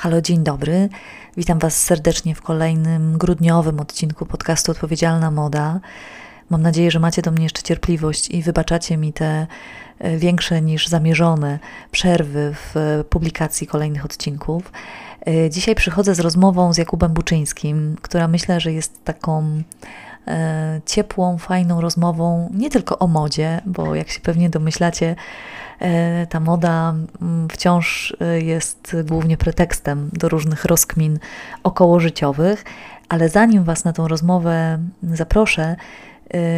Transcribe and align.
Halo, 0.00 0.20
dzień 0.20 0.44
dobry. 0.44 0.88
Witam 1.36 1.58
Was 1.58 1.82
serdecznie 1.82 2.34
w 2.34 2.42
kolejnym 2.42 3.18
grudniowym 3.18 3.80
odcinku 3.80 4.26
podcastu 4.26 4.72
Odpowiedzialna 4.72 5.30
Moda. 5.30 5.80
Mam 6.50 6.62
nadzieję, 6.62 6.90
że 6.90 7.00
macie 7.00 7.22
do 7.22 7.30
mnie 7.30 7.42
jeszcze 7.42 7.62
cierpliwość 7.62 8.30
i 8.30 8.42
wybaczacie 8.42 8.96
mi 8.96 9.12
te 9.12 9.46
e, 9.98 10.16
większe 10.16 10.62
niż 10.62 10.86
zamierzone 10.86 11.58
przerwy 11.90 12.54
w 12.54 13.04
publikacji 13.10 13.66
kolejnych 13.66 14.04
odcinków. 14.04 14.72
E, 15.26 15.50
dzisiaj 15.50 15.74
przychodzę 15.74 16.14
z 16.14 16.20
rozmową 16.20 16.72
z 16.72 16.78
Jakubem 16.78 17.12
Buczyńskim, 17.12 17.96
która 18.02 18.28
myślę, 18.28 18.60
że 18.60 18.72
jest 18.72 19.04
taką 19.04 19.42
e, 19.42 19.62
ciepłą, 20.86 21.38
fajną 21.38 21.80
rozmową 21.80 22.50
nie 22.54 22.70
tylko 22.70 22.98
o 22.98 23.06
modzie, 23.06 23.60
bo 23.66 23.94
jak 23.94 24.08
się 24.08 24.20
pewnie 24.20 24.50
domyślacie, 24.50 25.16
E, 25.80 26.26
ta 26.26 26.40
moda 26.40 26.94
mm, 27.22 27.48
wciąż 27.48 28.16
e, 28.20 28.40
jest 28.40 28.96
głównie 29.04 29.36
pretekstem 29.36 30.10
do 30.12 30.28
różnych 30.28 30.64
rozkmin 30.64 31.18
okołożyciowych, 31.62 32.64
ale 33.08 33.28
zanim 33.28 33.64
Was 33.64 33.84
na 33.84 33.92
tą 33.92 34.08
rozmowę 34.08 34.78
zaproszę, 35.02 35.62
e, 35.62 35.76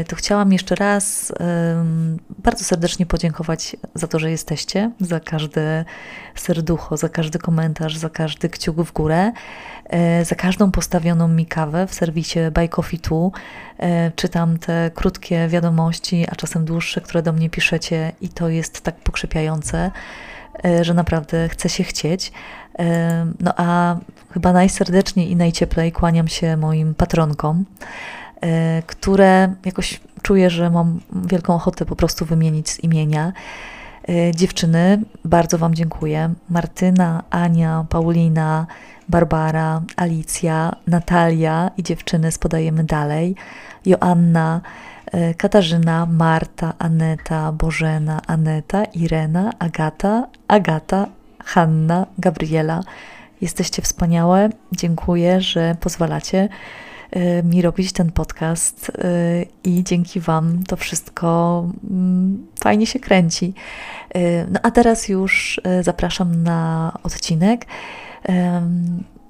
to 0.09 0.17
chciałam 0.17 0.53
jeszcze 0.53 0.75
raz 0.75 1.33
bardzo 2.39 2.65
serdecznie 2.65 3.07
podziękować 3.07 3.77
za 3.95 4.07
to, 4.07 4.19
że 4.19 4.31
jesteście, 4.31 4.91
za 5.01 5.21
każde 5.21 5.85
serducho, 6.35 6.97
za 6.97 7.09
każdy 7.09 7.39
komentarz, 7.39 7.97
za 7.97 8.11
każdy 8.11 8.49
kciuk 8.49 8.77
w 8.77 8.93
górę. 8.93 9.33
E, 9.85 10.25
za 10.25 10.37
każdą 10.37 10.71
postawioną 10.71 11.29
mi 11.29 11.47
kawę 11.47 11.87
w 11.87 11.95
serwisie 11.95 12.39
Buy 12.55 12.69
Coffee 12.69 13.01
e, 13.79 14.11
Czytam 14.17 14.59
te 14.59 14.91
krótkie 14.95 15.49
wiadomości, 15.49 16.27
a 16.31 16.37
czasem 16.37 16.65
dłuższe, 16.65 17.01
które 17.01 17.23
do 17.23 17.33
mnie 17.33 17.51
piszecie 17.51 18.13
i 18.21 18.29
to 18.29 18.49
jest 18.49 18.81
tak 18.81 18.95
pokrzepiające, 18.95 19.91
że 20.83 20.95
naprawdę 20.95 21.49
chce 21.49 21.69
się 21.69 21.85
chcieć. 21.85 22.33
No 23.41 23.55
a 23.57 23.97
chyba 24.33 24.53
najserdeczniej 24.53 25.31
i 25.31 25.37
najcieplej 25.37 25.93
kłaniam 25.93 26.29
się 26.29 26.57
moim 26.57 26.95
patronkom, 26.95 27.65
które 28.87 29.55
jakoś 29.65 30.01
czuję, 30.23 30.51
że 30.51 30.71
mam 30.71 31.01
wielką 31.27 31.55
ochotę 31.55 31.85
po 31.85 31.97
prostu 31.97 32.25
wymienić 32.25 32.71
z 32.71 32.81
imienia. 32.81 33.33
Dziewczyny, 34.35 35.03
bardzo 35.25 35.59
Wam 35.59 35.75
dziękuję. 35.75 36.35
Martyna, 36.51 37.23
Ania, 37.31 37.85
Paulina, 37.89 38.67
Barbara, 39.09 39.83
Alicja, 39.97 40.73
Natalia 40.87 41.71
i 41.77 41.83
dziewczyny 41.83 42.33
spodajemy 42.33 42.85
dalej, 42.85 43.35
Joanna, 43.87 44.61
e, 45.13 45.35
Katarzyna, 45.35 46.07
Marta, 46.07 46.75
Aneta, 46.79 47.53
Bożena, 47.53 48.21
Aneta, 48.27 48.85
Irena, 48.85 49.53
Agata, 49.59 50.27
Agata, 50.49 51.07
Hanna, 51.45 52.07
Gabriela. 52.19 52.81
Jesteście 53.41 53.83
wspaniałe. 53.83 54.49
Dziękuję, 54.73 55.41
że 55.41 55.77
pozwalacie 55.81 56.49
mi 57.45 57.63
robić 57.63 57.93
ten 57.93 58.13
podcast 58.13 58.93
e, 58.99 59.45
i 59.65 59.85
dzięki 59.85 60.21
Wam 60.21 60.63
to 60.69 60.77
wszystko 60.77 61.67
mm, 61.91 62.47
fajnie 62.61 62.87
się 62.87 63.01
kręci. 63.01 63.55
No 64.53 64.61
a 64.63 64.71
teraz 64.71 65.09
już 65.09 65.61
zapraszam 65.83 66.43
na 66.43 66.93
odcinek. 67.03 67.67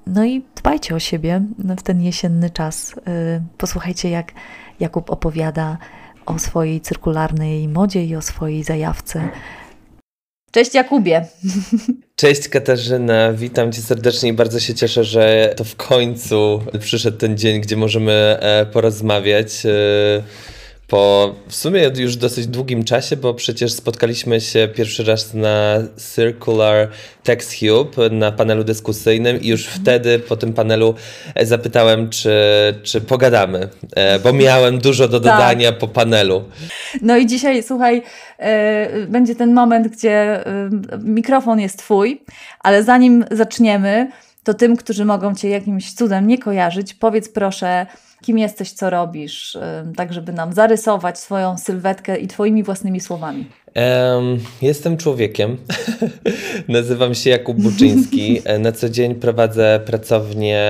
No 0.07 0.25
i 0.25 0.43
dbajcie 0.57 0.95
o 0.95 0.99
siebie 0.99 1.43
w 1.79 1.83
ten 1.83 2.03
jesienny 2.03 2.51
czas. 2.51 2.95
Y, 2.97 3.43
posłuchajcie, 3.59 4.11
jak 4.11 4.33
Jakub 4.81 5.11
opowiada 5.11 5.79
o 6.27 6.39
swojej 6.39 6.81
cyrkularnej 6.81 7.69
modzie 7.69 8.05
i 8.05 8.17
o 8.17 8.23
swojej 8.23 8.65
zajawce. 8.65 9.29
Cześć 10.51 10.75
Jakubie. 10.75 11.27
Cześć 12.23 12.49
Katarzyna, 12.49 13.33
witam 13.33 13.73
Cię 13.73 13.83
serdecznie 13.83 14.29
i 14.29 14.33
bardzo 14.33 14.61
się 14.61 14.75
cieszę, 14.75 15.05
że 15.05 15.55
to 15.57 15.65
w 15.65 15.77
końcu 15.77 16.63
przyszedł 16.81 17.19
ten 17.19 17.39
dzień, 17.39 17.61
gdzie 17.61 17.77
możemy 17.77 18.13
e, 18.13 18.67
porozmawiać. 18.67 19.63
Po 20.93 21.35
w 21.49 21.55
sumie 21.55 21.91
już 21.97 22.17
dosyć 22.17 22.47
długim 22.47 22.85
czasie, 22.85 23.17
bo 23.17 23.35
przecież 23.35 23.73
spotkaliśmy 23.73 24.41
się 24.41 24.69
pierwszy 24.75 25.05
raz 25.05 25.35
na 25.35 25.79
Circular 26.15 26.89
Text 27.23 27.55
Hub 27.61 27.97
na 28.11 28.33
panelu 28.33 28.65
dyskusyjnym 28.65 29.41
i 29.41 29.49
już 29.49 29.67
wtedy 29.67 30.19
po 30.19 30.37
tym 30.37 30.53
panelu 30.53 30.95
e, 31.35 31.47
zapytałem, 31.47 32.11
czy, 32.11 32.31
czy 32.83 33.01
pogadamy, 33.01 33.69
e, 33.97 34.19
bo 34.19 34.33
miałem 34.33 34.79
dużo 34.79 35.09
do 35.09 35.21
tak. 35.21 35.33
dodania 35.33 35.71
tak. 35.71 35.81
po 35.81 35.89
panelu. 35.89 36.45
No 37.03 37.17
i 37.17 37.27
dzisiaj, 37.27 37.63
słuchaj, 37.63 38.03
e, 38.39 39.07
będzie 39.07 39.35
ten 39.35 39.55
moment, 39.55 39.89
gdzie 39.89 40.45
mikrofon 40.99 41.61
jest 41.61 41.79
Twój, 41.79 42.23
ale 42.61 42.85
zanim 42.85 43.25
zaczniemy, 43.31 44.11
to 44.45 44.55
tym, 44.55 44.77
którzy 44.77 45.05
mogą 45.05 45.35
Cię 45.35 45.49
jakimś 45.49 45.93
cudem 45.93 46.27
nie 46.27 46.39
kojarzyć, 46.39 46.95
powiedz 46.95 47.29
proszę, 47.29 47.87
kim 48.23 48.39
jesteś, 48.39 48.73
co 48.73 48.91
robisz, 48.91 49.59
tak 49.97 50.13
żeby 50.13 50.33
nam 50.33 50.53
zarysować 50.53 51.19
swoją 51.19 51.59
sylwetkę 51.59 52.19
i 52.19 52.27
Twoimi 52.27 52.63
własnymi 52.63 53.01
słowami. 53.01 53.47
Um, 53.77 54.39
jestem 54.63 54.97
człowiekiem. 54.97 55.57
Nazywam 56.69 57.15
się 57.15 57.31
Jakub 57.31 57.63
Buczyński. 57.63 58.43
Na 58.59 58.73
co 58.73 58.89
dzień 58.89 59.15
prowadzę 59.15 59.81
pracownię 59.87 60.63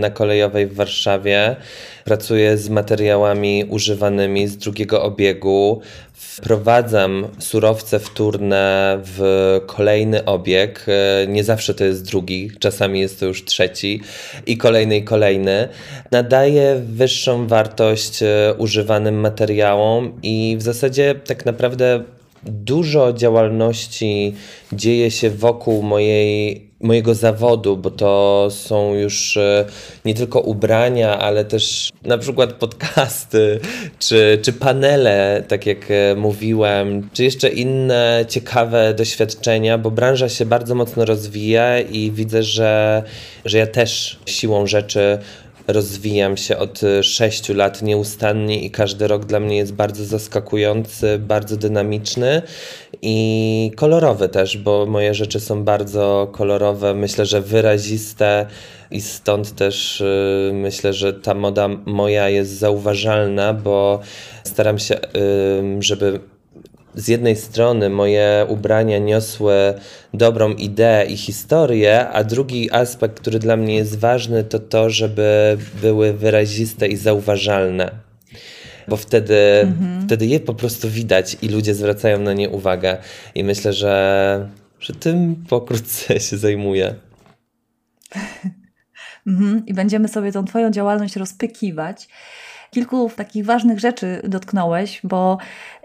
na 0.00 0.10
kolejowej 0.10 0.66
w 0.66 0.74
Warszawie. 0.74 1.56
Pracuję 2.04 2.58
z 2.58 2.68
materiałami 2.68 3.64
używanymi 3.68 4.48
z 4.48 4.56
drugiego 4.56 5.02
obiegu. 5.02 5.80
Wprowadzam 6.24 7.28
surowce 7.38 7.98
wtórne 7.98 8.98
w 9.04 9.60
kolejny 9.66 10.24
obieg. 10.24 10.86
Nie 11.28 11.44
zawsze 11.44 11.74
to 11.74 11.84
jest 11.84 12.04
drugi, 12.04 12.50
czasami 12.58 13.00
jest 13.00 13.20
to 13.20 13.26
już 13.26 13.44
trzeci 13.44 14.00
i 14.46 14.56
kolejny 14.56 14.96
i 14.96 15.04
kolejny. 15.04 15.68
Nadaję 16.10 16.82
wyższą 16.86 17.46
wartość 17.46 18.22
e, 18.22 18.54
używanym 18.58 19.20
materiałom 19.20 20.18
i 20.22 20.56
w 20.58 20.62
zasadzie 20.62 21.14
tak 21.14 21.46
naprawdę 21.46 22.04
dużo 22.42 23.12
działalności 23.12 24.34
dzieje 24.72 25.10
się 25.10 25.30
wokół 25.30 25.82
mojej, 25.82 26.70
mojego 26.84 27.14
zawodu, 27.14 27.76
bo 27.76 27.90
to 27.90 28.48
są 28.50 28.94
już 28.94 29.36
e, 29.36 29.64
nie 30.04 30.14
tylko 30.14 30.40
ubrania, 30.40 31.18
ale 31.18 31.44
też 31.44 31.90
na 32.02 32.18
przykład 32.18 32.52
podcasty, 32.52 33.60
czy, 33.98 34.38
czy 34.42 34.52
panele, 34.52 35.44
tak 35.48 35.66
jak 35.66 35.90
e, 35.90 36.14
mówiłem, 36.16 37.08
czy 37.12 37.24
jeszcze 37.24 37.48
inne 37.48 38.24
ciekawe 38.28 38.94
doświadczenia, 38.94 39.78
bo 39.78 39.90
branża 39.90 40.28
się 40.28 40.46
bardzo 40.46 40.74
mocno 40.74 41.04
rozwija 41.04 41.80
i 41.80 42.10
widzę, 42.10 42.42
że, 42.42 43.02
że 43.44 43.58
ja 43.58 43.66
też 43.66 44.18
siłą 44.26 44.66
rzeczy 44.66 45.18
rozwijam 45.66 46.36
się 46.36 46.58
od 46.58 46.82
y, 46.82 47.02
sześciu 47.02 47.54
lat 47.54 47.82
nieustannie 47.82 48.62
i 48.62 48.70
każdy 48.70 49.08
rok 49.08 49.24
dla 49.24 49.40
mnie 49.40 49.56
jest 49.56 49.72
bardzo 49.72 50.04
zaskakujący, 50.04 51.18
bardzo 51.18 51.56
dynamiczny 51.56 52.42
i 53.02 53.70
kolorowy 53.76 54.28
też, 54.28 54.56
bo 54.56 54.86
moje 54.86 55.14
rzeczy 55.14 55.40
są 55.40 55.64
bardzo 55.64 56.28
kolorowe, 56.32 56.94
myślę, 56.94 57.26
że 57.26 57.40
wyraziste 57.40 58.46
i 58.90 59.00
stąd 59.00 59.54
też 59.54 60.00
y, 60.00 60.50
myślę, 60.54 60.92
że 60.92 61.12
ta 61.12 61.34
moda 61.34 61.68
moja 61.86 62.28
jest 62.28 62.50
zauważalna, 62.50 63.54
bo 63.54 64.00
staram 64.44 64.78
się, 64.78 64.98
żeby 65.80 66.20
z 66.94 67.08
jednej 67.08 67.36
strony 67.36 67.90
moje 67.90 68.46
ubrania 68.48 68.98
niosły 68.98 69.54
dobrą 70.14 70.50
ideę 70.50 71.04
i 71.04 71.16
historię, 71.16 72.08
a 72.08 72.24
drugi 72.24 72.72
aspekt, 72.72 73.20
który 73.20 73.38
dla 73.38 73.56
mnie 73.56 73.74
jest 73.74 73.98
ważny, 73.98 74.44
to 74.44 74.58
to, 74.58 74.90
żeby 74.90 75.58
były 75.82 76.12
wyraziste 76.12 76.86
i 76.86 76.96
zauważalne. 76.96 78.03
Bo 78.88 78.96
wtedy, 78.96 79.60
mhm. 79.62 80.02
wtedy 80.06 80.26
je 80.26 80.40
po 80.40 80.54
prostu 80.54 80.90
widać 80.90 81.36
i 81.42 81.48
ludzie 81.48 81.74
zwracają 81.74 82.18
na 82.18 82.32
nie 82.32 82.48
uwagę. 82.48 82.96
I 83.34 83.44
myślę, 83.44 83.72
że, 83.72 84.48
że 84.80 84.94
tym 84.94 85.44
pokrótce 85.48 86.20
się 86.26 86.38
zajmuję. 86.38 86.94
Mhm. 89.26 89.66
I 89.66 89.74
będziemy 89.74 90.08
sobie 90.08 90.32
tą 90.32 90.44
Twoją 90.44 90.70
działalność 90.70 91.16
rozpykiwać 91.16 92.08
kilku 92.74 93.10
takich 93.16 93.44
ważnych 93.44 93.80
rzeczy 93.80 94.20
dotknąłeś, 94.24 95.00
bo 95.04 95.38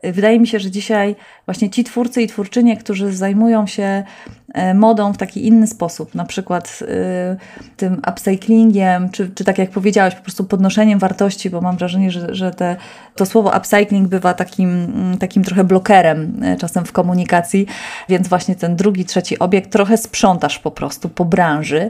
wydaje 0.04 0.40
mi 0.40 0.48
się, 0.48 0.60
że 0.60 0.72
dzisiaj 0.72 1.16
właśnie 1.46 1.70
ci 1.70 1.84
twórcy 1.84 2.22
i 2.22 2.28
twórczynie, 2.28 2.78
którzy 2.78 3.14
zajmują 3.14 3.68
się 3.68 4.04
e, 4.54 4.74
modą 4.74 5.14
w 5.14 5.18
taki 5.18 5.48
inny 5.48 5.68
sposób, 5.68 6.16
na 6.16 6.26
przykład 6.26 6.80
e, 6.82 7.38
tym 7.78 8.02
upcyclingiem, 8.12 9.10
czy, 9.10 9.30
czy 9.36 9.44
tak 9.44 9.58
jak 9.58 9.70
powiedziałeś, 9.70 10.16
po 10.16 10.22
prostu 10.22 10.44
podnoszeniem 10.44 11.00
wartości, 11.00 11.50
bo 11.50 11.62
mam 11.62 11.78
wrażenie, 11.78 12.12
że, 12.12 12.36
że 12.36 12.52
te, 12.52 12.76
to 13.16 13.26
słowo 13.26 13.52
upcycling 13.58 14.08
bywa 14.08 14.34
takim, 14.34 14.70
mm, 14.70 15.18
takim 15.18 15.44
trochę 15.44 15.64
blokerem 15.64 16.44
e, 16.44 16.58
czasem 16.58 16.86
w 16.86 16.92
komunikacji, 16.92 17.66
więc 18.10 18.28
właśnie 18.28 18.56
ten 18.56 18.76
drugi, 18.76 19.06
trzeci 19.06 19.40
obiekt 19.40 19.72
trochę 19.72 19.98
sprzątasz 19.98 20.60
po 20.60 20.72
prostu 20.72 21.10
po 21.10 21.26
branży, 21.26 21.90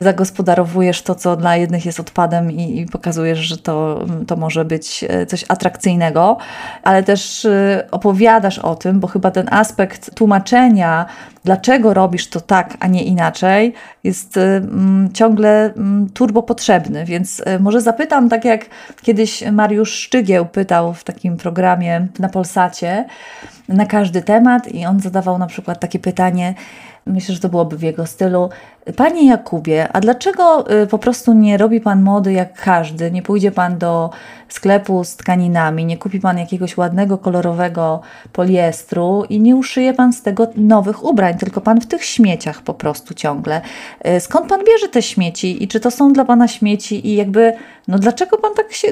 zagospodarowujesz 0.00 1.02
to, 1.02 1.14
co 1.14 1.36
dla 1.36 1.56
jednych 1.56 1.86
jest 1.86 2.00
odpadem 2.00 2.52
i, 2.52 2.80
i 2.80 2.86
pokazujesz, 2.86 3.38
że 3.38 3.58
to, 3.58 4.04
to 4.26 4.36
może 4.36 4.64
być 4.64 5.04
coś 5.28 5.44
atrakcyjnego, 5.48 6.36
ale 6.82 7.02
też 7.02 7.45
opowiadasz 7.90 8.58
o 8.58 8.74
tym, 8.74 9.00
bo 9.00 9.08
chyba 9.08 9.30
ten 9.30 9.48
aspekt 9.50 10.14
tłumaczenia, 10.14 11.06
dlaczego 11.44 11.94
robisz 11.94 12.28
to 12.30 12.40
tak, 12.40 12.76
a 12.80 12.86
nie 12.86 13.04
inaczej, 13.04 13.72
jest 14.04 14.36
y, 14.36 14.40
mm, 14.40 15.12
ciągle 15.12 15.72
mm, 15.74 16.10
turbo 16.14 16.42
potrzebny. 16.42 17.04
Więc 17.04 17.40
y, 17.40 17.60
może 17.60 17.80
zapytam, 17.80 18.28
tak 18.28 18.44
jak 18.44 18.64
kiedyś 19.02 19.44
Mariusz 19.52 19.92
Szczygieł 19.92 20.46
pytał 20.46 20.94
w 20.94 21.04
takim 21.04 21.36
programie 21.36 22.06
na 22.18 22.28
Polsacie 22.28 23.04
na 23.68 23.86
każdy 23.86 24.22
temat 24.22 24.68
i 24.68 24.86
on 24.86 25.00
zadawał 25.00 25.38
na 25.38 25.46
przykład 25.46 25.80
takie 25.80 25.98
pytanie, 25.98 26.54
myślę, 27.06 27.34
że 27.34 27.40
to 27.40 27.48
byłoby 27.48 27.76
w 27.76 27.82
jego 27.82 28.06
stylu. 28.06 28.50
Panie 28.92 29.26
Jakubie, 29.26 29.88
a 29.92 30.00
dlaczego 30.00 30.72
y, 30.82 30.86
po 30.86 30.98
prostu 30.98 31.32
nie 31.32 31.56
robi 31.58 31.80
Pan 31.80 32.02
mody 32.02 32.32
jak 32.32 32.62
każdy? 32.62 33.10
Nie 33.10 33.22
pójdzie 33.22 33.52
Pan 33.52 33.78
do 33.78 34.10
sklepu 34.48 35.04
z 35.04 35.16
tkaninami, 35.16 35.84
nie 35.84 35.98
kupi 35.98 36.20
Pan 36.20 36.38
jakiegoś 36.38 36.76
ładnego, 36.76 37.18
kolorowego 37.18 38.00
poliestru 38.32 39.24
i 39.28 39.40
nie 39.40 39.56
uszyje 39.56 39.94
Pan 39.94 40.12
z 40.12 40.22
tego 40.22 40.46
nowych 40.56 41.04
ubrań, 41.04 41.38
tylko 41.38 41.60
Pan 41.60 41.80
w 41.80 41.86
tych 41.86 42.04
śmieciach 42.04 42.62
po 42.62 42.74
prostu 42.74 43.14
ciągle. 43.14 43.60
Y, 44.16 44.20
skąd 44.20 44.48
Pan 44.48 44.60
bierze 44.64 44.88
te 44.88 45.02
śmieci 45.02 45.64
i 45.64 45.68
czy 45.68 45.80
to 45.80 45.90
są 45.90 46.12
dla 46.12 46.24
Pana 46.24 46.48
śmieci 46.48 47.08
i 47.08 47.16
jakby, 47.16 47.52
no 47.88 47.98
dlaczego 47.98 48.38
Pan 48.38 48.54
tak 48.54 48.72
się, 48.72 48.88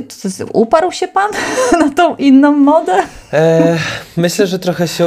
uparł 0.52 0.92
się 0.92 1.08
Pan 1.08 1.30
na 1.80 1.90
tą 1.90 2.16
inną 2.16 2.52
modę? 2.52 2.92
E, 3.32 3.76
myślę, 4.16 4.46
że 4.46 4.58
trochę 4.58 4.88
się 4.88 5.06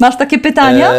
Masz 0.00 0.16
takie 0.16 0.38
pytania? 0.38 0.92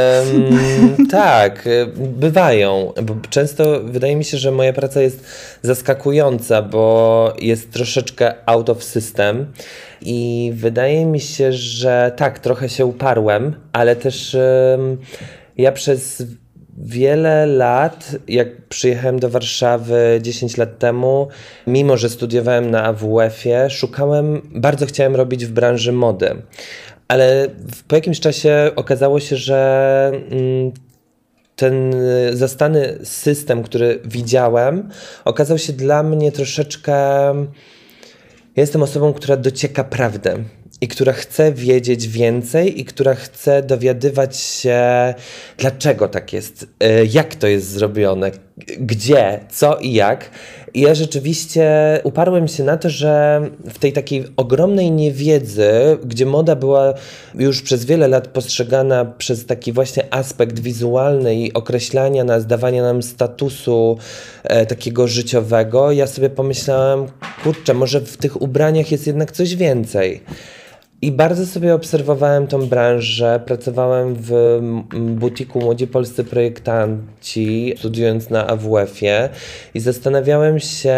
tak, 1.12 1.68
e, 1.68 1.86
bywają. 1.96 2.94
Często 3.30 3.80
wydaje 3.84 4.16
mi 4.16 4.26
się, 4.26 4.38
że 4.38 4.52
moja 4.52 4.74
praca 4.74 5.02
jest 5.02 5.26
zaskakująca, 5.62 6.62
bo 6.62 7.34
jest 7.40 7.72
troszeczkę 7.72 8.34
out 8.46 8.70
of 8.70 8.84
system. 8.84 9.54
I 10.02 10.52
wydaje 10.56 11.06
mi 11.06 11.20
się, 11.20 11.54
że 11.54 12.12
tak, 12.16 12.40
trochę 12.40 12.70
się 12.70 12.86
uparłem, 12.86 13.56
ale 13.74 13.96
też 13.96 14.38
ja 15.58 15.72
przez 15.72 16.24
wiele 16.78 17.46
lat, 17.46 18.16
jak 18.28 18.68
przyjechałem 18.68 19.20
do 19.20 19.30
Warszawy 19.30 20.20
10 20.22 20.58
lat 20.58 20.80
temu, 20.80 21.28
mimo 21.68 21.98
że 21.98 22.10
studiowałem 22.10 22.72
na 22.72 22.84
AWF-ie, 22.84 23.70
szukałem, 23.70 24.42
bardzo 24.56 24.86
chciałem 24.86 25.16
robić 25.16 25.46
w 25.46 25.52
branży 25.52 25.92
mody 25.92 26.36
ale 27.08 27.48
po 27.88 27.96
jakimś 27.96 28.20
czasie 28.20 28.72
okazało 28.76 29.20
się, 29.20 29.36
że 29.36 30.12
mm, 30.32 30.72
ten 31.56 31.96
zastany 32.34 33.00
system, 33.04 33.64
który 33.64 34.00
widziałem, 34.06 34.90
okazał 35.26 35.58
się 35.58 35.74
dla 35.74 36.04
mnie 36.04 36.32
troszeczkę. 36.32 36.92
Ja 38.56 38.62
jestem 38.62 38.84
osobą, 38.84 39.14
która 39.14 39.38
docieka 39.38 39.84
prawdę 39.84 40.38
i 40.82 40.88
która 40.88 41.14
chce 41.14 41.52
wiedzieć 41.52 42.08
więcej 42.08 42.82
i 42.82 42.86
która 42.86 43.16
chce 43.16 43.64
dowiadywać 43.64 44.38
się, 44.38 44.84
dlaczego 45.58 46.08
tak 46.08 46.34
jest, 46.34 46.68
e, 46.80 47.06
jak 47.06 47.36
to 47.36 47.48
jest 47.48 47.70
zrobione, 47.70 48.32
gdzie, 48.80 49.40
co 49.50 49.78
i 49.78 49.94
jak. 49.94 50.30
I 50.74 50.82
ja 50.82 50.96
rzeczywiście 50.96 52.00
uparłem 52.04 52.48
się 52.48 52.64
na 52.64 52.78
to, 52.78 52.90
że 52.90 53.42
w 53.74 53.80
tej 53.80 53.94
takiej 53.94 54.26
ogromnej 54.38 54.92
niewiedzy, 54.92 55.72
gdzie 56.06 56.26
moda 56.26 56.56
była 56.56 56.94
już 57.36 57.62
przez 57.62 57.86
wiele 57.86 58.08
lat 58.08 58.28
postrzegana 58.28 59.06
przez 59.06 59.46
taki 59.46 59.72
właśnie 59.72 60.14
aspekt 60.14 60.60
wizualny 60.60 61.36
i 61.36 61.54
określania 61.54 62.24
nas, 62.24 62.48
dawania 62.48 62.82
nam 62.84 63.04
statusu 63.04 63.98
e, 64.44 64.66
takiego 64.66 65.08
życiowego, 65.08 65.92
ja 65.92 66.08
sobie 66.08 66.30
pomyślałem, 66.30 67.06
kurczę, 67.44 67.74
może 67.74 68.02
w 68.02 68.18
tych 68.18 68.42
ubraniach 68.42 68.92
jest 68.92 69.08
jednak 69.08 69.32
coś 69.32 69.56
więcej. 69.56 70.22
I 71.06 71.12
bardzo 71.12 71.46
sobie 71.46 71.74
obserwowałem 71.74 72.48
tą 72.48 72.66
branżę. 72.68 73.40
Pracowałem 73.46 74.16
w 74.20 74.60
butiku 74.94 75.60
Młodzi 75.60 75.88
Polscy 75.88 76.24
Projektanci, 76.24 77.74
studiując 77.78 78.30
na 78.30 78.48
AWF-ie 78.48 79.30
i 79.74 79.80
zastanawiałem 79.80 80.60
się, 80.60 80.98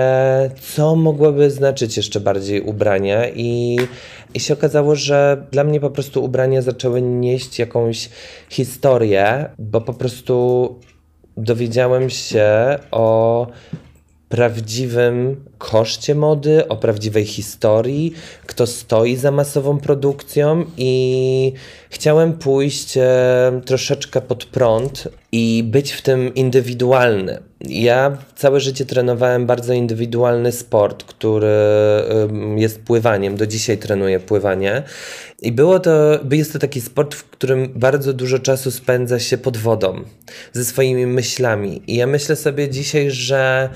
co 0.61 0.95
mogłoby 0.95 1.51
znaczyć 1.51 1.97
jeszcze 1.97 2.19
bardziej 2.19 2.61
ubrania 2.61 3.29
i 3.29 3.77
i 4.33 4.39
się 4.39 4.53
okazało, 4.53 4.95
że 4.95 5.43
dla 5.51 5.63
mnie 5.63 5.79
po 5.79 5.89
prostu 5.89 6.23
ubrania 6.23 6.61
zaczęły 6.61 7.01
nieść 7.01 7.59
jakąś 7.59 8.09
historię, 8.49 9.49
bo 9.59 9.81
po 9.81 9.93
prostu 9.93 10.75
dowiedziałem 11.37 12.09
się 12.09 12.49
o 12.91 13.47
prawdziwym 14.29 15.35
koszcie 15.57 16.15
mody, 16.15 16.67
o 16.67 16.77
prawdziwej 16.77 17.25
historii, 17.25 18.13
kto 18.45 18.67
stoi 18.67 19.15
za 19.15 19.31
masową 19.31 19.79
produkcją 19.79 20.65
i 20.77 21.53
chciałem 21.89 22.33
pójść 22.33 22.97
e, 22.97 23.61
troszeczkę 23.65 24.21
pod 24.21 24.45
prąd 24.45 25.07
i 25.31 25.63
być 25.65 25.91
w 25.91 26.01
tym 26.01 26.35
indywidualny. 26.35 27.39
Ja 27.61 28.17
całe 28.35 28.59
życie 28.59 28.85
trenowałem 28.85 29.45
bardzo 29.45 29.73
indywidualny 29.73 30.51
sport, 30.51 31.03
który 31.03 31.47
jest 32.55 32.81
pływaniem. 32.81 33.37
Do 33.37 33.47
dzisiaj 33.47 33.77
trenuję 33.77 34.19
pływanie. 34.19 34.83
I 35.41 35.51
było 35.51 35.79
to, 35.79 36.19
jest 36.31 36.53
to 36.53 36.59
taki 36.59 36.81
sport, 36.81 37.15
w 37.15 37.23
którym 37.23 37.69
bardzo 37.75 38.13
dużo 38.13 38.39
czasu 38.39 38.71
spędza 38.71 39.19
się 39.19 39.37
pod 39.37 39.57
wodą, 39.57 40.03
ze 40.53 40.65
swoimi 40.65 41.05
myślami. 41.05 41.81
I 41.87 41.95
ja 41.95 42.07
myślę 42.07 42.35
sobie 42.35 42.69
dzisiaj, 42.69 43.11
że 43.11 43.69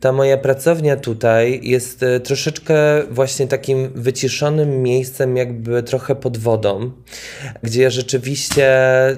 ta 0.00 0.12
moja 0.12 0.36
pracownia 0.36 0.96
tutaj 0.96 1.60
jest 1.62 2.02
e, 2.02 2.20
troszeczkę 2.20 3.02
właśnie 3.10 3.46
takim 3.46 3.90
wyciszonym 3.94 4.82
miejscem, 4.82 5.36
jakby 5.36 5.82
trochę 5.82 6.14
pod 6.14 6.38
wodą, 6.38 6.90
gdzie 7.62 7.82
ja 7.82 7.90
rzeczywiście 7.90 9.08
y, 9.10 9.16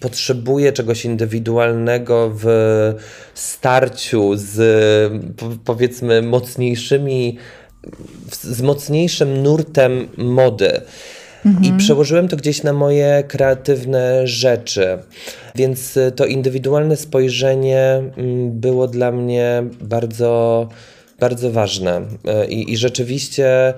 potrzebuję 0.00 0.72
czegoś 0.72 1.04
indywidualnego 1.04 2.32
w 2.34 2.46
starciu 3.34 4.32
z 4.34 5.12
powiedzmy 5.64 6.22
mocniejszymi, 6.22 7.38
z 8.32 8.62
mocniejszym 8.62 9.42
nurtem 9.42 10.08
mody. 10.16 10.80
Mhm. 11.46 11.64
I 11.64 11.78
przełożyłem 11.78 12.28
to 12.28 12.36
gdzieś 12.36 12.62
na 12.62 12.72
moje 12.72 13.24
kreatywne 13.28 14.26
rzeczy. 14.26 14.98
Więc 15.54 15.96
y, 15.96 16.12
to 16.12 16.26
indywidualne 16.26 16.96
spojrzenie 16.96 18.02
mm, 18.16 18.60
było 18.60 18.88
dla 18.88 19.12
mnie 19.12 19.64
bardzo, 19.80 20.68
bardzo 21.20 21.50
ważne. 21.50 22.00
Y, 22.00 22.46
I, 22.46 22.72
i 22.72 22.76
rzeczywiście. 22.76 23.74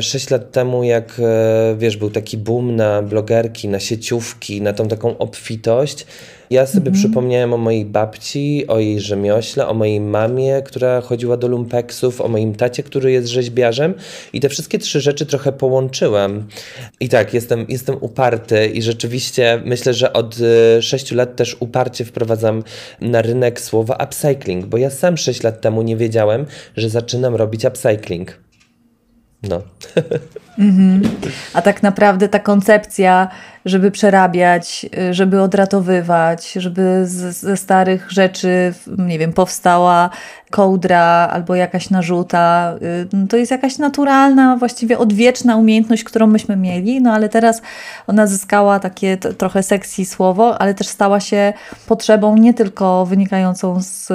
6 0.00 0.26
y, 0.26 0.34
lat 0.34 0.50
temu, 0.50 0.84
jak 0.84 1.20
wiesz, 1.78 1.96
był 1.96 2.10
taki 2.10 2.38
boom 2.38 2.76
na 2.76 3.02
blogerki, 3.02 3.68
na 3.68 3.80
sieciówki, 3.80 4.62
na 4.62 4.72
tą 4.72 4.88
taką 4.88 5.18
obfitość, 5.18 6.06
ja 6.50 6.66
sobie 6.66 6.88
mhm. 6.88 6.94
przypomniałem 6.94 7.52
o 7.52 7.56
mojej 7.56 7.84
babci, 7.84 8.64
o 8.68 8.78
jej 8.78 9.00
rzemiośle, 9.00 9.68
o 9.68 9.74
mojej 9.74 10.00
mamie, 10.00 10.62
która 10.62 11.00
chodziła 11.00 11.36
do 11.36 11.48
lumpeksów, 11.48 12.20
o 12.20 12.28
moim 12.28 12.54
tacie, 12.54 12.82
który 12.82 13.12
jest 13.12 13.28
rzeźbiarzem 13.28 13.94
i 14.32 14.40
te 14.40 14.48
wszystkie 14.48 14.78
trzy 14.78 15.00
rzeczy 15.00 15.26
trochę 15.26 15.52
połączyłem. 15.52 16.46
I 17.00 17.08
tak, 17.08 17.34
jestem, 17.34 17.66
jestem 17.68 17.96
uparty 18.00 18.66
i 18.66 18.82
rzeczywiście 18.82 19.62
myślę, 19.64 19.94
że 19.94 20.12
od 20.12 20.36
y, 20.78 20.82
sześciu 20.82 21.14
lat 21.14 21.36
też 21.36 21.56
uparcie 21.60 22.04
wprowadzam 22.04 22.62
na 23.00 23.22
rynek 23.22 23.60
słowa 23.60 23.98
upcycling, 24.04 24.66
bo 24.66 24.76
ja 24.76 24.90
sam 24.90 25.16
sześć 25.16 25.42
lat 25.42 25.60
temu 25.60 25.82
nie 25.82 25.96
wiedziałem, 25.96 26.46
że 26.76 26.88
zaczynam 26.88 27.34
robić 27.34 27.64
upcycling. 27.64 28.43
No. 29.48 29.64
Mhm. 30.58 31.02
A 31.54 31.62
tak 31.62 31.82
naprawdę 31.82 32.28
ta 32.28 32.38
koncepcja 32.38 33.28
żeby 33.64 33.90
przerabiać, 33.90 34.86
żeby 35.10 35.40
odratowywać, 35.40 36.52
żeby 36.52 37.02
z, 37.06 37.36
ze 37.36 37.56
starych 37.56 38.10
rzeczy, 38.10 38.74
nie 38.98 39.18
wiem, 39.18 39.32
powstała 39.32 40.10
kołdra 40.50 41.28
albo 41.32 41.54
jakaś 41.54 41.90
narzuta. 41.90 42.74
Y, 42.82 43.08
no 43.12 43.26
to 43.26 43.36
jest 43.36 43.50
jakaś 43.50 43.78
naturalna, 43.78 44.56
właściwie 44.56 44.98
odwieczna 44.98 45.56
umiejętność, 45.56 46.04
którą 46.04 46.26
myśmy 46.26 46.56
mieli, 46.56 47.02
no 47.02 47.12
ale 47.12 47.28
teraz 47.28 47.62
ona 48.06 48.26
zyskała 48.26 48.80
takie 48.80 49.16
trochę 49.16 49.62
seksji 49.62 50.06
słowo, 50.06 50.60
ale 50.60 50.74
też 50.74 50.86
stała 50.86 51.20
się 51.20 51.52
potrzebą 51.86 52.36
nie 52.36 52.54
tylko 52.54 53.06
wynikającą 53.06 53.80
z, 53.80 54.12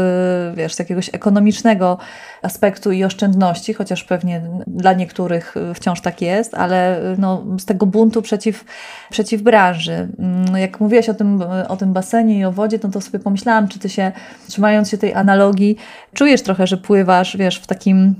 wiesz, 0.57 0.75
z 0.75 0.79
jakiegoś 0.79 1.09
ekonomicznego 1.13 1.97
aspektu 2.41 2.91
i 2.91 3.03
oszczędności, 3.03 3.73
chociaż 3.73 4.03
pewnie 4.03 4.41
dla 4.67 4.93
niektórych 4.93 5.55
wciąż 5.75 6.01
tak 6.01 6.21
jest, 6.29 6.53
ale 6.53 7.01
no, 7.17 7.45
z 7.59 7.65
tego 7.65 7.85
buntu 7.85 8.21
przeciw, 8.21 8.65
przeciw 9.09 9.41
branży. 9.41 10.07
Mm, 10.19 10.57
jak 10.57 10.79
mówiłaś 10.79 11.09
o 11.09 11.13
tym, 11.13 11.43
o 11.67 11.77
tym 11.77 11.93
basenie 11.93 12.39
i 12.39 12.45
o 12.45 12.51
wodzie, 12.51 12.79
no 12.83 12.89
to 12.89 13.01
sobie 13.01 13.19
pomyślałam, 13.19 13.67
czy 13.67 13.79
ty 13.79 13.89
się, 13.89 14.11
trzymając 14.47 14.89
się 14.89 14.97
tej 14.97 15.13
analogii, 15.13 15.77
czujesz 16.13 16.41
trochę, 16.41 16.67
że 16.67 16.77
pływasz, 16.77 17.37
wiesz, 17.37 17.59
w 17.59 17.67
takim 17.67 18.15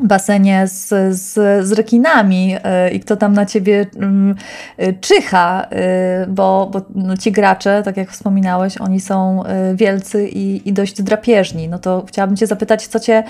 basenie 0.00 0.66
z, 0.66 0.88
z, 1.16 1.66
z 1.66 1.72
rekinami 1.72 2.56
y, 2.56 2.90
i 2.90 3.00
kto 3.00 3.16
tam 3.16 3.32
na 3.32 3.46
ciebie 3.46 3.86
y, 4.80 4.94
czyha, 5.00 5.66
y, 6.24 6.26
bo, 6.26 6.70
bo 6.72 6.80
no, 6.94 7.16
ci 7.16 7.32
gracze, 7.32 7.82
tak 7.82 7.96
jak 7.96 8.10
wspominałeś, 8.10 8.78
oni 8.78 9.00
są 9.00 9.42
wielcy 9.74 10.28
i, 10.28 10.68
i 10.68 10.72
dość 10.72 11.02
drapieżni. 11.02 11.68
No 11.68 11.78
to 11.78 12.04
chciałabym 12.08 12.36
cię 12.36 12.46
zapytać, 12.46 12.86
co 12.86 13.00
cię 13.00 13.24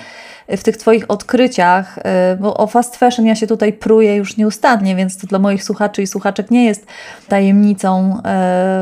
w 0.48 0.62
tych 0.62 0.76
Twoich 0.76 1.04
odkryciach, 1.08 1.98
bo 2.40 2.56
o 2.56 2.66
fast 2.66 2.96
fashion 2.96 3.26
ja 3.26 3.34
się 3.34 3.46
tutaj 3.46 3.72
pruję 3.72 4.16
już 4.16 4.36
nieustannie, 4.36 4.96
więc 4.96 5.18
to 5.18 5.26
dla 5.26 5.38
moich 5.38 5.64
słuchaczy 5.64 6.02
i 6.02 6.06
słuchaczek 6.06 6.50
nie 6.50 6.64
jest 6.64 6.86
tajemnicą, 7.28 8.22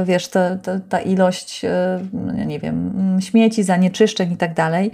wiesz, 0.05 0.29
ta, 0.29 0.57
ta, 0.57 0.81
ta 0.89 1.01
ilość, 1.01 1.63
nie 2.47 2.59
wiem, 2.59 2.93
śmieci, 3.21 3.63
zanieczyszczeń 3.63 4.33
i 4.33 4.37
tak 4.37 4.55
dalej. 4.55 4.91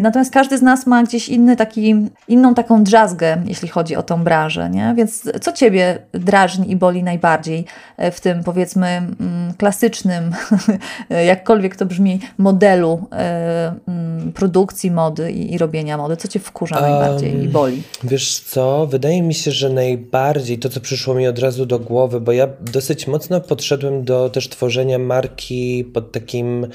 Natomiast 0.00 0.32
każdy 0.32 0.58
z 0.58 0.62
nas 0.62 0.86
ma 0.86 1.02
gdzieś 1.02 1.28
inny 1.28 1.56
taki, 1.56 2.10
inną 2.28 2.54
taką 2.54 2.84
drzazgę, 2.84 3.36
jeśli 3.46 3.68
chodzi 3.68 3.96
o 3.96 4.02
tą 4.02 4.24
branżę, 4.24 4.70
nie? 4.70 4.94
Więc 4.96 5.30
co 5.40 5.52
Ciebie 5.52 5.98
drażni 6.12 6.70
i 6.70 6.76
boli 6.76 7.02
najbardziej 7.02 7.64
w 8.12 8.20
tym, 8.20 8.44
powiedzmy, 8.44 8.86
mm, 8.86 9.54
klasycznym, 9.58 10.32
jakkolwiek 11.26 11.76
to 11.76 11.86
brzmi, 11.86 12.20
modelu 12.38 13.06
mm, 13.10 14.32
produkcji 14.32 14.90
mody 14.90 15.32
i, 15.32 15.54
i 15.54 15.58
robienia 15.58 15.91
mody? 15.96 16.16
Co 16.16 16.28
Cię 16.28 16.40
wkurza 16.40 16.76
um, 16.80 16.90
najbardziej 16.90 17.44
i 17.44 17.48
boli? 17.48 17.82
Wiesz 18.04 18.38
co, 18.38 18.86
wydaje 18.86 19.22
mi 19.22 19.34
się, 19.34 19.50
że 19.50 19.70
najbardziej 19.70 20.58
to, 20.58 20.68
co 20.68 20.80
przyszło 20.80 21.14
mi 21.14 21.26
od 21.26 21.38
razu 21.38 21.66
do 21.66 21.78
głowy, 21.78 22.20
bo 22.20 22.32
ja 22.32 22.48
dosyć 22.60 23.06
mocno 23.06 23.40
podszedłem 23.40 24.04
do 24.04 24.30
też 24.30 24.48
tworzenia 24.48 24.98
marki 24.98 25.84
pod 25.84 26.12
takim 26.12 26.66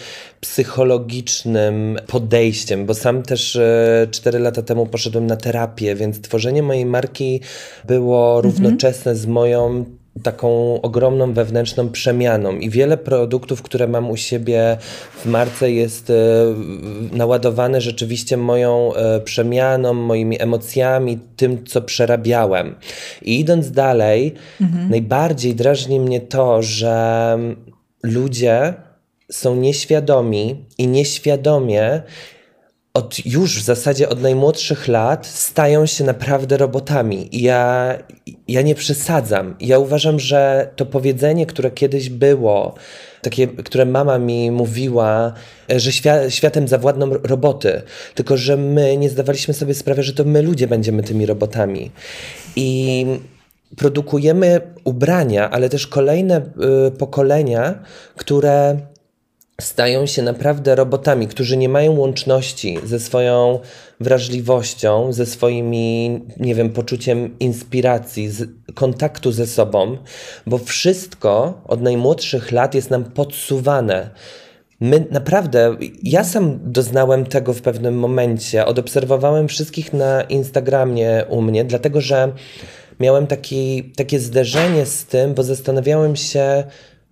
psychologicznym 0.42 2.00
podejściem, 2.08 2.86
bo 2.86 2.94
sam 2.94 3.24
też 3.24 3.60
4 4.12 4.38
e, 4.38 4.42
lata 4.42 4.62
temu 4.62 4.86
poszedłem 4.86 5.28
na 5.28 5.36
terapię, 5.36 5.96
więc 5.96 6.22
tworzenie 6.22 6.64
mojej 6.64 6.86
marki 6.86 7.42
było 7.88 8.36
mhm. 8.36 8.44
równoczesne 8.44 9.16
z 9.16 9.26
moją 9.26 9.86
taką 10.24 10.82
ogromną 10.82 11.34
wewnętrzną 11.34 11.90
przemianą 11.90 12.58
i 12.58 12.70
wiele 12.70 12.98
produktów, 12.98 13.62
które 13.62 13.88
mam 13.88 14.10
u 14.10 14.18
siebie 14.18 14.78
w 15.18 15.26
marce 15.26 15.72
jest 15.72 16.10
e, 16.10 16.14
naładowane 17.12 17.82
rzeczywiście 17.82 18.38
moją 18.38 18.94
e, 18.94 19.20
przemianą, 19.20 19.94
moimi 19.94 20.42
emocjami, 20.42 21.20
tym 21.36 21.66
co 21.66 21.82
przerabiałem. 21.82 22.76
I 23.22 23.40
idąc 23.40 23.72
dalej, 23.72 24.34
mhm. 24.62 24.90
najbardziej 24.90 25.56
drażni 25.56 26.00
mnie 26.00 26.22
to, 26.22 26.62
że 26.62 27.38
ludzie 28.04 28.74
są 29.32 29.56
nieświadomi 29.56 30.66
i 30.78 30.88
nieświadomie 30.88 32.02
od 32.98 33.26
już 33.26 33.60
w 33.60 33.64
zasadzie 33.64 34.10
od 34.10 34.22
najmłodszych 34.22 34.88
lat 34.88 35.26
stają 35.26 35.86
się 35.86 36.04
naprawdę 36.04 36.58
robotami. 36.58 37.30
Ja, 37.32 37.94
ja 38.48 38.62
nie 38.62 38.76
przesadzam. 38.76 39.56
Ja 39.60 39.80
uważam, 39.80 40.20
że 40.20 40.70
to 40.76 40.86
powiedzenie, 40.86 41.46
które 41.46 41.72
kiedyś 41.72 42.10
było, 42.10 42.76
takie, 43.22 43.48
które 43.48 43.86
mama 43.86 44.18
mi 44.18 44.52
mówiła, 44.52 45.34
że 45.70 45.92
świat, 45.92 46.34
światem 46.34 46.68
zawładną 46.68 47.10
roboty, 47.14 47.82
tylko 48.16 48.38
że 48.38 48.58
my 48.58 48.98
nie 48.98 49.10
zdawaliśmy 49.10 49.54
sobie 49.54 49.74
sprawy, 49.74 50.04
że 50.04 50.14
to 50.14 50.24
my 50.24 50.42
ludzie 50.42 50.68
będziemy 50.68 51.04
tymi 51.04 51.26
robotami. 51.26 51.92
I 52.56 53.06
produkujemy 53.76 54.62
ubrania, 54.84 55.50
ale 55.50 55.70
też 55.70 55.88
kolejne 55.88 56.42
y, 56.88 56.92
pokolenia, 56.92 57.80
które 58.16 58.78
stają 59.62 60.06
się 60.06 60.22
naprawdę 60.22 60.76
robotami, 60.76 61.28
którzy 61.28 61.58
nie 61.58 61.70
mają 61.70 61.92
łączności 61.92 62.78
ze 62.84 63.00
swoją 63.00 63.60
wrażliwością, 64.00 65.14
ze 65.14 65.26
swoimi, 65.26 66.22
nie 66.40 66.56
wiem, 66.56 66.70
poczuciem 66.70 67.40
inspiracji, 67.40 68.30
kontaktu 68.74 69.32
ze 69.32 69.48
sobą, 69.48 69.98
bo 70.48 70.58
wszystko 70.58 71.62
od 71.68 71.82
najmłodszych 71.82 72.52
lat 72.52 72.76
jest 72.76 72.90
nam 72.90 73.04
podsuwane. 73.04 74.10
My 74.80 75.06
naprawdę, 75.12 75.76
ja 76.04 76.24
sam 76.24 76.60
doznałem 76.64 77.26
tego 77.26 77.54
w 77.54 77.62
pewnym 77.62 78.00
momencie. 78.00 78.66
Odobserwowałem 78.66 79.48
wszystkich 79.48 79.94
na 79.94 80.22
Instagramie 80.22 81.26
u 81.30 81.42
mnie, 81.42 81.66
dlatego 81.66 82.02
że 82.02 82.32
miałem 83.00 83.28
taki, 83.28 83.84
takie 83.84 84.20
zderzenie 84.20 84.86
z 84.86 85.06
tym, 85.06 85.34
bo 85.34 85.44
zastanawiałem 85.44 86.16
się, 86.16 86.64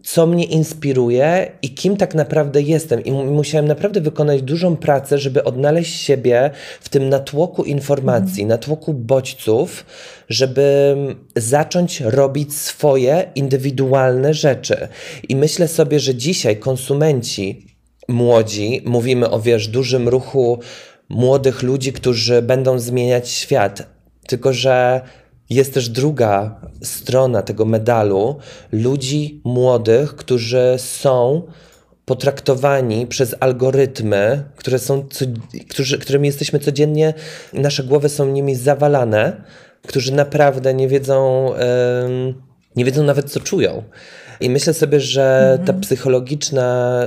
co 0.06 0.28
mnie 0.28 0.44
inspiruje 0.44 1.52
i 1.62 1.70
kim 1.70 1.98
tak 1.98 2.16
naprawdę 2.16 2.62
jestem. 2.62 3.04
I 3.04 3.12
musiałem 3.12 3.68
naprawdę 3.68 4.02
wykonać 4.02 4.42
dużą 4.42 4.76
pracę, 4.76 5.18
żeby 5.18 5.44
odnaleźć 5.44 6.02
siebie 6.02 6.52
w 6.82 6.90
tym 6.90 7.10
natłoku 7.10 7.64
informacji, 7.64 8.44
mm. 8.44 8.50
natłoku 8.50 8.94
bodźców, 8.94 9.86
żeby 10.30 10.96
zacząć 11.36 12.02
robić 12.02 12.56
swoje 12.56 13.32
indywidualne 13.36 14.34
rzeczy. 14.34 14.88
I 15.30 15.36
myślę 15.36 15.68
sobie, 15.68 16.00
że 16.00 16.16
dzisiaj 16.16 16.58
konsumenci 16.58 17.68
młodzi, 18.08 18.82
mówimy 18.86 19.30
o 19.30 19.40
wiesz, 19.40 19.68
dużym 19.68 20.10
ruchu 20.10 20.60
młodych 21.10 21.64
ludzi, 21.64 21.94
którzy 21.94 22.42
będą 22.42 22.80
zmieniać 22.80 23.30
świat. 23.30 23.88
Tylko, 24.28 24.54
że 24.54 25.02
jest 25.50 25.74
też 25.74 25.90
druga 25.90 26.62
strona 26.84 27.42
tego 27.42 27.66
medalu 27.66 28.36
ludzi 28.72 29.42
młodych, 29.44 30.16
którzy 30.16 30.76
są 30.78 31.42
potraktowani 32.06 33.08
przez 33.08 33.36
algorytmy, 33.40 34.44
które 34.56 34.80
są, 34.80 35.08
którzy, 35.70 36.00
którymi 36.00 36.28
jesteśmy 36.28 36.60
codziennie, 36.60 37.14
nasze 37.54 37.84
głowy 37.84 38.10
są 38.10 38.26
nimi 38.26 38.56
zawalane, 38.56 39.42
którzy 39.88 40.14
naprawdę 40.14 40.74
nie 40.74 40.88
wiedzą, 40.88 41.52
yy, 42.28 42.34
nie 42.76 42.86
wiedzą 42.86 43.04
nawet 43.04 43.32
co 43.32 43.40
czują. 43.40 43.84
I 44.40 44.50
myślę 44.50 44.74
sobie, 44.74 45.00
że 45.00 45.54
ta 45.58 45.62
mhm. 45.62 45.82
psychologiczna 45.82 47.00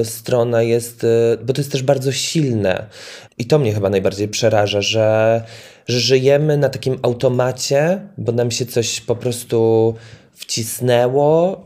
y, 0.00 0.04
strona 0.04 0.62
jest, 0.62 1.04
y, 1.04 1.38
bo 1.44 1.52
to 1.52 1.60
jest 1.60 1.72
też 1.72 1.82
bardzo 1.82 2.12
silne. 2.12 2.86
I 3.38 3.46
to 3.46 3.58
mnie 3.58 3.74
chyba 3.74 3.90
najbardziej 3.90 4.28
przeraża, 4.28 4.80
że 4.80 5.42
że 5.90 6.00
żyjemy 6.00 6.56
na 6.56 6.68
takim 6.68 6.98
automacie, 7.02 8.00
bo 8.18 8.32
nam 8.32 8.50
się 8.50 8.66
coś 8.66 9.00
po 9.00 9.16
prostu 9.16 9.94
wcisnęło, 10.32 11.64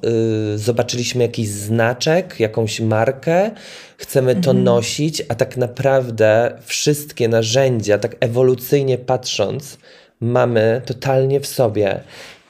yy, 0.52 0.58
zobaczyliśmy 0.58 1.22
jakiś 1.22 1.48
znaczek, 1.48 2.40
jakąś 2.40 2.80
markę, 2.80 3.50
chcemy 3.96 4.34
to 4.34 4.50
mhm. 4.50 4.64
nosić, 4.64 5.22
a 5.28 5.34
tak 5.34 5.56
naprawdę 5.56 6.58
wszystkie 6.64 7.28
narzędzia, 7.28 7.98
tak 7.98 8.16
ewolucyjnie 8.20 8.98
patrząc, 8.98 9.78
mamy 10.20 10.82
totalnie 10.86 11.40
w 11.40 11.46
sobie. 11.46 12.00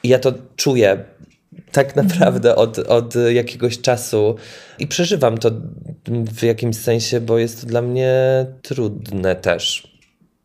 I 0.03 0.09
ja 0.09 0.19
to 0.19 0.33
czuję 0.55 1.03
tak 1.71 1.87
mhm. 1.87 2.07
naprawdę 2.07 2.55
od, 2.55 2.79
od 2.79 3.13
jakiegoś 3.33 3.81
czasu 3.81 4.35
i 4.79 4.87
przeżywam 4.87 5.37
to 5.37 5.51
w 6.07 6.43
jakimś 6.43 6.77
sensie, 6.77 7.21
bo 7.21 7.37
jest 7.37 7.61
to 7.61 7.67
dla 7.67 7.81
mnie 7.81 8.45
trudne 8.61 9.35
też. 9.35 9.97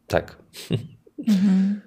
Tak. 0.06 0.36
Mhm. 1.28 1.80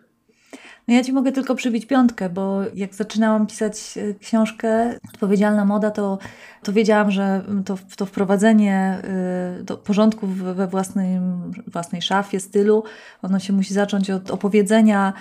No 0.88 0.94
ja 0.94 1.04
ci 1.04 1.14
mogę 1.14 1.32
tylko 1.32 1.56
przybić 1.56 1.86
piątkę, 1.86 2.30
bo 2.30 2.62
jak 2.76 2.96
zaczynałam 2.96 3.48
pisać 3.48 3.98
e, 3.98 4.14
książkę 4.14 5.00
Odpowiedzialna 5.14 5.66
moda, 5.66 5.92
to, 5.92 6.18
to 6.64 6.74
wiedziałam, 6.74 7.12
że 7.12 7.42
to, 7.66 7.78
to 7.96 8.06
wprowadzenie 8.06 8.98
e, 9.04 9.64
do 9.64 9.78
porządku 9.78 10.28
we 10.28 10.68
własnej, 10.68 11.20
własnej 11.68 12.02
szafie, 12.02 12.40
stylu, 12.40 12.84
ono 13.22 13.40
się 13.40 13.54
musi 13.54 13.74
zacząć 13.74 14.12
od 14.12 14.32
opowiedzenia 14.32 15.14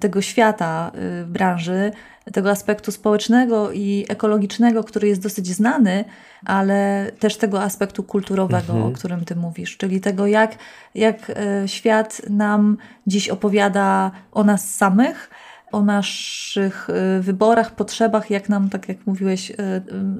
tego 0.00 0.22
świata 0.22 0.92
branży, 1.26 1.92
tego 2.32 2.50
aspektu 2.50 2.92
społecznego 2.92 3.72
i 3.72 4.06
ekologicznego, 4.08 4.84
który 4.84 5.08
jest 5.08 5.22
dosyć 5.22 5.46
znany, 5.46 6.04
ale 6.44 7.10
też 7.18 7.36
tego 7.36 7.62
aspektu 7.62 8.02
kulturowego, 8.02 8.72
mhm. 8.72 8.82
o 8.82 8.90
którym 8.90 9.24
Ty 9.24 9.36
mówisz, 9.36 9.76
czyli 9.76 10.00
tego, 10.00 10.26
jak, 10.26 10.58
jak 10.94 11.30
e, 11.30 11.68
świat 11.68 12.22
nam 12.30 12.76
dziś 13.06 13.28
opowiada 13.28 14.10
o 14.32 14.44
nas 14.44 14.74
samych, 14.74 15.30
o 15.74 15.82
naszych 15.82 16.90
y, 17.18 17.22
wyborach, 17.22 17.74
potrzebach, 17.74 18.30
jak 18.30 18.48
nam, 18.48 18.68
tak 18.68 18.88
jak 18.88 19.06
mówiłeś, 19.06 19.50
y, 19.50 19.54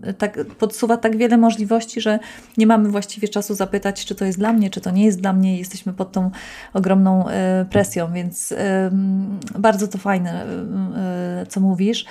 y, 0.09 0.15
tak, 0.15 0.45
podsuwa 0.45 0.97
tak 0.97 1.17
wiele 1.17 1.37
możliwości, 1.37 2.01
że 2.01 2.19
nie 2.57 2.67
mamy 2.67 2.89
właściwie 2.89 3.29
czasu 3.29 3.55
zapytać, 3.55 4.05
czy 4.05 4.15
to 4.15 4.25
jest 4.25 4.39
dla 4.39 4.53
mnie, 4.53 4.71
czy 4.71 4.81
to 4.81 4.91
nie 4.91 5.05
jest 5.05 5.21
dla 5.21 5.33
mnie. 5.33 5.59
Jesteśmy 5.59 5.93
pod 5.93 6.13
tą 6.13 6.31
ogromną 6.73 7.25
presją, 7.71 8.13
więc 8.13 8.55
bardzo 9.59 9.89
to 9.89 9.99
fajne, 9.99 10.47
co 11.49 11.61
mówisz. 11.61 12.05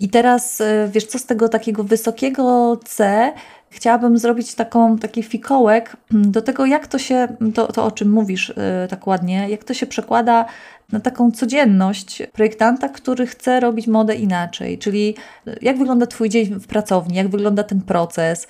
I 0.00 0.08
teraz, 0.08 0.62
wiesz 0.88 1.06
co, 1.06 1.18
z 1.18 1.26
tego 1.26 1.48
takiego 1.48 1.84
wysokiego 1.84 2.76
C 2.84 3.32
chciałabym 3.70 4.18
zrobić 4.18 4.54
taką, 4.54 4.98
taki 4.98 5.22
fikołek 5.22 5.96
do 6.10 6.42
tego, 6.42 6.66
jak 6.66 6.86
to 6.86 6.98
się, 6.98 7.28
to, 7.54 7.72
to 7.72 7.84
o 7.84 7.90
czym 7.90 8.10
mówisz 8.10 8.48
yy, 8.48 8.88
tak 8.88 9.06
ładnie, 9.06 9.46
jak 9.48 9.64
to 9.64 9.74
się 9.74 9.86
przekłada 9.86 10.44
na 10.92 11.00
taką 11.00 11.30
codzienność 11.30 12.22
projektanta, 12.32 12.88
który 12.88 13.26
chce 13.26 13.60
robić 13.60 13.86
modę 13.86 14.14
inaczej. 14.14 14.78
Czyli 14.78 15.14
jak 15.62 15.78
wygląda 15.78 16.06
Twój 16.06 16.28
dzień 16.28 16.60
w 16.60 16.66
pracowni, 16.66 17.16
jak 17.16 17.28
wygląda 17.28 17.62
ten 17.62 17.80
proces, 17.80 18.46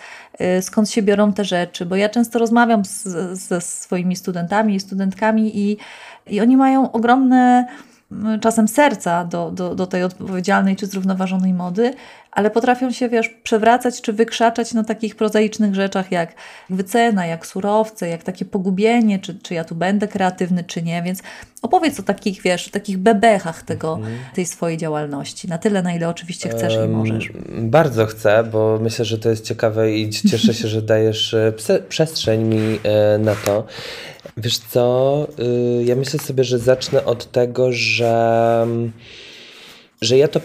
y, 0.58 0.62
skąd 0.62 0.90
się 0.90 1.02
biorą 1.02 1.32
te 1.32 1.44
rzeczy, 1.44 1.86
bo 1.86 1.96
ja 1.96 2.08
często 2.08 2.38
rozmawiam 2.38 2.84
z, 2.84 3.02
ze 3.38 3.60
swoimi 3.60 4.16
studentami 4.16 4.74
i 4.74 4.80
studentkami 4.80 5.58
i, 5.58 5.76
i 6.26 6.40
oni 6.40 6.56
mają 6.56 6.92
ogromne 6.92 7.66
czasem 8.40 8.68
serca 8.68 9.24
do, 9.24 9.50
do, 9.50 9.74
do 9.74 9.86
tej 9.86 10.02
odpowiedzialnej 10.02 10.76
czy 10.76 10.86
zrównoważonej 10.86 11.54
mody, 11.54 11.94
ale 12.32 12.50
potrafią 12.50 12.92
się, 12.92 13.08
wiesz, 13.08 13.28
przewracać 13.28 14.00
czy 14.00 14.12
wykrzaczać 14.12 14.74
na 14.74 14.84
takich 14.84 15.16
prozaicznych 15.16 15.74
rzeczach 15.74 16.12
jak 16.12 16.34
wycena, 16.70 17.26
jak 17.26 17.46
surowce, 17.46 18.08
jak 18.08 18.22
takie 18.22 18.44
pogubienie, 18.44 19.18
czy, 19.18 19.38
czy 19.42 19.54
ja 19.54 19.64
tu 19.64 19.74
będę 19.74 20.08
kreatywny, 20.08 20.64
czy 20.64 20.82
nie, 20.82 21.02
więc 21.02 21.22
opowiedz 21.62 22.00
o 22.00 22.02
takich, 22.02 22.42
wiesz, 22.42 22.68
takich 22.68 22.98
bebechach 22.98 23.62
tego, 23.62 23.94
mhm. 23.94 24.18
tej 24.34 24.46
swojej 24.46 24.78
działalności, 24.78 25.48
na 25.48 25.58
tyle, 25.58 25.82
na 25.82 25.94
ile 25.94 26.08
oczywiście 26.08 26.48
chcesz 26.48 26.76
um, 26.76 26.90
i 26.90 26.94
możesz. 26.94 27.28
Bardzo 27.48 28.06
chcę, 28.06 28.44
bo 28.44 28.78
myślę, 28.82 29.04
że 29.04 29.18
to 29.18 29.30
jest 29.30 29.44
ciekawe 29.44 29.92
i 29.92 30.10
cieszę 30.30 30.54
się, 30.54 30.68
że 30.68 30.82
dajesz 30.82 31.34
e, 31.34 31.52
przestrzeń 31.88 32.44
mi 32.44 32.78
e, 32.82 33.18
na 33.18 33.34
to. 33.34 33.66
Wiesz 34.36 34.58
co, 34.58 35.26
y, 35.80 35.84
ja 35.84 35.96
myślę 35.96 36.20
sobie, 36.20 36.44
że 36.44 36.58
zacznę 36.58 37.04
od 37.04 37.32
tego, 37.32 37.72
że 37.72 38.66
że 40.02 40.18
ja 40.18 40.28
to 40.28 40.40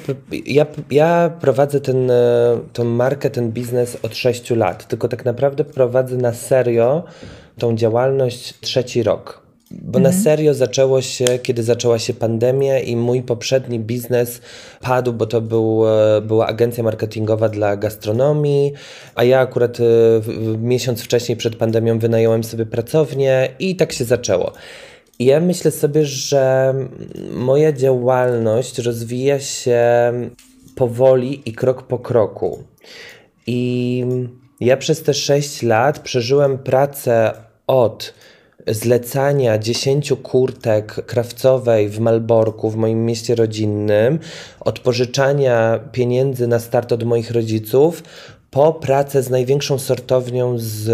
ja, 0.46 0.66
ja 0.92 1.32
prowadzę 1.42 1.82
ten, 1.82 2.12
e, 2.12 2.60
tą 2.74 2.84
markę, 2.84 3.30
ten 3.30 3.52
biznes 3.52 3.98
od 4.04 4.16
6 4.16 4.50
lat, 4.50 4.88
tylko 4.88 5.08
tak 5.08 5.26
naprawdę 5.26 5.64
prowadzę 5.64 6.18
na 6.18 6.34
serio 6.34 7.04
tą 7.58 7.76
działalność 7.76 8.60
trzeci 8.60 9.04
rok. 9.04 9.46
Bo 9.72 10.00
mhm. 10.00 10.04
na 10.04 10.24
serio 10.24 10.54
zaczęło 10.54 11.02
się, 11.02 11.26
kiedy 11.44 11.64
zaczęła 11.64 12.00
się 12.00 12.14
pandemia 12.14 12.80
i 12.80 12.96
mój 12.96 13.24
poprzedni 13.24 13.80
biznes 13.80 14.42
padł, 14.82 15.14
bo 15.14 15.26
to 15.26 15.42
był, 15.42 15.84
e, 15.88 16.22
była 16.22 16.48
agencja 16.48 16.84
marketingowa 16.84 17.50
dla 17.50 17.78
gastronomii, 17.78 18.74
a 19.16 19.24
ja 19.24 19.40
akurat 19.40 19.80
e, 19.80 19.84
miesiąc 20.58 21.02
wcześniej 21.02 21.38
przed 21.38 21.56
pandemią 21.56 22.00
wynająłem 22.00 22.44
sobie 22.44 22.66
pracownię 22.66 23.50
i 23.60 23.76
tak 23.76 23.94
się 23.94 24.06
zaczęło. 24.06 24.54
Ja 25.20 25.40
myślę 25.40 25.72
sobie, 25.72 26.06
że 26.06 26.74
moja 27.32 27.72
działalność 27.72 28.78
rozwija 28.78 29.40
się 29.40 29.84
powoli 30.76 31.50
i 31.50 31.54
krok 31.54 31.84
po 31.84 32.00
kroku. 32.00 32.64
I 33.48 34.06
ja 34.60 34.78
przez 34.78 35.04
te 35.04 35.14
6 35.14 35.64
lat 35.64 36.00
przeżyłem 36.00 36.58
pracę 36.58 37.34
od 37.68 38.14
zlecania 38.68 39.58
10 39.58 40.14
kurtek 40.24 41.06
krawcowej 41.06 41.90
w 41.90 42.00
Malborku, 42.00 42.70
w 42.70 42.76
moim 42.76 43.06
mieście 43.06 43.36
rodzinnym, 43.36 44.20
od 44.60 44.80
pożyczania 44.80 45.80
pieniędzy 45.92 46.48
na 46.48 46.60
start 46.60 46.92
od 46.92 47.04
moich 47.04 47.32
rodziców, 47.32 48.04
po 48.56 48.74
pracę 48.74 49.24
z 49.24 49.30
największą 49.30 49.80
sortownią 49.80 50.56
z, 50.58 50.88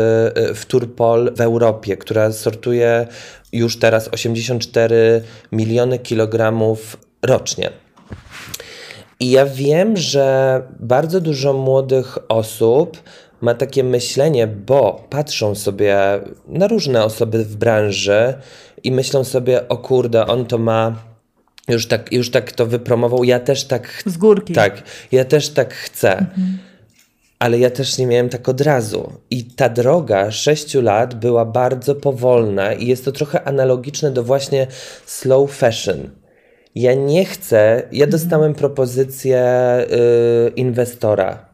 w 0.58 0.66
Turpol 0.66 1.32
w 1.36 1.42
Europie, 1.42 1.98
która 1.98 2.32
sortuje 2.32 3.08
już 3.54 3.80
teraz 3.80 4.10
84 4.12 5.22
miliony 5.52 6.00
kilogramów 6.00 6.98
rocznie. 7.22 7.70
I 9.20 9.32
ja 9.32 9.46
wiem, 9.46 9.98
że 9.98 10.62
bardzo 10.80 11.22
dużo 11.22 11.54
młodych 11.54 12.18
osób 12.30 12.98
ma 13.42 13.54
takie 13.54 13.84
myślenie, 13.84 14.48
bo 14.48 15.08
patrzą 15.10 15.56
sobie 15.56 15.98
na 16.48 16.68
różne 16.68 17.04
osoby 17.04 17.46
w 17.46 17.56
branży 17.56 18.34
i 18.84 18.92
myślą 18.92 19.24
sobie, 19.24 19.68
o 19.68 19.78
kurde, 19.78 20.28
on 20.28 20.46
to 20.46 20.58
ma 20.58 20.96
już 21.68 21.88
tak, 21.88 22.14
już 22.14 22.32
tak 22.32 22.52
to 22.52 22.66
wypromował, 22.66 23.24
ja 23.24 23.40
też 23.40 23.64
tak 23.64 24.04
Z 24.06 24.18
górki. 24.18 24.54
Tak, 24.54 24.84
ja 25.12 25.26
też 25.26 25.50
tak 25.50 25.74
chcę. 25.74 26.18
Mhm. 26.18 26.71
Ale 27.42 27.60
ja 27.60 27.70
też 27.70 27.98
nie 27.98 28.08
miałem 28.08 28.30
tak 28.30 28.50
od 28.50 28.62
razu. 28.62 29.14
I 29.30 29.44
ta 29.44 29.70
droga 29.70 30.32
sześciu 30.32 30.82
lat 30.82 31.16
była 31.16 31.46
bardzo 31.46 31.96
powolna, 31.96 32.74
i 32.74 32.88
jest 32.88 33.06
to 33.06 33.12
trochę 33.12 33.44
analogiczne 33.44 34.12
do 34.12 34.24
właśnie 34.24 34.68
slow 35.06 35.52
fashion. 35.52 36.10
Ja 36.76 36.94
nie 36.94 37.26
chcę, 37.26 37.84
ja 37.92 38.06
mhm. 38.06 38.10
dostałem 38.10 38.54
propozycję 38.54 39.46
y, 40.48 40.52
inwestora 40.56 41.52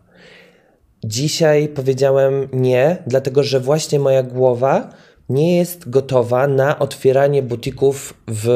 Dzisiaj 1.03 1.67
powiedziałem 1.67 2.47
nie, 2.53 2.97
dlatego 3.07 3.43
że 3.43 3.59
właśnie 3.59 3.99
moja 3.99 4.23
głowa 4.23 4.89
nie 5.29 5.57
jest 5.57 5.89
gotowa 5.89 6.47
na 6.47 6.79
otwieranie 6.79 7.43
butików 7.43 8.13
w 8.27 8.47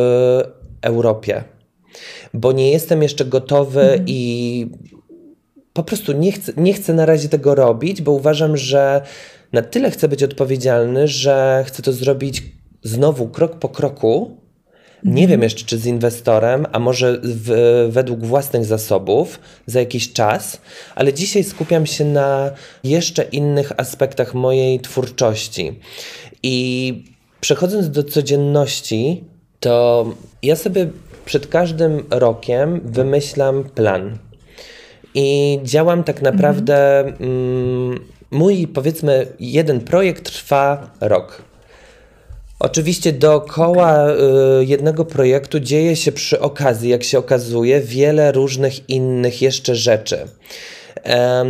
Europie, 0.81 1.43
bo 2.33 2.51
nie 2.51 2.71
jestem 2.71 3.01
jeszcze 3.03 3.25
gotowy 3.25 3.81
mhm. 3.81 4.03
i 4.07 4.67
po 5.73 5.83
prostu 5.83 6.13
nie 6.13 6.31
chcę, 6.31 6.53
nie 6.57 6.73
chcę 6.73 6.93
na 6.93 7.05
razie 7.05 7.29
tego 7.29 7.55
robić, 7.55 8.01
bo 8.01 8.11
uważam, 8.11 8.57
że 8.57 9.01
na 9.53 9.61
tyle 9.61 9.91
chcę 9.91 10.07
być 10.07 10.23
odpowiedzialny, 10.23 11.07
że 11.07 11.63
chcę 11.67 11.83
to 11.83 11.93
zrobić 11.93 12.43
znowu 12.83 13.27
krok 13.27 13.55
po 13.55 13.69
kroku, 13.69 14.37
nie 15.03 15.27
wiem 15.27 15.41
jeszcze, 15.41 15.65
czy 15.65 15.77
z 15.77 15.85
inwestorem, 15.85 16.65
a 16.71 16.79
może 16.79 17.19
w, 17.23 17.51
według 17.91 18.25
własnych 18.25 18.65
zasobów 18.65 19.39
za 19.65 19.79
jakiś 19.79 20.13
czas, 20.13 20.61
ale 20.95 21.13
dzisiaj 21.13 21.43
skupiam 21.43 21.85
się 21.85 22.05
na 22.05 22.51
jeszcze 22.83 23.23
innych 23.23 23.71
aspektach 23.77 24.33
mojej 24.33 24.79
twórczości. 24.79 25.79
I 26.43 27.03
przechodząc 27.41 27.89
do 27.89 28.03
codzienności, 28.03 29.23
to 29.59 30.05
ja 30.43 30.55
sobie 30.55 30.89
przed 31.25 31.47
każdym 31.47 32.03
rokiem 32.09 32.81
wymyślam 32.83 33.63
plan. 33.63 34.17
I 35.15 35.59
działam 35.63 36.03
tak 36.03 36.21
naprawdę. 36.21 36.99
Mhm. 36.99 37.15
Mm, 37.21 37.99
mój, 38.31 38.67
powiedzmy, 38.67 39.27
jeden 39.39 39.79
projekt 39.79 40.23
trwa 40.23 40.91
rok. 41.01 41.41
Oczywiście 42.59 43.13
dookoła 43.13 44.03
okay. 44.03 44.65
jednego 44.65 45.05
projektu 45.05 45.59
dzieje 45.59 45.95
się 45.95 46.11
przy 46.11 46.39
okazji, 46.39 46.89
jak 46.89 47.03
się 47.03 47.19
okazuje, 47.19 47.81
wiele 47.81 48.31
różnych 48.31 48.89
innych 48.89 49.41
jeszcze 49.41 49.75
rzeczy. 49.75 50.17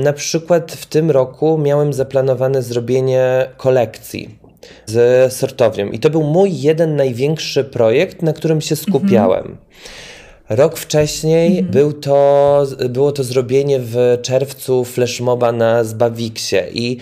Na 0.04 0.14
przykład 0.14 0.72
w 0.72 0.86
tym 0.86 1.12
roku 1.12 1.58
miałem 1.58 1.94
zaplanowane 1.94 2.62
zrobienie 2.62 3.48
kolekcji 3.58 4.40
z 4.86 5.34
sortownią 5.34 5.88
i 5.88 6.00
to 6.00 6.10
był 6.10 6.24
mój 6.24 6.62
jeden 6.62 6.96
największy 6.96 7.64
projekt, 7.64 8.22
na 8.22 8.34
którym 8.34 8.62
się 8.62 8.76
skupiałem. 8.76 9.46
Mm 9.46 9.58
-hmm. 9.58 10.11
Rok 10.52 10.78
wcześniej 10.78 11.64
-hmm. 11.64 11.68
był 11.68 11.94
to, 11.94 12.66
było 12.90 13.12
to 13.12 13.24
zrobienie 13.24 13.80
w 13.80 14.18
czerwcu 14.22 14.86
flashmoba 14.86 15.52
na 15.52 15.84
Zbawiksie. 15.84 16.58
I 16.74 16.98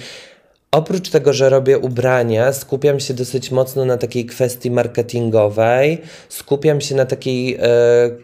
Oprócz 0.72 1.10
tego, 1.10 1.34
że 1.34 1.50
robię 1.50 1.78
ubrania, 1.78 2.54
skupiam 2.54 3.00
się 3.00 3.14
dosyć 3.14 3.52
mocno 3.52 3.86
na 3.86 3.98
takiej 3.98 4.26
kwestii 4.26 4.72
marketingowej, 4.72 6.02
skupiam 6.30 6.82
się 6.82 6.96
na 6.96 7.06
takiej 7.06 7.56
e, 7.56 7.60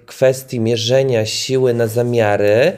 kwestii 0.06 0.60
mierzenia 0.60 1.26
siły 1.26 1.74
na 1.74 1.88
zamiary 1.88 2.74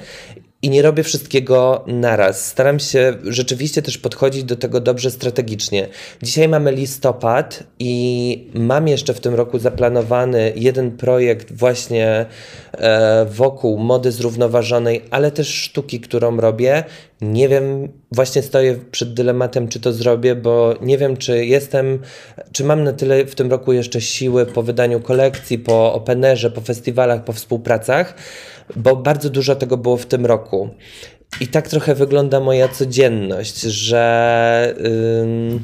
i 0.68 0.70
nie 0.70 0.82
robię 0.82 1.04
wszystkiego 1.04 1.84
naraz. 1.88 2.46
Staram 2.46 2.80
się 2.80 3.14
rzeczywiście 3.24 3.82
też 3.82 3.98
podchodzić 3.98 4.44
do 4.44 4.56
tego 4.56 4.80
dobrze 4.80 5.12
strategicznie. 5.12 5.88
Dzisiaj 6.22 6.50
mamy 6.50 6.72
listopad 6.72 7.64
i 7.80 8.50
mam 8.54 8.88
jeszcze 8.88 9.14
w 9.14 9.20
tym 9.20 9.36
roku 9.36 9.60
zaplanowany 9.60 10.54
jeden 10.56 10.92
projekt 10.92 11.54
właśnie 11.54 12.26
e, 12.74 13.26
wokół 13.26 13.78
mody 13.78 14.12
zrównoważonej, 14.12 15.02
ale 15.12 15.32
też 15.32 15.48
sztuki, 15.48 16.00
którą 16.00 16.38
robię. 16.38 16.84
Nie 17.22 17.50
wiem, 17.50 17.92
właśnie 18.12 18.42
stoję 18.42 18.76
przed 18.92 19.14
dylematem, 19.14 19.68
czy 19.68 19.80
to 19.80 19.94
zrobię, 19.94 20.36
bo 20.36 20.76
nie 20.82 20.98
wiem, 20.98 21.18
czy 21.18 21.46
jestem, 21.46 22.00
czy 22.52 22.64
mam 22.64 22.84
na 22.84 22.94
tyle 22.94 23.26
w 23.26 23.36
tym 23.36 23.52
roku 23.52 23.74
jeszcze 23.74 24.02
siły 24.02 24.46
po 24.46 24.64
wydaniu 24.64 25.00
kolekcji, 25.00 25.60
po 25.60 25.94
openerze, 25.94 26.52
po 26.52 26.62
festiwalach, 26.62 27.24
po 27.24 27.34
współpracach 27.34 28.16
bo 28.76 28.96
bardzo 28.96 29.30
dużo 29.30 29.56
tego 29.56 29.78
było 29.78 29.98
w 29.98 30.06
tym 30.06 30.26
roku. 30.26 30.70
I 31.42 31.48
tak 31.48 31.68
trochę 31.68 31.96
wygląda 31.96 32.40
moja 32.40 32.68
codzienność, 32.68 33.62
że. 33.62 34.76
Ym, 35.22 35.64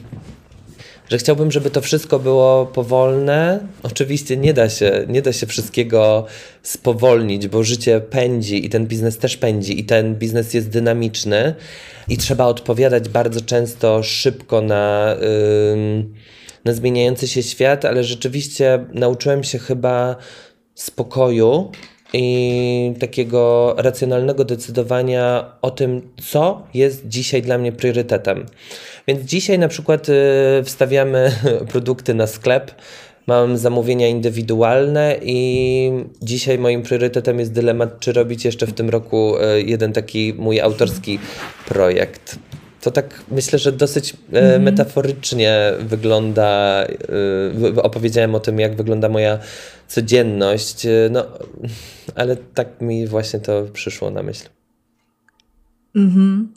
że 1.10 1.18
chciałbym, 1.18 1.52
żeby 1.52 1.70
to 1.70 1.82
wszystko 1.82 2.20
było 2.20 2.66
powolne. 2.66 3.60
Oczywiście 3.84 4.38
nie 4.38 4.54
da 4.54 4.70
się, 4.70 5.06
nie 5.08 5.22
da 5.22 5.34
się 5.34 5.48
wszystkiego 5.48 6.26
spowolnić, 6.64 7.48
bo 7.48 7.64
życie 7.64 8.02
pędzi 8.02 8.66
i 8.66 8.70
ten 8.70 8.88
biznes 8.88 9.18
też 9.18 9.38
pędzi 9.38 9.80
i 9.80 9.84
ten 9.84 10.16
biznes 10.16 10.54
jest 10.54 10.70
dynamiczny 10.70 11.56
i 12.08 12.18
trzeba 12.18 12.46
odpowiadać 12.46 13.10
bardzo 13.10 13.42
często 13.42 14.04
szybko 14.04 14.62
na, 14.62 15.16
na 16.66 16.74
zmieniający 16.74 17.28
się 17.28 17.44
świat, 17.44 17.86
ale 17.86 18.04
rzeczywiście 18.04 18.86
nauczyłem 18.94 19.44
się 19.44 19.60
chyba 19.60 20.16
spokoju 20.76 21.72
i 22.14 22.94
takiego 23.00 23.74
racjonalnego 23.78 24.46
decydowania 24.46 25.52
o 25.62 25.72
tym, 25.72 26.02
co 26.32 26.64
jest 26.74 27.08
dzisiaj 27.08 27.42
dla 27.42 27.58
mnie 27.58 27.72
priorytetem. 27.72 28.46
Więc 29.08 29.22
dzisiaj 29.22 29.60
na 29.60 29.68
przykład 29.68 30.10
y, 30.10 30.14
wstawiamy 30.64 31.32
produkty 31.72 32.14
na 32.14 32.28
sklep, 32.28 32.72
mam 33.28 33.58
zamówienia 33.58 34.08
indywidualne 34.08 35.16
i 35.22 35.92
dzisiaj 36.22 36.60
moim 36.60 36.84
priorytetem 36.84 37.40
jest 37.40 37.54
dylemat, 37.54 38.00
czy 38.00 38.14
robić 38.14 38.46
jeszcze 38.46 38.68
w 38.68 38.74
tym 38.74 38.90
roku 38.90 39.38
y, 39.38 39.62
jeden 39.62 39.94
taki 39.94 40.34
mój 40.34 40.62
autorski 40.62 41.20
projekt. 41.68 42.40
To 42.84 42.92
tak 42.92 43.24
myślę, 43.32 43.60
że 43.60 43.72
dosyć 43.72 44.18
mm. 44.32 44.62
metaforycznie 44.62 45.74
wygląda. 45.80 46.84
Opowiedziałem 47.84 48.36
o 48.36 48.40
tym, 48.40 48.60
jak 48.60 48.76
wygląda 48.76 49.10
moja 49.10 49.40
codzienność, 49.88 50.88
no 51.12 51.26
ale 52.16 52.36
tak 52.36 52.82
mi 52.82 53.08
właśnie 53.08 53.40
to 53.40 53.66
przyszło 53.74 54.10
na 54.12 54.24
myśl. 54.24 54.50
Mhm. 55.96 56.54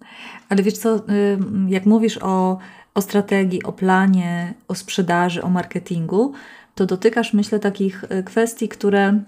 Ale 0.48 0.62
wiesz 0.62 0.78
co, 0.78 1.02
jak 1.68 1.86
mówisz 1.86 2.18
o, 2.22 2.58
o 2.94 3.02
strategii, 3.02 3.62
o 3.62 3.72
planie, 3.72 4.54
o 4.68 4.74
sprzedaży, 4.74 5.42
o 5.42 5.48
marketingu, 5.48 6.32
to 6.74 6.86
dotykasz, 6.86 7.32
myślę, 7.32 7.58
takich 7.58 8.04
kwestii, 8.24 8.68
które 8.68 9.20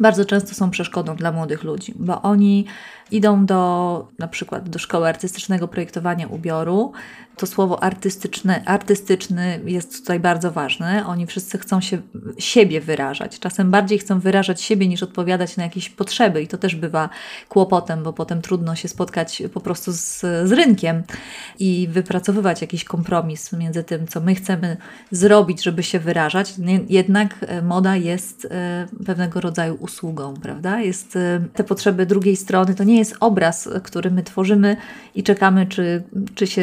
bardzo 0.00 0.24
często 0.24 0.54
są 0.54 0.70
przeszkodą 0.70 1.16
dla 1.16 1.32
młodych 1.32 1.64
ludzi, 1.64 1.94
bo 1.96 2.22
oni 2.22 2.64
idą 3.10 3.46
do 3.46 4.08
na 4.18 4.28
przykład 4.28 4.68
do 4.68 4.78
szkoły 4.78 5.08
artystycznego 5.08 5.68
projektowania 5.68 6.26
ubioru. 6.26 6.92
To 7.36 7.46
słowo 7.46 7.82
artystyczne, 7.82 8.62
artystyczny 8.64 9.60
jest 9.64 10.00
tutaj 10.00 10.20
bardzo 10.20 10.50
ważne. 10.50 11.06
Oni 11.06 11.26
wszyscy 11.26 11.58
chcą 11.58 11.80
się 11.80 11.98
siebie 12.38 12.80
wyrażać. 12.80 13.38
Czasem 13.38 13.70
bardziej 13.70 13.98
chcą 13.98 14.20
wyrażać 14.20 14.62
siebie 14.62 14.88
niż 14.88 15.02
odpowiadać 15.02 15.56
na 15.56 15.62
jakieś 15.62 15.90
potrzeby 15.90 16.42
i 16.42 16.48
to 16.48 16.58
też 16.58 16.74
bywa 16.74 17.08
kłopotem, 17.48 18.02
bo 18.02 18.12
potem 18.12 18.42
trudno 18.42 18.74
się 18.74 18.88
spotkać 18.88 19.42
po 19.54 19.60
prostu 19.60 19.92
z, 19.92 20.20
z 20.20 20.52
rynkiem 20.52 21.02
i 21.58 21.88
wypracowywać 21.90 22.60
jakiś 22.60 22.84
kompromis 22.84 23.52
między 23.52 23.84
tym, 23.84 24.06
co 24.06 24.20
my 24.20 24.34
chcemy 24.34 24.76
zrobić, 25.10 25.62
żeby 25.62 25.82
się 25.82 25.98
wyrażać. 25.98 26.54
Jednak 26.88 27.36
e, 27.40 27.62
moda 27.62 27.96
jest 27.96 28.44
e, 28.50 28.86
pewnego 29.06 29.40
rodzaju 29.40 29.74
usługą, 29.74 30.34
prawda? 30.34 30.80
Jest 30.80 31.16
e, 31.16 31.40
te 31.54 31.64
potrzeby 31.64 32.06
drugiej 32.06 32.36
strony, 32.36 32.74
to 32.74 32.84
nie 32.84 32.97
jest 32.98 33.16
obraz, 33.20 33.68
który 33.82 34.10
my 34.10 34.22
tworzymy 34.22 34.76
i 35.14 35.22
czekamy, 35.22 35.66
czy, 35.66 36.02
czy 36.34 36.46
się 36.46 36.62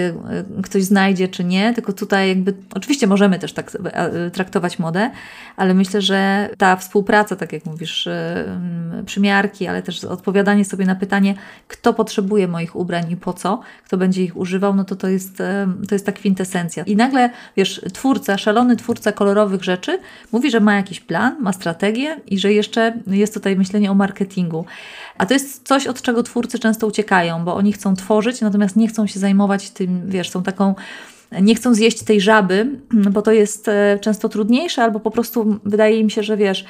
e, 0.59 0.61
ktoś 0.61 0.83
znajdzie, 0.83 1.27
czy 1.27 1.43
nie, 1.43 1.73
tylko 1.73 1.93
tutaj 1.93 2.29
jakby, 2.29 2.53
oczywiście 2.73 3.07
możemy 3.07 3.39
też 3.39 3.53
tak 3.53 3.71
e, 3.83 4.31
traktować 4.31 4.79
modę, 4.79 5.11
ale 5.55 5.73
myślę, 5.73 6.01
że 6.01 6.49
ta 6.57 6.75
współpraca, 6.75 7.35
tak 7.35 7.53
jak 7.53 7.65
mówisz, 7.65 8.07
e, 8.07 8.45
przymiarki, 9.05 9.67
ale 9.67 9.81
też 9.81 10.03
odpowiadanie 10.03 10.65
sobie 10.65 10.85
na 10.85 10.95
pytanie, 10.95 11.35
kto 11.67 11.93
potrzebuje 11.93 12.47
moich 12.47 12.75
ubrań 12.75 13.11
i 13.11 13.17
po 13.17 13.33
co, 13.33 13.59
kto 13.85 13.97
będzie 13.97 14.23
ich 14.23 14.37
używał, 14.37 14.75
no 14.75 14.83
to 14.83 14.95
to 14.95 15.07
jest, 15.07 15.37
to 15.89 15.95
jest 15.95 16.05
ta 16.05 16.11
kwintesencja. 16.11 16.83
I 16.83 16.95
nagle, 16.95 17.29
wiesz, 17.57 17.81
twórca, 17.93 18.37
szalony 18.37 18.75
twórca 18.75 19.11
kolorowych 19.11 19.63
rzeczy 19.63 19.99
mówi, 20.31 20.51
że 20.51 20.59
ma 20.59 20.75
jakiś 20.75 20.99
plan, 20.99 21.37
ma 21.41 21.53
strategię 21.53 22.21
i 22.27 22.39
że 22.39 22.53
jeszcze 22.53 22.93
jest 23.07 23.33
tutaj 23.33 23.55
myślenie 23.55 23.91
o 23.91 23.93
marketingu. 23.93 24.65
A 25.17 25.25
to 25.25 25.33
jest 25.33 25.67
coś, 25.67 25.87
od 25.87 26.01
czego 26.01 26.23
twórcy 26.25 26.59
często 26.59 26.87
uciekają, 26.87 27.45
bo 27.45 27.55
oni 27.55 27.73
chcą 27.73 27.95
tworzyć, 27.95 28.41
natomiast 28.41 28.75
nie 28.75 28.87
chcą 28.87 29.07
się 29.07 29.19
zajmować 29.19 29.69
tym, 29.69 30.01
wiesz, 30.09 30.29
są 30.29 30.43
taką 30.43 30.75
nie 31.41 31.55
chcą 31.55 31.73
zjeść 31.73 32.03
tej 32.03 32.21
żaby, 32.21 32.79
bo 33.13 33.21
to 33.21 33.31
jest 33.31 33.67
e, 33.67 33.99
często 34.01 34.29
trudniejsze, 34.29 34.83
albo 34.83 34.99
po 34.99 35.11
prostu 35.11 35.59
wydaje 35.65 35.99
im 35.99 36.09
się, 36.09 36.23
że 36.23 36.37
wiesz, 36.37 36.65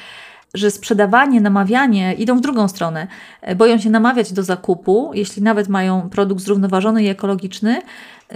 że 0.53 0.71
sprzedawanie, 0.71 1.41
namawianie 1.41 2.13
idą 2.13 2.37
w 2.37 2.41
drugą 2.41 2.67
stronę. 2.67 3.07
E, 3.41 3.55
boją 3.55 3.77
się 3.77 3.89
namawiać 3.89 4.33
do 4.33 4.43
zakupu, 4.43 5.11
jeśli 5.13 5.41
nawet 5.41 5.67
mają 5.67 6.09
produkt 6.09 6.41
zrównoważony 6.41 7.03
i 7.03 7.07
ekologiczny, 7.07 7.81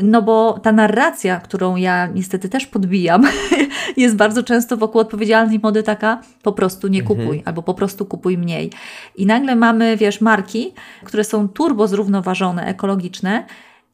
no 0.02 0.22
bo 0.22 0.60
ta 0.64 0.72
narracja, 0.72 1.40
którą 1.40 1.76
ja 1.76 2.08
niestety 2.08 2.50
też 2.50 2.68
podbijam, 2.68 3.24
jest 3.98 4.16
bardzo 4.16 4.44
często 4.44 4.78
wokół 4.78 5.02
odpowiedzialnej 5.02 5.60
mody 5.64 5.84
taka, 5.84 6.22
po 6.44 6.52
prostu 6.52 6.88
nie 6.88 7.02
kupuj, 7.02 7.26
mhm. 7.26 7.42
albo 7.46 7.64
po 7.64 7.74
prostu 7.74 8.06
kupuj 8.06 8.38
mniej. 8.38 8.72
I 9.16 9.26
nagle 9.26 9.56
mamy, 9.56 9.98
wiesz, 9.98 10.22
marki, 10.22 10.74
które 11.04 11.24
są 11.24 11.50
turbo 11.50 11.88
zrównoważone, 11.88 12.66
ekologiczne, 12.66 13.46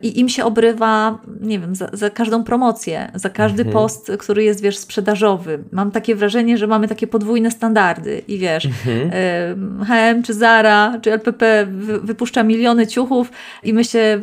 i 0.01 0.19
im 0.19 0.29
się 0.29 0.45
obrywa, 0.45 1.19
nie 1.41 1.60
wiem, 1.60 1.75
za, 1.75 1.89
za 1.93 2.10
każdą 2.10 2.43
promocję, 2.43 3.12
za 3.15 3.29
każdy 3.29 3.63
mhm. 3.63 3.73
post, 3.73 4.12
który 4.19 4.43
jest, 4.43 4.62
wiesz, 4.62 4.77
sprzedażowy. 4.77 5.63
Mam 5.71 5.91
takie 5.91 6.15
wrażenie, 6.15 6.58
że 6.58 6.67
mamy 6.67 6.88
takie 6.88 7.08
podwójne 7.08 7.51
standardy 7.51 8.21
i 8.27 8.38
wiesz, 8.38 8.65
mhm. 8.65 9.12
y, 9.81 9.86
H&M 9.86 10.23
czy 10.23 10.34
Zara 10.34 10.99
czy 11.01 11.13
LPP 11.13 11.67
wy, 11.71 11.99
wypuszcza 11.99 12.43
miliony 12.43 12.88
ciuchów 12.88 13.31
i 13.63 13.73
my 13.73 13.84
się 13.84 14.21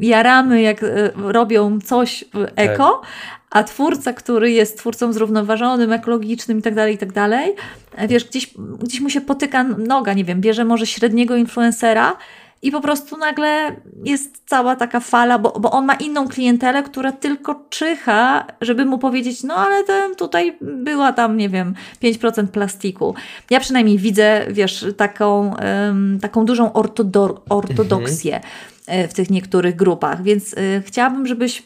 jaramy, 0.00 0.62
jak 0.62 0.82
y, 0.82 1.10
robią 1.16 1.80
coś 1.80 2.24
eko, 2.56 3.00
tak. 3.02 3.10
a 3.50 3.64
twórca, 3.64 4.12
który 4.12 4.50
jest 4.50 4.78
twórcą 4.78 5.12
zrównoważonym, 5.12 5.92
ekologicznym 5.92 6.58
i 6.58 6.62
tak 6.62 6.74
dalej, 6.74 6.94
i 6.94 6.98
tak 6.98 7.12
dalej, 7.12 7.54
wiesz, 8.08 8.24
gdzieś, 8.24 8.54
gdzieś 8.82 9.00
mu 9.00 9.10
się 9.10 9.20
potyka 9.20 9.64
noga, 9.64 10.12
nie 10.12 10.24
wiem, 10.24 10.40
bierze 10.40 10.64
może 10.64 10.86
średniego 10.86 11.36
influencera 11.36 12.16
i 12.62 12.70
po 12.70 12.80
prostu 12.80 13.16
nagle 13.16 13.76
jest 14.04 14.42
cała 14.46 14.76
taka 14.76 15.00
fala, 15.00 15.38
bo, 15.38 15.60
bo 15.60 15.70
on 15.70 15.86
ma 15.86 15.94
inną 15.94 16.28
klientelę, 16.28 16.82
która 16.82 17.12
tylko 17.12 17.64
czyha, 17.70 18.46
żeby 18.60 18.84
mu 18.84 18.98
powiedzieć, 18.98 19.42
no 19.42 19.54
ale 19.54 19.84
ten 19.84 20.14
tutaj 20.16 20.58
była 20.60 21.12
tam, 21.12 21.36
nie 21.36 21.48
wiem, 21.48 21.74
5% 22.02 22.46
plastiku. 22.46 23.14
Ja 23.50 23.60
przynajmniej 23.60 23.98
widzę, 23.98 24.46
wiesz, 24.50 24.86
taką, 24.96 25.54
um, 25.86 26.18
taką 26.22 26.44
dużą 26.44 26.72
ortodoksję 27.48 28.40
mhm. 28.86 29.08
w 29.08 29.14
tych 29.14 29.30
niektórych 29.30 29.76
grupach, 29.76 30.22
więc 30.22 30.52
y, 30.52 30.82
chciałabym, 30.86 31.26
żebyś 31.26 31.62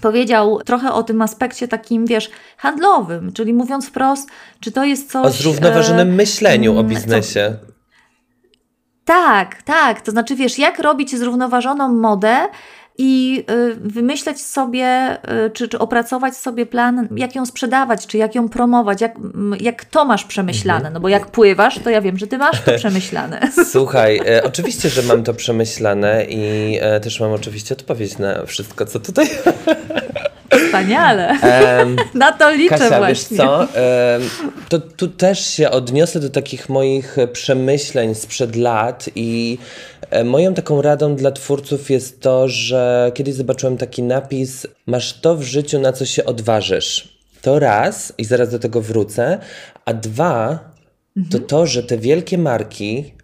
powiedział 0.00 0.60
trochę 0.64 0.92
o 0.92 1.02
tym 1.02 1.22
aspekcie 1.22 1.68
takim, 1.68 2.06
wiesz, 2.06 2.30
handlowym, 2.56 3.32
czyli 3.32 3.54
mówiąc 3.54 3.88
wprost, 3.88 4.28
czy 4.60 4.72
to 4.72 4.84
jest 4.84 5.10
coś... 5.10 5.26
O 5.26 5.30
zrównoważonym 5.30 6.08
e, 6.08 6.12
myśleniu 6.12 6.76
o 6.76 6.80
mm, 6.80 6.88
biznesie. 6.88 7.56
Co, 7.60 7.75
tak, 9.06 9.62
tak. 9.62 10.00
To 10.00 10.10
znaczy, 10.10 10.36
wiesz, 10.36 10.58
jak 10.58 10.78
robić 10.78 11.16
zrównoważoną 11.16 11.88
modę 11.88 12.48
i 12.98 13.44
y, 13.50 13.74
wymyśleć 13.74 14.42
sobie, 14.42 15.16
y, 15.46 15.50
czy, 15.50 15.68
czy 15.68 15.78
opracować 15.78 16.36
sobie 16.36 16.66
plan, 16.66 17.08
jak 17.16 17.34
ją 17.34 17.46
sprzedawać, 17.46 18.06
czy 18.06 18.18
jak 18.18 18.34
ją 18.34 18.48
promować, 18.48 19.00
jak, 19.00 19.14
jak 19.60 19.84
to 19.84 20.04
masz 20.04 20.24
przemyślane. 20.24 20.76
Mhm. 20.76 20.94
No 20.94 21.00
bo 21.00 21.08
jak 21.08 21.26
pływasz, 21.26 21.78
to 21.78 21.90
ja 21.90 22.00
wiem, 22.00 22.18
że 22.18 22.26
ty 22.26 22.38
masz 22.38 22.60
to 22.60 22.72
przemyślane. 22.78 23.40
Słuchaj, 23.70 24.20
e, 24.26 24.42
oczywiście, 24.50 24.88
że 24.88 25.02
mam 25.02 25.22
to 25.22 25.34
przemyślane 25.34 26.24
i 26.24 26.78
e, 26.80 27.00
też 27.00 27.20
mam 27.20 27.32
oczywiście 27.32 27.74
odpowiedź 27.74 28.18
na 28.18 28.46
wszystko, 28.46 28.86
co 28.86 29.00
tutaj 29.00 29.28
Wspaniale. 30.58 31.38
Um, 31.78 31.96
Na 32.14 32.32
to 32.32 32.50
liczę 32.50 32.78
Kasia, 32.78 32.98
właśnie. 32.98 33.36
Wiesz 33.36 33.46
co? 33.46 33.58
Um, 33.58 33.68
to 34.68 34.78
tu 34.78 35.08
też 35.08 35.46
się 35.46 35.70
odniosę 35.70 36.20
do 36.20 36.30
takich 36.30 36.68
moich 36.68 37.16
przemyśleń 37.32 38.14
sprzed 38.14 38.56
lat 38.56 39.10
i 39.14 39.58
e, 40.10 40.24
moją 40.24 40.54
taką 40.54 40.82
radą 40.82 41.16
dla 41.16 41.30
twórców 41.32 41.90
jest 41.90 42.20
to, 42.20 42.48
że 42.48 43.12
kiedyś 43.14 43.34
zobaczyłem 43.34 43.76
taki 43.76 44.02
napis 44.02 44.66
masz 44.86 45.20
to 45.20 45.36
w 45.36 45.42
życiu, 45.42 45.78
na 45.78 45.92
co 45.92 46.06
się 46.06 46.24
odważysz. 46.24 47.16
To 47.42 47.58
raz, 47.58 48.12
i 48.18 48.24
zaraz 48.24 48.50
do 48.50 48.58
tego 48.58 48.80
wrócę, 48.80 49.38
a 49.84 49.94
dwa, 49.94 50.58
to 51.14 51.20
mhm. 51.20 51.44
to, 51.44 51.66
że 51.66 51.82
te 51.82 51.98
wielkie 51.98 52.38
marki 52.38 53.14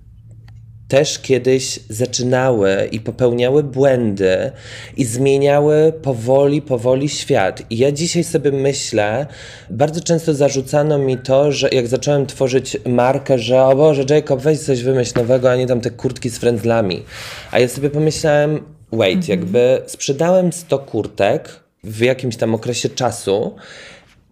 też 0.93 1.19
kiedyś 1.19 1.81
zaczynały 1.89 2.89
i 2.93 3.01
popełniały 3.01 3.63
błędy 3.63 4.53
i 4.97 5.05
zmieniały 5.05 5.93
powoli, 6.03 6.63
powoli 6.63 7.09
świat. 7.09 7.63
I 7.71 7.79
ja 7.79 7.93
dzisiaj 7.93 8.25
sobie 8.25 8.53
myślę, 8.53 9.27
bardzo 9.71 10.01
często 10.01 10.35
zarzucano 10.35 10.99
mi 10.99 11.19
to, 11.19 11.53
że 11.53 11.69
jak 11.69 11.87
zacząłem 11.87 12.27
tworzyć 12.27 12.77
markę, 12.87 13.39
że 13.39 13.63
o 13.63 13.77
Boże, 13.77 14.05
Jacob, 14.11 14.41
weź 14.41 14.59
coś 14.59 14.83
wymyśl 14.83 15.13
nowego, 15.17 15.51
a 15.51 15.57
nie 15.57 15.67
tam 15.67 15.81
te 15.81 15.91
kurtki 15.91 16.31
z 16.31 16.39
frędzlami. 16.39 17.03
A 17.51 17.59
ja 17.59 17.69
sobie 17.69 17.91
pomyślałem, 17.91 18.61
wait, 18.93 19.17
mhm. 19.17 19.41
jakby 19.41 19.83
sprzedałem 19.87 20.53
100 20.53 20.79
kurtek 20.79 21.61
w 21.85 22.01
jakimś 22.01 22.37
tam 22.37 22.55
okresie 22.55 22.89
czasu, 22.89 23.55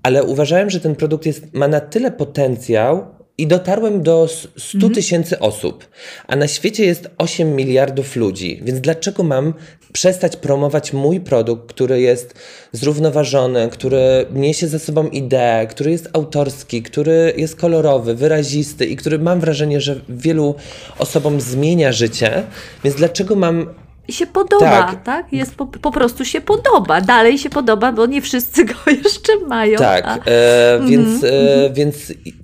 ale 0.03 0.25
uważałem, 0.25 0.71
że 0.71 0.81
ten 0.81 0.97
produkt 0.97 1.27
jest, 1.27 1.55
ma 1.55 1.69
na 1.69 1.81
tyle 1.81 2.11
potencjał, 2.11 3.20
i 3.41 3.47
dotarłem 3.47 4.03
do 4.03 4.29
100 4.57 4.75
mhm. 4.75 4.95
tysięcy 4.95 5.39
osób, 5.39 5.85
a 6.27 6.37
na 6.37 6.49
świecie 6.49 6.85
jest 6.85 7.11
8 7.19 7.57
miliardów 7.57 8.17
ludzi, 8.17 8.61
więc 8.63 8.81
dlaczego 8.81 9.23
mam 9.23 9.55
przestać 9.93 10.37
promować 10.37 10.93
mój 10.93 11.21
produkt, 11.21 11.69
który 11.69 12.01
jest 12.01 12.35
zrównoważony, 12.73 13.69
który 13.69 14.27
niesie 14.35 14.69
za 14.69 14.79
sobą 14.79 15.09
ideę, 15.09 15.67
który 15.67 15.91
jest 15.91 16.09
autorski, 16.13 16.83
który 16.83 17.33
jest 17.37 17.57
kolorowy, 17.57 18.15
wyrazisty 18.15 18.87
i 18.87 18.97
który 18.97 19.19
mam 19.19 19.41
wrażenie, 19.41 19.81
że 19.81 20.01
wielu 20.09 20.55
osobom 20.99 21.41
zmienia 21.41 21.93
życie, 21.93 22.43
więc 22.85 22.97
dlaczego 22.97 23.37
mam 23.37 23.67
się 24.09 24.27
podoba, 24.27 24.83
tak? 24.83 25.03
tak? 25.03 25.33
Jest 25.33 25.55
po, 25.55 25.67
po, 25.67 25.91
prostu 25.91 26.25
się 26.25 26.41
podoba. 26.41 27.01
Dalej 27.01 27.39
się 27.39 27.51
podoba, 27.51 27.93
bo 27.93 28.07
nie 28.07 28.23
wszyscy 28.23 28.65
go 28.65 28.75
jeszcze 29.05 29.33
mają. 29.47 29.79
Tak, 29.79 30.05
a... 30.07 30.19
e, 30.27 30.75
mm 30.75 30.87
-hmm. 30.87 30.91
więc, 30.91 31.25
e, 31.25 31.71
więc 31.73 31.97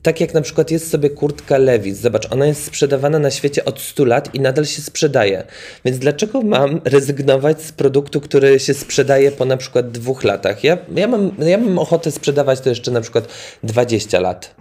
tak 0.02 0.20
jak 0.20 0.34
na 0.34 0.40
przykład 0.40 0.70
jest 0.70 0.90
sobie 0.90 1.10
kurtka 1.10 1.58
Levis, 1.58 1.98
zobacz, 1.98 2.32
ona 2.32 2.46
jest 2.46 2.64
sprzedawana 2.64 3.18
na 3.18 3.30
świecie 3.30 3.64
od 3.64 3.80
100 3.80 4.04
lat 4.04 4.34
i 4.34 4.40
nadal 4.40 4.66
się 4.66 4.82
sprzedaje. 4.82 5.44
Więc 5.84 5.98
dlaczego 5.98 6.42
mam 6.42 6.80
rezygnować 6.84 7.62
z 7.62 7.72
produktu, 7.72 8.20
który 8.20 8.58
się 8.58 8.74
sprzedaje 8.74 9.32
po 9.32 9.44
na 9.44 9.56
przykład 9.56 9.90
dwóch 9.90 10.24
latach? 10.24 10.64
Ja, 10.64 10.78
ja, 10.94 11.08
mam, 11.08 11.30
ja 11.38 11.58
mam 11.58 11.78
ochotę 11.78 12.10
sprzedawać 12.10 12.60
to 12.60 12.68
jeszcze 12.68 12.90
na 12.90 13.00
przykład 13.00 13.28
20 13.62 14.20
lat. 14.20 14.54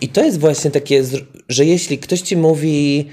I 0.00 0.08
to 0.08 0.24
jest 0.24 0.40
właśnie 0.40 0.70
takie, 0.70 1.02
że 1.48 1.64
jeśli 1.64 1.98
ktoś 1.98 2.20
ci 2.20 2.36
mówi 2.36 3.08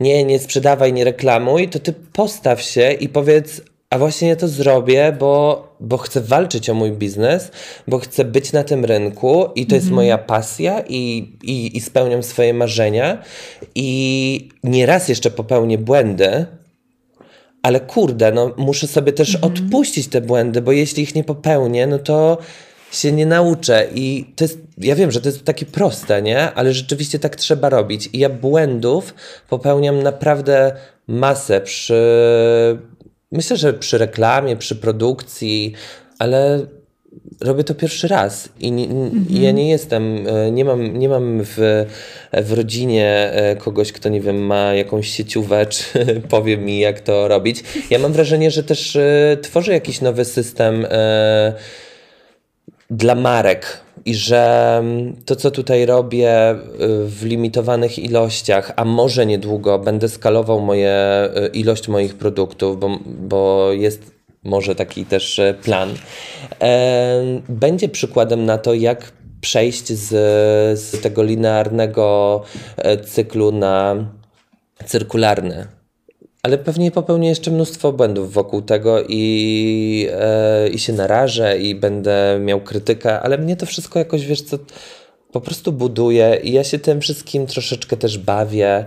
nie, 0.00 0.24
nie 0.24 0.38
sprzedawaj, 0.38 0.92
nie 0.92 1.04
reklamuj, 1.04 1.68
to 1.68 1.78
ty 1.78 1.92
postaw 2.12 2.62
się 2.62 2.92
i 2.92 3.08
powiedz, 3.08 3.62
a 3.90 3.98
właśnie 3.98 4.28
ja 4.28 4.36
to 4.36 4.48
zrobię, 4.48 5.16
bo, 5.18 5.68
bo 5.80 5.96
chcę 5.96 6.20
walczyć 6.20 6.70
o 6.70 6.74
mój 6.74 6.92
biznes, 6.92 7.50
bo 7.88 7.98
chcę 7.98 8.24
być 8.24 8.52
na 8.52 8.64
tym 8.64 8.84
rynku 8.84 9.46
i 9.54 9.66
to 9.66 9.74
jest 9.74 9.86
mhm. 9.86 9.96
moja 9.96 10.18
pasja 10.18 10.82
i, 10.88 11.32
i, 11.42 11.76
i 11.76 11.80
spełniam 11.80 12.22
swoje 12.22 12.54
marzenia 12.54 13.22
i 13.74 14.48
nieraz 14.64 15.08
jeszcze 15.08 15.30
popełnię 15.30 15.78
błędy, 15.78 16.46
ale 17.62 17.80
kurde, 17.80 18.32
no 18.32 18.54
muszę 18.56 18.86
sobie 18.86 19.12
też 19.12 19.34
mhm. 19.34 19.52
odpuścić 19.52 20.08
te 20.08 20.20
błędy, 20.20 20.62
bo 20.62 20.72
jeśli 20.72 21.02
ich 21.02 21.14
nie 21.14 21.24
popełnię, 21.24 21.86
no 21.86 21.98
to 21.98 22.38
się 22.90 23.12
nie 23.12 23.26
nauczę 23.26 23.88
i 23.94 24.32
to 24.36 24.44
jest, 24.44 24.58
ja 24.78 24.96
wiem, 24.96 25.10
że 25.10 25.20
to 25.20 25.28
jest 25.28 25.44
takie 25.44 25.66
proste, 25.66 26.22
nie? 26.22 26.52
Ale 26.52 26.72
rzeczywiście 26.72 27.18
tak 27.18 27.36
trzeba 27.36 27.68
robić 27.68 28.10
i 28.12 28.18
ja 28.18 28.28
błędów 28.28 29.14
popełniam 29.48 30.02
naprawdę 30.02 30.76
masę 31.06 31.60
przy, 31.60 32.02
myślę, 33.32 33.56
że 33.56 33.72
przy 33.72 33.98
reklamie, 33.98 34.56
przy 34.56 34.76
produkcji, 34.76 35.72
ale 36.18 36.66
robię 37.40 37.64
to 37.64 37.74
pierwszy 37.74 38.08
raz 38.08 38.48
i, 38.60 38.72
nie, 38.72 38.84
mhm. 38.84 39.26
ja 39.30 39.50
nie 39.50 39.70
jestem, 39.70 40.26
e, 40.26 40.50
nie 40.50 40.64
mam, 40.64 40.98
nie 40.98 41.08
mam 41.08 41.40
w, 41.44 41.86
w 42.32 42.52
rodzinie 42.52 43.30
e, 43.32 43.56
kogoś, 43.56 43.92
kto 43.92 44.08
nie 44.08 44.20
wiem, 44.20 44.46
ma 44.46 44.74
jakąś 44.74 45.08
sieciówę, 45.08 45.66
czy 45.74 46.22
powie 46.28 46.58
mi, 46.58 46.78
jak 46.78 47.00
to 47.00 47.28
robić. 47.28 47.64
Ja 47.90 47.98
mam 47.98 48.12
wrażenie, 48.12 48.50
że 48.50 48.62
też 48.62 48.96
e, 48.96 49.36
tworzę 49.42 49.72
jakiś 49.72 50.00
nowy 50.00 50.24
system 50.24 50.86
dla 52.90 53.14
marek 53.14 53.80
i 54.04 54.14
że 54.14 54.76
mm, 54.78 55.16
to, 55.24 55.36
co 55.36 55.50
tutaj 55.50 55.86
robię 55.86 56.50
y, 56.52 56.56
w 57.06 57.24
limitowanych 57.24 57.98
ilościach, 57.98 58.72
a 58.76 58.84
może 58.84 59.26
niedługo 59.26 59.78
będę 59.78 60.08
skalował 60.08 60.60
moje, 60.60 61.28
y, 61.36 61.48
ilość 61.48 61.88
moich 61.88 62.14
produktów, 62.14 62.80
bo, 62.80 62.98
bo 63.06 63.72
jest 63.72 64.20
może 64.44 64.74
taki 64.74 65.04
też 65.04 65.38
y, 65.38 65.54
plan, 65.62 65.94
będzie 67.48 67.88
przykładem 67.88 68.44
na 68.44 68.58
to, 68.58 68.74
jak 68.74 69.12
przejść 69.40 69.92
z, 69.92 70.08
z 70.80 71.00
tego 71.00 71.22
linearnego 71.22 72.42
cyklu 73.04 73.52
na 73.52 73.96
cyrkularny 74.84 75.79
ale 76.42 76.58
pewnie 76.58 76.90
popełnię 76.90 77.28
jeszcze 77.28 77.50
mnóstwo 77.50 77.92
błędów 77.92 78.32
wokół 78.32 78.62
tego 78.62 79.04
i, 79.08 80.08
e, 80.12 80.68
i 80.68 80.78
się 80.78 80.92
narażę 80.92 81.58
i 81.58 81.74
będę 81.74 82.38
miał 82.40 82.60
krytykę, 82.60 83.20
ale 83.20 83.38
mnie 83.38 83.56
to 83.56 83.66
wszystko 83.66 83.98
jakoś, 83.98 84.26
wiesz 84.26 84.42
co, 84.42 84.58
po 85.32 85.40
prostu 85.40 85.72
buduje 85.72 86.40
i 86.42 86.52
ja 86.52 86.64
się 86.64 86.78
tym 86.78 87.00
wszystkim 87.00 87.46
troszeczkę 87.46 87.96
też 87.96 88.18
bawię. 88.18 88.84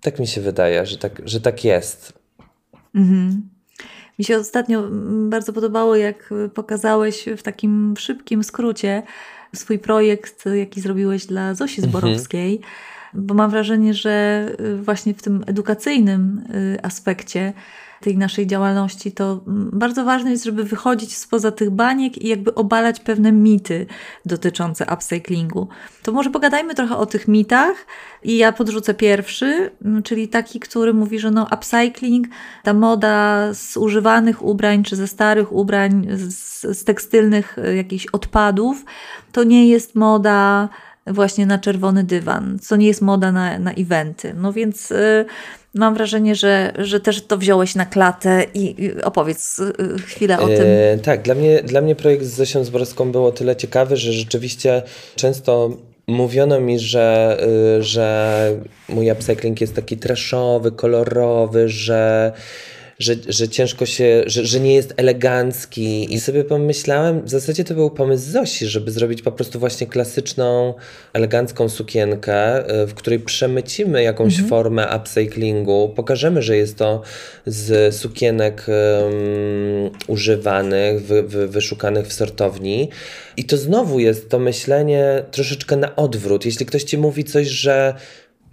Tak 0.00 0.18
mi 0.18 0.26
się 0.26 0.40
wydaje, 0.40 0.86
że 0.86 0.98
tak, 0.98 1.22
że 1.24 1.40
tak 1.40 1.64
jest. 1.64 2.12
Mhm. 2.94 3.48
Mi 4.18 4.24
się 4.24 4.38
ostatnio 4.38 4.82
bardzo 5.28 5.52
podobało, 5.52 5.96
jak 5.96 6.34
pokazałeś 6.54 7.24
w 7.36 7.42
takim 7.42 7.94
szybkim 7.98 8.44
skrócie 8.44 9.02
swój 9.54 9.78
projekt, 9.78 10.44
jaki 10.54 10.80
zrobiłeś 10.80 11.26
dla 11.26 11.54
Zosi 11.54 11.80
mhm. 11.80 11.90
Zborowskiej. 11.90 12.56
Mhm 12.56 12.93
bo 13.14 13.34
mam 13.34 13.50
wrażenie, 13.50 13.94
że 13.94 14.46
y, 14.60 14.76
właśnie 14.76 15.14
w 15.14 15.22
tym 15.22 15.44
edukacyjnym 15.46 16.44
y, 16.54 16.78
aspekcie 16.82 17.52
tej 18.04 18.18
naszej 18.18 18.46
działalności, 18.46 19.12
to 19.12 19.40
mm, 19.46 19.70
bardzo 19.72 20.04
ważne 20.04 20.30
jest, 20.30 20.44
żeby 20.44 20.64
wychodzić 20.64 21.16
spoza 21.16 21.50
tych 21.50 21.70
baniek 21.70 22.22
i 22.22 22.28
jakby 22.28 22.54
obalać 22.54 23.00
pewne 23.00 23.32
mity 23.32 23.86
dotyczące 24.26 24.86
upcyclingu. 24.94 25.68
To 26.02 26.12
może 26.12 26.30
pogadajmy 26.30 26.74
trochę 26.74 26.96
o 26.96 27.06
tych 27.06 27.28
mitach 27.28 27.86
i 28.22 28.36
ja 28.36 28.52
podrzucę 28.52 28.94
pierwszy, 28.94 29.70
mm, 29.84 30.02
czyli 30.02 30.28
taki, 30.28 30.60
który 30.60 30.94
mówi, 30.94 31.18
że 31.18 31.30
no 31.30 31.46
upcycling, 31.54 32.26
ta 32.62 32.74
moda 32.74 33.48
z 33.54 33.76
używanych 33.76 34.42
ubrań 34.42 34.82
czy 34.82 34.96
ze 34.96 35.06
starych 35.06 35.52
ubrań, 35.52 36.06
z, 36.10 36.78
z 36.78 36.84
tekstylnych 36.84 37.58
y, 37.58 37.76
jakichś 37.76 38.06
odpadów, 38.06 38.84
to 39.32 39.44
nie 39.44 39.68
jest 39.68 39.94
moda 39.94 40.68
właśnie 41.06 41.46
na 41.46 41.58
czerwony 41.58 42.04
dywan, 42.04 42.58
co 42.62 42.76
nie 42.76 42.86
jest 42.86 43.02
moda 43.02 43.32
na, 43.32 43.58
na 43.58 43.72
eventy. 43.72 44.34
No 44.36 44.52
więc 44.52 44.90
y, 44.90 45.24
mam 45.74 45.94
wrażenie, 45.94 46.34
że, 46.34 46.72
że 46.78 47.00
też 47.00 47.26
to 47.26 47.38
wziąłeś 47.38 47.74
na 47.74 47.86
klatę 47.86 48.46
i, 48.54 48.84
i 48.84 49.02
opowiedz 49.02 49.58
y, 49.58 49.98
chwilę 49.98 50.38
o 50.38 50.46
tym. 50.46 50.66
E, 50.66 50.98
tak, 50.98 51.22
dla 51.22 51.34
mnie, 51.34 51.62
dla 51.62 51.80
mnie 51.80 51.94
projekt 51.94 52.24
z 52.24 52.34
Zosią 52.34 52.64
Zborowską 52.64 53.12
był 53.12 53.26
o 53.26 53.32
tyle 53.32 53.56
ciekawy, 53.56 53.96
że 53.96 54.12
rzeczywiście 54.12 54.82
często 55.16 55.70
mówiono 56.06 56.60
mi, 56.60 56.78
że, 56.78 57.38
y, 57.78 57.82
że 57.82 58.50
mój 58.88 59.10
upcycling 59.10 59.60
jest 59.60 59.74
taki 59.74 59.96
trashowy, 59.96 60.72
kolorowy, 60.72 61.68
że 61.68 62.32
że, 63.04 63.14
że 63.28 63.48
ciężko 63.48 63.86
się, 63.86 64.22
że, 64.26 64.46
że 64.46 64.60
nie 64.60 64.74
jest 64.74 64.94
elegancki 64.96 66.14
i 66.14 66.20
sobie 66.20 66.44
pomyślałem, 66.44 67.22
w 67.22 67.30
zasadzie 67.30 67.64
to 67.64 67.74
był 67.74 67.90
pomysł 67.90 68.30
Zosi, 68.30 68.66
żeby 68.66 68.90
zrobić 68.90 69.22
po 69.22 69.32
prostu 69.32 69.58
właśnie 69.58 69.86
klasyczną, 69.86 70.74
elegancką 71.12 71.68
sukienkę, 71.68 72.70
y, 72.82 72.86
w 72.86 72.94
której 72.94 73.20
przemycimy 73.20 74.02
jakąś 74.02 74.32
mhm. 74.32 74.48
formę 74.48 74.96
upcyclingu, 74.96 75.92
pokażemy, 75.96 76.42
że 76.42 76.56
jest 76.56 76.76
to 76.76 77.02
z 77.46 77.94
sukienek 77.94 78.66
um, 78.68 79.90
używanych, 80.06 81.02
wy, 81.02 81.22
wy, 81.22 81.48
wyszukanych 81.48 82.06
w 82.06 82.12
sortowni 82.12 82.88
i 83.36 83.44
to 83.44 83.56
znowu 83.56 83.98
jest 83.98 84.28
to 84.28 84.38
myślenie 84.38 85.24
troszeczkę 85.30 85.76
na 85.76 85.96
odwrót. 85.96 86.44
Jeśli 86.44 86.66
ktoś 86.66 86.82
ci 86.82 86.98
mówi 86.98 87.24
coś, 87.24 87.46
że 87.46 87.94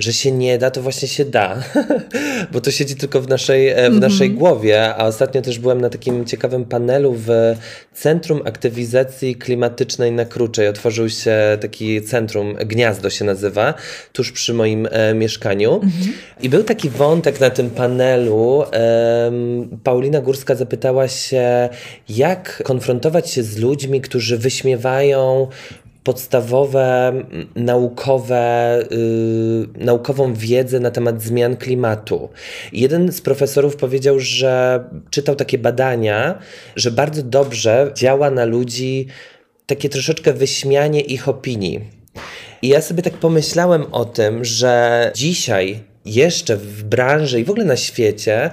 że 0.01 0.13
się 0.13 0.31
nie 0.31 0.57
da, 0.57 0.71
to 0.71 0.81
właśnie 0.81 1.07
się 1.07 1.25
da, 1.25 1.63
bo 2.51 2.61
to 2.61 2.71
siedzi 2.71 2.95
tylko 2.95 3.21
w 3.21 3.27
naszej, 3.27 3.67
e, 3.67 3.75
w 3.75 3.77
mm 3.77 3.93
-hmm. 3.93 4.01
naszej 4.01 4.31
głowie. 4.31 4.95
A 4.95 5.05
ostatnio 5.05 5.41
też 5.41 5.59
byłem 5.59 5.81
na 5.81 5.89
takim 5.89 6.25
ciekawym 6.25 6.65
panelu 6.65 7.15
w 7.17 7.29
Centrum 7.93 8.41
Aktywizacji 8.45 9.35
Klimatycznej 9.35 10.11
na 10.11 10.25
Kruczej. 10.25 10.67
Otworzył 10.67 11.09
się 11.09 11.37
taki 11.61 12.01
centrum, 12.01 12.55
Gniazdo 12.55 13.09
się 13.09 13.25
nazywa, 13.25 13.73
tuż 14.13 14.31
przy 14.31 14.53
moim 14.53 14.87
e, 14.91 15.13
mieszkaniu. 15.13 15.73
Mm 15.73 15.89
-hmm. 15.89 16.11
I 16.41 16.49
był 16.49 16.63
taki 16.63 16.89
wątek 16.89 17.39
na 17.39 17.49
tym 17.49 17.69
panelu. 17.69 18.63
E, 18.73 19.31
Paulina 19.83 20.21
Górska 20.21 20.55
zapytała 20.55 21.07
się, 21.07 21.69
jak 22.09 22.63
konfrontować 22.63 23.29
się 23.29 23.43
z 23.43 23.57
ludźmi, 23.57 24.01
którzy 24.01 24.37
wyśmiewają 24.37 25.47
podstawowe, 26.03 27.13
naukowe, 27.55 28.77
yy, 28.91 29.85
naukową 29.85 30.33
wiedzę 30.33 30.79
na 30.79 30.91
temat 30.91 31.21
zmian 31.21 31.57
klimatu. 31.57 32.29
Jeden 32.73 33.11
z 33.11 33.21
profesorów 33.21 33.75
powiedział, 33.75 34.19
że 34.19 34.83
czytał 35.09 35.35
takie 35.35 35.57
badania, 35.57 36.39
że 36.75 36.91
bardzo 36.91 37.23
dobrze 37.23 37.91
działa 37.95 38.31
na 38.31 38.45
ludzi 38.45 39.07
takie 39.65 39.89
troszeczkę 39.89 40.33
wyśmianie 40.33 41.01
ich 41.01 41.27
opinii. 41.29 41.79
I 42.61 42.67
ja 42.67 42.81
sobie 42.81 43.03
tak 43.03 43.13
pomyślałem 43.13 43.85
o 43.91 44.05
tym, 44.05 44.45
że 44.45 45.11
dzisiaj 45.15 45.79
jeszcze 46.05 46.57
w 46.57 46.83
branży 46.83 47.39
i 47.39 47.43
w 47.43 47.49
ogóle 47.49 47.65
na 47.65 47.77
świecie 47.77 48.51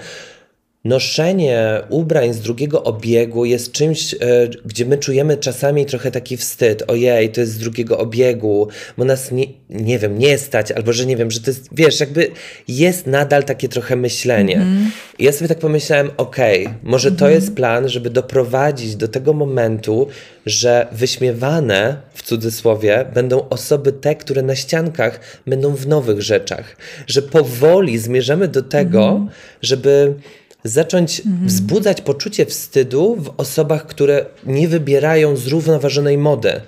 noszenie 0.84 1.82
ubrań 1.88 2.34
z 2.34 2.40
drugiego 2.40 2.84
obiegu 2.84 3.44
jest 3.44 3.72
czymś, 3.72 4.14
e, 4.14 4.18
gdzie 4.64 4.86
my 4.86 4.98
czujemy 4.98 5.36
czasami 5.36 5.86
trochę 5.86 6.10
taki 6.10 6.36
wstyd. 6.36 6.82
Ojej, 6.86 7.28
to 7.28 7.40
jest 7.40 7.52
z 7.52 7.58
drugiego 7.58 7.98
obiegu, 7.98 8.68
bo 8.98 9.04
nas 9.04 9.32
nie, 9.32 9.46
nie 9.70 9.98
wiem, 9.98 10.18
nie 10.18 10.38
stać, 10.38 10.72
albo 10.72 10.92
że 10.92 11.06
nie 11.06 11.16
wiem, 11.16 11.30
że 11.30 11.40
to 11.40 11.50
jest, 11.50 11.68
wiesz, 11.72 12.00
jakby 12.00 12.30
jest 12.68 13.06
nadal 13.06 13.44
takie 13.44 13.68
trochę 13.68 13.96
myślenie. 13.96 14.56
Mm. 14.56 14.90
I 15.18 15.24
ja 15.24 15.32
sobie 15.32 15.48
tak 15.48 15.58
pomyślałem, 15.58 16.10
okej, 16.16 16.66
okay, 16.66 16.78
może 16.82 17.08
mm. 17.08 17.18
to 17.18 17.24
mhm. 17.24 17.42
jest 17.42 17.54
plan, 17.54 17.88
żeby 17.88 18.10
doprowadzić 18.10 18.96
do 18.96 19.08
tego 19.08 19.32
momentu, 19.32 20.08
że 20.46 20.86
wyśmiewane 20.92 21.96
w 22.14 22.22
cudzysłowie 22.22 23.04
będą 23.14 23.48
osoby 23.48 23.92
te, 23.92 24.14
które 24.14 24.42
na 24.42 24.56
ściankach 24.56 25.20
będą 25.46 25.74
w 25.74 25.86
nowych 25.86 26.22
rzeczach. 26.22 26.76
Że 27.06 27.22
powoli 27.22 27.98
zmierzamy 27.98 28.48
do 28.48 28.62
tego, 28.62 29.08
mm. 29.08 29.28
żeby 29.62 30.14
zacząć 30.68 31.20
mhm. 31.20 31.48
wzbudzać 31.48 32.00
poczucie 32.00 32.46
wstydu 32.46 33.16
w 33.16 33.32
osobach, 33.36 33.86
które 33.86 34.26
nie 34.46 34.68
wybierają 34.68 35.36
zrównoważonej 35.36 36.18
mody. 36.18 36.60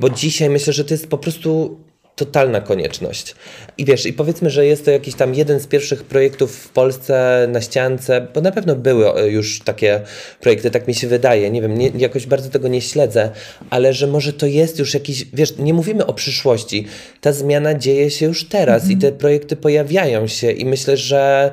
Bo 0.00 0.10
dzisiaj 0.10 0.50
myślę, 0.50 0.72
że 0.72 0.84
to 0.84 0.94
jest 0.94 1.06
po 1.06 1.18
prostu 1.18 1.76
totalna 2.16 2.60
konieczność. 2.60 3.34
I 3.78 3.84
wiesz, 3.84 4.06
i 4.06 4.12
powiedzmy, 4.12 4.50
że 4.50 4.66
jest 4.66 4.84
to 4.84 4.90
jakiś 4.90 5.14
tam 5.14 5.34
jeden 5.34 5.60
z 5.60 5.66
pierwszych 5.66 6.04
projektów 6.04 6.56
w 6.56 6.68
Polsce 6.68 7.46
na 7.52 7.60
ściance, 7.60 8.26
bo 8.34 8.40
na 8.40 8.52
pewno 8.52 8.76
były 8.76 9.14
e, 9.14 9.28
już 9.28 9.60
takie 9.60 10.00
projekty, 10.40 10.70
tak 10.70 10.88
mi 10.88 10.94
się 10.94 11.08
wydaje. 11.08 11.50
Nie 11.50 11.62
wiem, 11.62 11.78
nie, 11.78 11.90
jakoś 11.96 12.26
bardzo 12.26 12.48
tego 12.48 12.68
nie 12.68 12.80
śledzę, 12.80 13.30
ale 13.70 13.92
że 13.92 14.06
może 14.06 14.32
to 14.32 14.46
jest 14.46 14.78
już 14.78 14.94
jakiś, 14.94 15.26
wiesz, 15.32 15.58
nie 15.58 15.74
mówimy 15.74 16.06
o 16.06 16.12
przyszłości. 16.12 16.86
Ta 17.20 17.32
zmiana 17.32 17.74
dzieje 17.74 18.10
się 18.10 18.26
już 18.26 18.48
teraz 18.48 18.82
mhm. 18.82 18.92
i 18.92 19.02
te 19.02 19.12
projekty 19.12 19.56
pojawiają 19.56 20.26
się 20.26 20.50
i 20.50 20.64
myślę, 20.64 20.96
że 20.96 21.50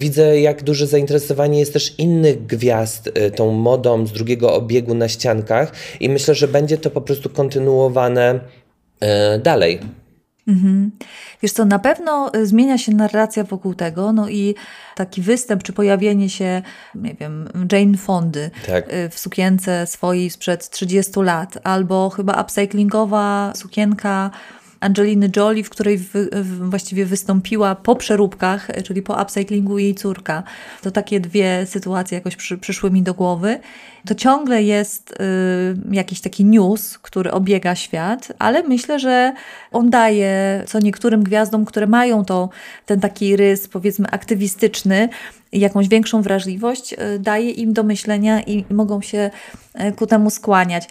widzę, 0.00 0.40
jak 0.40 0.62
duże 0.62 0.86
zainteresowanie 0.86 1.58
jest 1.58 1.72
też 1.72 1.94
innych 1.98 2.46
gwiazd 2.46 3.10
e, 3.14 3.30
tą 3.30 3.52
modą 3.52 4.06
z 4.06 4.12
drugiego 4.12 4.54
obiegu 4.54 4.94
na 4.94 5.08
ściankach 5.08 5.72
i 6.00 6.08
myślę, 6.08 6.34
że 6.34 6.48
będzie 6.48 6.78
to 6.78 6.90
po 6.90 7.00
prostu 7.00 7.30
kontynuowane 7.30 8.40
e, 9.00 9.38
dalej. 9.38 10.03
Mhm. 10.48 10.90
Wiesz 11.42 11.52
co, 11.52 11.64
na 11.64 11.78
pewno 11.78 12.34
y, 12.36 12.46
zmienia 12.46 12.78
się 12.78 12.92
narracja 12.92 13.44
wokół 13.44 13.74
tego, 13.74 14.12
no 14.12 14.28
i 14.28 14.54
taki 14.94 15.22
występ, 15.22 15.62
czy 15.62 15.72
pojawienie 15.72 16.30
się, 16.30 16.62
nie 16.94 17.14
wiem, 17.14 17.48
Jane 17.72 17.96
Fondy 17.96 18.50
tak. 18.66 18.92
Y, 18.92 19.08
w 19.08 19.18
sukience 19.18 19.86
swojej 19.86 20.30
sprzed 20.30 20.70
30 20.70 21.12
lat, 21.20 21.58
albo 21.64 22.10
chyba 22.10 22.42
upcyclingowa 22.42 23.52
sukienka 23.56 24.30
Angeliny 24.84 25.30
Jolie, 25.36 25.64
w 25.64 25.70
której 25.70 26.00
właściwie 26.42 27.06
wystąpiła 27.06 27.74
po 27.74 27.96
przeróbkach, 27.96 28.68
czyli 28.84 29.02
po 29.02 29.22
upcyclingu 29.22 29.78
jej 29.78 29.94
córka. 29.94 30.42
To 30.82 30.90
takie 30.90 31.20
dwie 31.20 31.66
sytuacje 31.66 32.18
jakoś 32.18 32.36
przy, 32.36 32.58
przyszły 32.58 32.90
mi 32.90 33.02
do 33.02 33.14
głowy. 33.14 33.60
To 34.06 34.14
ciągle 34.14 34.62
jest 34.62 35.12
y, 35.12 35.16
jakiś 35.90 36.20
taki 36.20 36.44
news, 36.44 36.98
który 36.98 37.32
obiega 37.32 37.74
świat, 37.74 38.32
ale 38.38 38.62
myślę, 38.62 38.98
że 38.98 39.32
on 39.72 39.90
daje 39.90 40.62
co 40.66 40.78
niektórym 40.78 41.22
gwiazdom, 41.22 41.64
które 41.64 41.86
mają 41.86 42.24
to, 42.24 42.48
ten 42.86 43.00
taki 43.00 43.36
rys 43.36 43.68
powiedzmy 43.68 44.10
aktywistyczny, 44.10 45.08
jakąś 45.52 45.88
większą 45.88 46.22
wrażliwość, 46.22 46.92
y, 46.92 47.18
daje 47.18 47.50
im 47.50 47.72
do 47.72 47.82
myślenia 47.82 48.42
i 48.42 48.64
mogą 48.70 49.00
się 49.00 49.30
y, 49.80 49.92
ku 49.92 50.06
temu 50.06 50.30
skłaniać. 50.30 50.88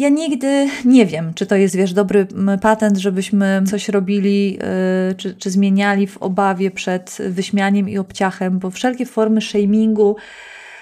Ja 0.00 0.08
nigdy 0.08 0.68
nie 0.84 1.06
wiem, 1.06 1.34
czy 1.34 1.46
to 1.46 1.56
jest, 1.56 1.76
wiesz, 1.76 1.92
dobry 1.92 2.26
patent, 2.60 2.98
żebyśmy 2.98 3.62
coś 3.66 3.88
robili, 3.88 4.52
yy, 4.52 5.14
czy, 5.16 5.34
czy 5.34 5.50
zmieniali 5.50 6.06
w 6.06 6.18
obawie 6.18 6.70
przed 6.70 7.18
wyśmianiem 7.28 7.88
i 7.88 7.98
obciachem, 7.98 8.58
bo 8.58 8.70
wszelkie 8.70 9.06
formy 9.06 9.40
shamingu 9.40 10.16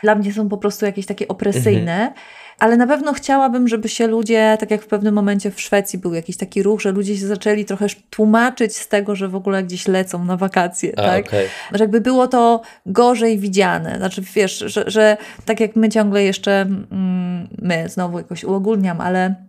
dla 0.03 0.15
mnie 0.15 0.33
są 0.33 0.49
po 0.49 0.59
prostu 0.59 0.87
jakieś 0.87 1.07
takie 1.07 1.29
opresyjne. 1.29 1.93
Mhm 1.93 2.13
ale 2.59 2.77
na 2.77 2.87
pewno 2.87 3.13
chciałabym, 3.13 3.69
żeby 3.69 3.89
się 3.89 4.07
ludzie, 4.07 4.57
tak 4.61 4.71
jak 4.71 4.83
w 4.83 4.87
pewnym 4.87 5.15
momencie 5.15 5.51
w 5.51 5.61
Szwecji 5.61 5.99
był 5.99 6.15
jakiś 6.15 6.37
taki 6.37 6.63
ruch, 6.63 6.81
że 6.81 6.93
ludzie 6.93 7.17
się 7.17 7.27
zaczęli 7.27 7.65
trochę 7.65 7.87
tłumaczyć 8.11 8.77
z 8.77 8.89
tego, 8.89 9.17
że 9.17 9.29
w 9.29 9.35
ogóle 9.35 9.63
gdzieś 9.63 9.89
lecą 9.89 10.25
na 10.25 10.37
wakacje, 10.37 10.93
A, 10.99 11.03
tak? 11.03 11.27
Okay. 11.27 11.47
Że 11.73 11.85
jakby 11.85 12.01
było 12.01 12.29
to 12.29 12.61
gorzej 12.87 13.39
widziane. 13.39 13.97
Znaczy, 13.97 14.23
wiesz, 14.35 14.59
że, 14.59 14.85
że 14.87 15.17
tak 15.45 15.61
jak 15.61 15.77
my 15.77 15.89
ciągle 15.89 16.25
jeszcze, 16.25 16.61
mm, 16.61 17.49
my 17.63 17.89
znowu 17.89 18.19
jakoś 18.19 18.45
uogólniam, 18.45 19.01
ale 19.01 19.48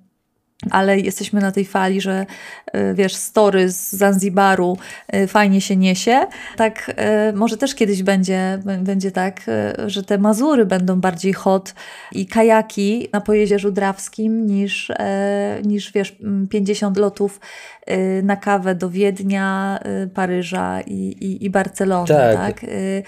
ale 0.71 0.99
jesteśmy 0.99 1.41
na 1.41 1.51
tej 1.51 1.65
fali, 1.65 2.01
że 2.01 2.25
y, 2.75 2.93
wiesz, 2.93 3.15
story 3.15 3.69
z 3.69 3.91
Zanzibaru 3.91 4.77
y, 5.15 5.27
fajnie 5.27 5.61
się 5.61 5.75
niesie. 5.75 6.27
Tak, 6.57 6.95
y, 7.29 7.33
może 7.33 7.57
też 7.57 7.75
kiedyś 7.75 8.03
będzie, 8.03 8.59
będzie 8.79 9.11
tak, 9.11 9.41
że 9.87 10.03
te 10.03 10.17
Mazury 10.17 10.65
będą 10.65 11.01
bardziej 11.01 11.33
hot 11.33 11.73
i 12.11 12.25
kajaki 12.25 13.09
na 13.13 13.21
Pojezierzu 13.21 13.71
Drawskim 13.71 14.47
niż, 14.47 14.91
niż 15.63 15.91
wiesz, 15.91 16.17
50 16.49 16.97
lotów 16.97 17.39
na 18.23 18.35
kawę 18.35 18.75
do 18.75 18.89
Wiednia, 18.89 19.79
y, 20.03 20.07
Paryża 20.07 20.81
i, 20.81 20.93
i, 20.93 21.45
i 21.45 21.49
Barcelony. 21.49 22.07
Tak. 22.07 22.35
tak? 22.35 22.63
Y, 22.63 23.03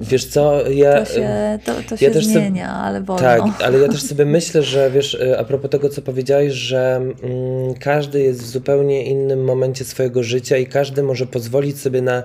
wiesz 0.00 0.24
co, 0.24 0.70
ja... 0.70 1.04
To 1.04 1.14
się, 1.14 1.58
to, 1.64 1.74
to 1.88 1.96
się 1.96 2.06
ja 2.06 2.12
zmienia, 2.12 2.66
sobie, 2.66 2.68
ale 2.68 3.02
wolno. 3.02 3.22
Tak, 3.22 3.42
ale 3.64 3.78
ja 3.78 3.88
też 3.88 4.02
sobie 4.10 4.24
myślę, 4.24 4.62
że 4.62 4.90
wiesz, 4.90 5.18
a 5.38 5.44
propos 5.44 5.70
tego, 5.70 5.88
co 5.88 6.02
powiedziałeś, 6.02 6.52
że 6.52 6.96
mm, 6.96 7.74
każdy 7.80 8.22
jest 8.22 8.42
w 8.42 8.46
zupełnie 8.46 9.04
innym 9.04 9.44
momencie 9.44 9.84
swojego 9.84 10.22
życia 10.22 10.56
i 10.56 10.66
każdy 10.66 11.02
może 11.02 11.26
pozwolić 11.26 11.80
sobie 11.80 12.02
na 12.02 12.22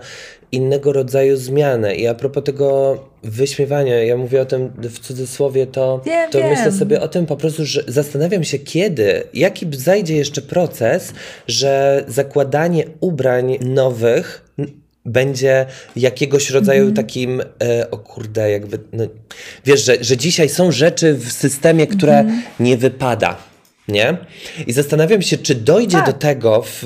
innego 0.54 0.94
rodzaju 0.94 1.38
zmianę. 1.38 1.96
I 1.96 2.08
a 2.08 2.14
propos 2.14 2.44
tego 2.44 2.98
wyśmiewania, 3.24 4.04
ja 4.04 4.18
mówię 4.18 4.42
o 4.42 4.46
tym 4.46 4.72
w 4.78 5.00
cudzysłowie, 5.00 5.68
to, 5.68 6.02
wiem, 6.06 6.32
to 6.32 6.40
wiem. 6.40 6.50
myślę 6.50 6.72
sobie 6.72 7.02
o 7.02 7.08
tym 7.08 7.26
po 7.26 7.38
prostu, 7.38 7.66
że 7.66 7.84
zastanawiam 7.88 8.44
się 8.44 8.60
kiedy, 8.60 9.24
jaki 9.34 9.68
zajdzie 9.72 10.16
jeszcze 10.16 10.42
proces, 10.42 11.14
że 11.48 12.04
zakładanie 12.08 12.86
ubrań 13.00 13.58
nowych 13.62 14.56
będzie 15.06 15.66
jakiegoś 15.96 16.50
rodzaju 16.50 16.82
mm. 16.82 16.94
takim, 16.94 17.42
e, 17.64 17.92
o 17.92 17.98
kurde, 17.98 18.52
jakby, 18.52 18.80
no, 18.94 19.04
wiesz, 19.66 19.86
że, 19.86 19.98
że 20.02 20.18
dzisiaj 20.18 20.50
są 20.50 20.72
rzeczy 20.72 21.14
w 21.14 21.32
systemie, 21.32 21.88
które 21.88 22.20
mm. 22.20 22.42
nie 22.60 22.78
wypada 22.78 23.53
nie? 23.88 24.18
I 24.68 24.74
zastanawiam 24.74 25.22
się, 25.22 25.38
czy 25.38 25.56
dojdzie 25.56 25.98
tak. 25.98 26.06
do 26.06 26.14
tego 26.14 26.62
w, 26.62 26.80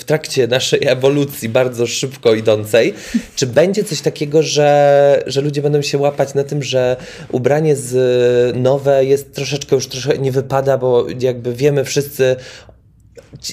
w 0.00 0.04
trakcie 0.04 0.46
naszej 0.46 0.86
ewolucji 0.86 1.48
bardzo 1.48 1.86
szybko 1.86 2.34
idącej, 2.34 2.94
czy 3.36 3.46
będzie 3.46 3.84
coś 3.84 4.00
takiego, 4.00 4.42
że, 4.42 5.22
że 5.26 5.40
ludzie 5.40 5.62
będą 5.62 5.82
się 5.82 5.98
łapać 5.98 6.34
na 6.34 6.44
tym, 6.44 6.62
że 6.62 6.96
ubranie 7.32 7.76
z 7.76 8.56
nowe 8.56 9.04
jest 9.04 9.34
troszeczkę 9.34 9.76
już 9.76 9.86
troszkę 9.86 10.18
nie 10.18 10.32
wypada, 10.32 10.78
bo 10.78 11.06
jakby 11.20 11.54
wiemy 11.54 11.84
wszyscy 11.84 12.36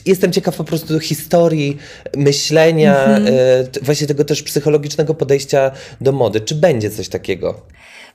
Jestem 0.05 0.31
ciekaw 0.31 0.55
po 0.55 0.63
prostu 0.63 0.99
historii 0.99 1.77
myślenia, 2.17 3.05
mm 3.05 3.25
-hmm. 3.25 3.81
właśnie 3.81 4.07
tego 4.07 4.25
też 4.25 4.43
psychologicznego 4.43 5.13
podejścia 5.13 5.71
do 6.01 6.11
mody. 6.11 6.41
Czy 6.41 6.55
będzie 6.55 6.89
coś 6.89 7.09
takiego? 7.09 7.61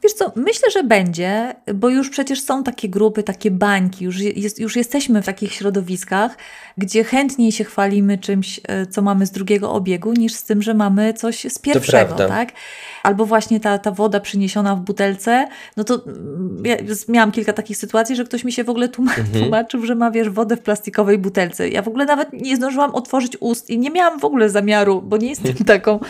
Wiesz 0.02 0.12
co, 0.12 0.32
myślę, 0.37 0.70
że 0.70 0.82
będzie, 0.82 1.54
bo 1.74 1.88
już 1.88 2.11
przecież 2.11 2.40
są 2.40 2.64
takie 2.64 2.88
grupy, 2.88 3.22
takie 3.22 3.50
bańki, 3.50 4.04
już, 4.04 4.18
jest, 4.20 4.59
już 4.59 4.76
jesteśmy 4.76 5.22
w 5.22 5.26
takich 5.26 5.52
środowiskach, 5.52 6.37
gdzie 6.78 7.04
chętniej 7.04 7.52
się 7.52 7.64
chwalimy 7.64 8.18
czymś, 8.18 8.61
e, 8.68 8.87
co 8.87 9.02
mamy 9.02 9.26
z 9.26 9.30
drugiego 9.30 9.72
obiegu, 9.72 10.12
niż 10.12 10.35
z 10.35 10.44
tym, 10.44 10.62
że 10.62 10.74
mamy 10.74 11.14
coś 11.14 11.46
z 11.48 11.59
pierwszego, 11.59 12.14
tak? 12.14 12.52
Albo 13.02 13.26
właśnie 13.26 13.61
ta, 13.61 13.78
ta 13.78 13.90
woda 13.90 14.20
przyniesiona 14.20 14.76
w 14.76 14.80
butelce, 14.80 15.48
no 15.76 15.85
to 15.85 16.02
mm, 16.06 16.62
ja 16.64 16.76
miałam 17.09 17.32
kilka 17.32 17.52
takich 17.52 17.76
sytuacji, 17.76 18.16
że 18.16 18.24
ktoś 18.24 18.44
mi 18.44 18.52
się 18.52 18.64
w 18.64 18.70
ogóle 18.70 18.88
tłumaczył, 18.88 19.24
mhm. 19.24 19.42
tłumaczył, 19.44 19.87
że 19.87 19.94
ma, 19.94 20.11
wiesz, 20.11 20.30
wodę 20.30 20.56
w 20.56 20.61
plastikowej 20.61 21.18
butelce. 21.18 21.68
Ja 21.68 21.82
w 21.82 21.88
ogóle 21.88 22.04
nawet 22.04 22.32
nie 22.32 22.56
zdążyłam 22.56 22.94
otworzyć 22.94 23.37
ust 23.40 23.70
i 23.70 23.78
nie 23.78 23.90
miałam 23.90 24.20
w 24.20 24.24
ogóle 24.24 24.50
zamiaru, 24.50 25.02
bo 25.02 25.16
nie 25.16 25.28
jestem 25.28 25.54
taką 25.66 26.00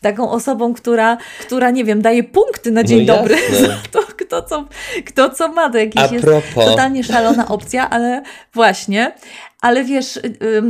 taką 0.00 0.30
osobą, 0.30 0.74
która, 0.74 1.16
która 1.40 1.70
nie 1.70 1.84
wiem, 1.84 2.02
daje 2.02 2.24
punkty 2.24 2.70
na 2.70 2.84
dzień 2.84 3.06
no 3.06 3.16
dobry. 3.16 3.36
To, 3.90 4.00
kto, 4.16 4.42
co, 4.42 4.64
kto 5.06 5.30
co 5.30 5.48
ma, 5.48 5.70
to 5.70 5.78
jakiś 5.78 6.12
jest 6.12 6.26
totalnie 6.54 7.04
szalona 7.04 7.48
opcja, 7.48 7.90
ale 7.90 8.22
właśnie. 8.54 9.12
Ale 9.60 9.84
wiesz, 9.84 10.20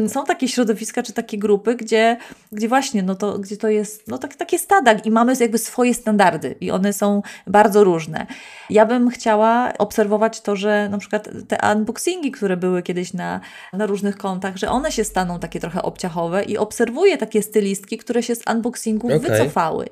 są 0.09 0.25
takie 0.25 0.49
środowiska 0.49 1.03
czy 1.03 1.13
takie 1.13 1.39
grupy, 1.39 1.75
gdzie, 1.75 2.17
gdzie 2.53 2.69
właśnie, 2.69 3.03
no 3.03 3.15
to, 3.15 3.39
gdzie 3.39 3.57
to 3.57 3.69
jest 3.69 4.09
no 4.09 4.19
tak, 4.19 4.35
takie 4.35 4.59
stada 4.59 4.93
i 4.93 5.11
mamy 5.11 5.33
jakby 5.41 5.59
swoje 5.59 5.95
standardy 5.95 6.55
i 6.61 6.71
one 6.71 6.93
są 6.93 7.23
bardzo 7.47 7.85
różne. 7.85 8.27
Ja 8.71 8.87
bym 8.87 9.11
chciała 9.11 9.73
obserwować 9.79 10.41
to, 10.41 10.57
że 10.57 10.89
na 10.89 10.99
przykład 10.99 11.29
te 11.49 11.59
unboxingi, 11.75 12.31
które 12.31 12.57
były 12.57 12.83
kiedyś 12.83 13.13
na, 13.13 13.41
na 13.73 13.87
różnych 13.87 14.17
kontach, 14.17 14.57
że 14.57 14.71
one 14.71 14.93
się 14.93 15.05
staną 15.05 15.39
takie 15.39 15.61
trochę 15.61 15.83
obciachowe 15.83 16.43
i 16.45 16.59
obserwuję 16.59 17.19
takie 17.19 17.43
stylistki, 17.43 17.99
które 17.99 18.23
się 18.23 18.35
z 18.35 18.43
unboxingów 18.51 19.13
okay. 19.13 19.31
wycofały. 19.31 19.89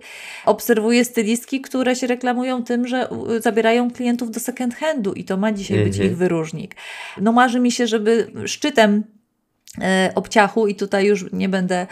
Obserwuję 0.46 1.04
stylistki, 1.04 1.60
które 1.60 1.96
się 1.96 2.06
reklamują 2.06 2.64
tym, 2.64 2.86
że 2.86 3.08
zabierają 3.40 3.90
klientów 3.90 4.30
do 4.30 4.40
second 4.40 4.74
handu 4.74 5.12
i 5.12 5.24
to 5.24 5.36
ma 5.36 5.52
dzisiaj 5.52 5.76
mm 5.76 5.88
-hmm. 5.88 5.90
być 5.90 5.96
mhm. 5.96 6.12
ich 6.12 6.18
wyróżnik. 6.18 6.74
No 7.20 7.32
marzy 7.32 7.60
mi 7.60 7.72
się, 7.72 7.86
żeby 7.86 8.30
szczytem 8.46 8.85
e, 9.80 10.12
obciachu 10.14 10.66
i 10.66 10.74
tutaj 10.74 11.06
już 11.06 11.32
nie 11.32 11.48
będę 11.48 11.86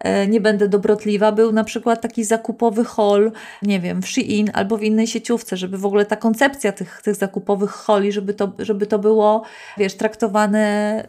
E, 0.00 0.26
nie 0.26 0.40
będę 0.40 0.68
dobrotliwa, 0.68 1.32
był 1.32 1.52
na 1.52 1.64
przykład 1.64 2.00
taki 2.00 2.24
zakupowy 2.24 2.84
hol, 2.84 3.32
nie 3.62 3.80
wiem, 3.80 4.02
w 4.02 4.08
Shein 4.08 4.50
albo 4.54 4.76
w 4.76 4.82
innej 4.82 5.06
sieciówce, 5.06 5.56
żeby 5.56 5.78
w 5.78 5.86
ogóle 5.86 6.06
ta 6.06 6.16
koncepcja 6.16 6.72
tych, 6.72 7.02
tych 7.02 7.14
zakupowych 7.14 7.70
holi, 7.70 8.12
żeby 8.12 8.34
to, 8.34 8.52
żeby 8.58 8.86
to 8.86 8.98
było, 8.98 9.42
wiesz, 9.78 9.94
traktowane, 9.94 10.58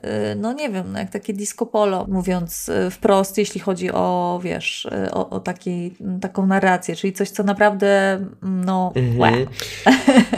e, 0.02 0.36
no 0.36 0.54
nie 0.54 0.70
wiem, 0.70 0.92
no 0.92 1.00
jak 1.00 1.10
takie 1.10 1.34
disco 1.34 1.66
polo, 1.66 2.06
mówiąc 2.08 2.72
wprost, 2.92 3.38
jeśli 3.38 3.60
chodzi 3.60 3.92
o, 3.92 4.40
wiesz, 4.44 4.88
o, 5.12 5.30
o 5.30 5.40
taki, 5.40 5.96
taką 6.22 6.46
narrację, 6.46 6.96
czyli 6.96 7.14
coś, 7.14 7.30
co 7.30 7.44
naprawdę, 7.44 8.20
no, 8.42 8.94
mhm. 8.96 9.46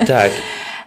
tak. 0.07 0.31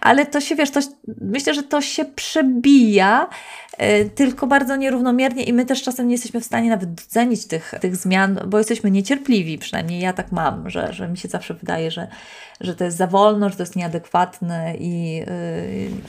Ale 0.05 0.25
to 0.25 0.41
się, 0.41 0.55
wiesz, 0.55 0.71
to, 0.71 0.79
myślę, 1.21 1.53
że 1.53 1.63
to 1.63 1.81
się 1.81 2.05
przebija, 2.05 3.29
e, 3.77 4.05
tylko 4.05 4.47
bardzo 4.47 4.75
nierównomiernie 4.75 5.43
i 5.43 5.53
my 5.53 5.65
też 5.65 5.83
czasem 5.83 6.07
nie 6.07 6.13
jesteśmy 6.13 6.41
w 6.41 6.45
stanie 6.45 6.69
nawet 6.69 6.93
docenić 6.93 7.45
tych, 7.45 7.73
tych 7.81 7.95
zmian, 7.95 8.39
bo 8.47 8.57
jesteśmy 8.57 8.91
niecierpliwi, 8.91 9.57
przynajmniej 9.57 10.01
ja 10.01 10.13
tak 10.13 10.31
mam, 10.31 10.69
że, 10.69 10.93
że 10.93 11.07
mi 11.07 11.17
się 11.17 11.27
zawsze 11.27 11.53
wydaje, 11.53 11.91
że, 11.91 12.07
że 12.61 12.75
to 12.75 12.83
jest 12.83 12.97
za 12.97 13.07
wolno, 13.07 13.49
że 13.49 13.55
to 13.55 13.63
jest 13.63 13.75
nieadekwatne 13.75 14.75
i, 14.79 15.23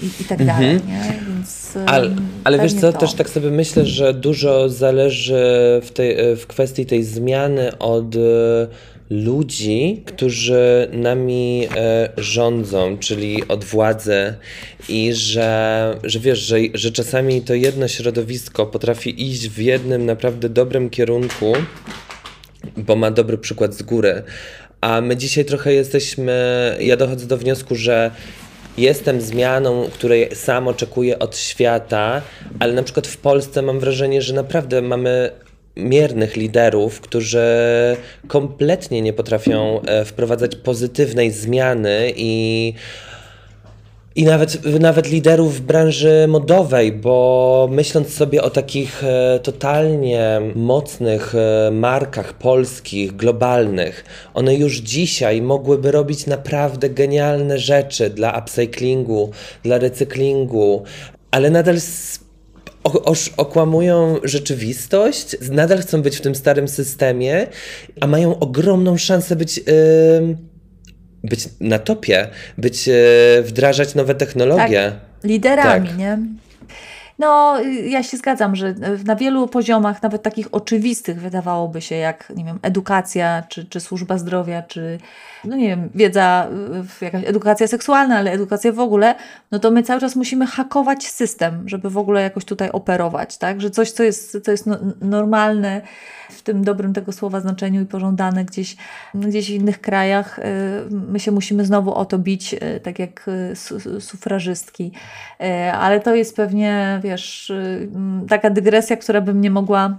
i, 0.02 0.22
i 0.22 0.24
tak 0.24 0.44
dalej. 0.44 0.70
Mhm. 0.70 0.92
Nie? 0.92 1.12
Więc, 1.28 1.78
ale 1.86 2.10
ale 2.44 2.58
wiesz 2.58 2.74
co, 2.74 2.92
to. 2.92 2.98
też 2.98 3.14
tak 3.14 3.30
sobie 3.30 3.50
myślę, 3.50 3.84
że 3.84 4.14
dużo 4.14 4.68
zależy 4.68 5.44
w, 5.84 5.90
tej, 5.90 6.36
w 6.36 6.46
kwestii 6.46 6.86
tej 6.86 7.04
zmiany 7.04 7.78
od 7.78 8.16
ludzi, 9.10 10.02
którzy 10.06 10.88
nami 10.92 11.68
e, 11.76 12.08
rządzą, 12.16 12.98
czyli 12.98 13.48
od 13.48 13.64
władzy 13.64 14.34
i 14.88 15.14
że, 15.14 15.98
że 16.04 16.20
wiesz, 16.20 16.38
że, 16.38 16.56
że 16.74 16.92
czasami 16.92 17.42
to 17.42 17.54
jedno 17.54 17.88
środowisko 17.88 18.66
potrafi 18.66 19.30
iść 19.30 19.48
w 19.48 19.58
jednym 19.58 20.06
naprawdę 20.06 20.48
dobrym 20.48 20.90
kierunku, 20.90 21.52
bo 22.76 22.96
ma 22.96 23.10
dobry 23.10 23.38
przykład 23.38 23.74
z 23.74 23.82
góry, 23.82 24.22
a 24.80 25.00
my 25.00 25.16
dzisiaj 25.16 25.44
trochę 25.44 25.72
jesteśmy, 25.72 26.76
ja 26.80 26.96
dochodzę 26.96 27.26
do 27.26 27.36
wniosku, 27.36 27.74
że 27.74 28.10
jestem 28.78 29.20
zmianą, 29.20 29.88
której 29.92 30.36
sam 30.36 30.68
oczekuję 30.68 31.18
od 31.18 31.36
świata, 31.36 32.22
ale 32.58 32.72
na 32.72 32.82
przykład 32.82 33.06
w 33.06 33.16
Polsce 33.16 33.62
mam 33.62 33.80
wrażenie, 33.80 34.22
że 34.22 34.34
naprawdę 34.34 34.82
mamy 34.82 35.30
miernych 35.76 36.36
liderów, 36.36 37.00
którzy 37.00 37.46
kompletnie 38.28 39.02
nie 39.02 39.12
potrafią 39.12 39.80
e, 39.82 40.04
wprowadzać 40.04 40.56
pozytywnej 40.56 41.30
zmiany 41.30 42.12
i 42.16 42.74
i 44.16 44.24
nawet, 44.24 44.80
nawet 44.80 45.10
liderów 45.10 45.56
w 45.56 45.60
branży 45.60 46.26
modowej, 46.28 46.92
bo 46.92 47.68
myśląc 47.70 48.14
sobie 48.14 48.42
o 48.42 48.50
takich 48.50 49.04
e, 49.04 49.40
totalnie 49.42 50.40
mocnych 50.54 51.34
e, 51.34 51.70
markach 51.70 52.32
polskich, 52.32 53.16
globalnych, 53.16 54.04
one 54.34 54.54
już 54.54 54.76
dzisiaj 54.76 55.42
mogłyby 55.42 55.90
robić 55.90 56.26
naprawdę 56.26 56.90
genialne 56.90 57.58
rzeczy 57.58 58.10
dla 58.10 58.38
upcyclingu, 58.38 59.30
dla 59.62 59.78
recyklingu, 59.78 60.82
ale 61.30 61.50
nadal 61.50 61.80
okłamują 63.36 64.16
rzeczywistość, 64.22 65.36
nadal 65.50 65.78
chcą 65.78 66.02
być 66.02 66.16
w 66.16 66.20
tym 66.20 66.34
starym 66.34 66.68
systemie, 66.68 67.46
a 68.00 68.06
mają 68.06 68.38
ogromną 68.38 68.96
szansę 68.96 69.36
być. 69.36 69.58
Yy, 69.58 70.36
być 71.24 71.48
na 71.60 71.78
topie, 71.78 72.28
być, 72.58 72.86
yy, 72.86 72.94
wdrażać 73.42 73.94
nowe 73.94 74.14
technologie. 74.14 74.92
Tak, 74.92 75.24
liderami, 75.30 75.88
tak. 75.88 75.98
nie? 75.98 76.18
No, 77.18 77.60
ja 77.84 78.02
się 78.02 78.16
zgadzam, 78.16 78.56
że 78.56 78.74
na 79.04 79.16
wielu 79.16 79.48
poziomach, 79.48 80.02
nawet 80.02 80.22
takich 80.22 80.48
oczywistych, 80.52 81.20
wydawałoby 81.20 81.80
się, 81.80 81.94
jak 81.94 82.32
nie 82.36 82.44
wiem, 82.44 82.58
edukacja, 82.62 83.42
czy, 83.48 83.64
czy 83.64 83.80
służba 83.80 84.18
zdrowia, 84.18 84.62
czy 84.62 84.98
no 85.44 85.56
nie 85.56 85.68
wiem, 85.68 85.88
wiedza, 85.94 86.48
jakaś 87.00 87.24
edukacja 87.24 87.66
seksualna, 87.66 88.16
ale 88.16 88.32
edukacja 88.32 88.72
w 88.72 88.80
ogóle, 88.80 89.14
no 89.50 89.58
to 89.58 89.70
my 89.70 89.82
cały 89.82 90.00
czas 90.00 90.16
musimy 90.16 90.46
hakować 90.46 91.06
system, 91.06 91.68
żeby 91.68 91.90
w 91.90 91.98
ogóle 91.98 92.22
jakoś 92.22 92.44
tutaj 92.44 92.70
operować, 92.70 93.38
tak? 93.38 93.60
Że 93.60 93.70
coś, 93.70 93.90
co 93.90 94.02
jest, 94.02 94.38
co 94.44 94.50
jest 94.50 94.66
no, 94.66 94.76
normalne 95.00 95.80
w 96.30 96.42
tym 96.42 96.64
dobrym 96.64 96.92
tego 96.92 97.12
słowa 97.12 97.40
znaczeniu 97.40 97.82
i 97.82 97.86
pożądane 97.86 98.44
gdzieś, 98.44 98.76
gdzieś 99.14 99.50
w 99.50 99.54
innych 99.54 99.80
krajach, 99.80 100.38
y, 100.38 100.42
my 100.90 101.20
się 101.20 101.32
musimy 101.32 101.64
znowu 101.64 101.94
o 101.94 102.04
to 102.04 102.18
bić, 102.18 102.54
y, 102.54 102.80
tak 102.80 102.98
jak 102.98 103.26
y, 103.28 104.00
sufrażystki. 104.00 104.92
Ale 105.72 106.00
to 106.00 106.14
jest 106.14 106.36
pewnie, 106.36 107.00
wiesz, 107.06 107.52
taka 108.28 108.50
dygresja, 108.50 108.96
która 108.96 109.20
by 109.20 109.34
mnie 109.34 109.50
mogła 109.50 109.96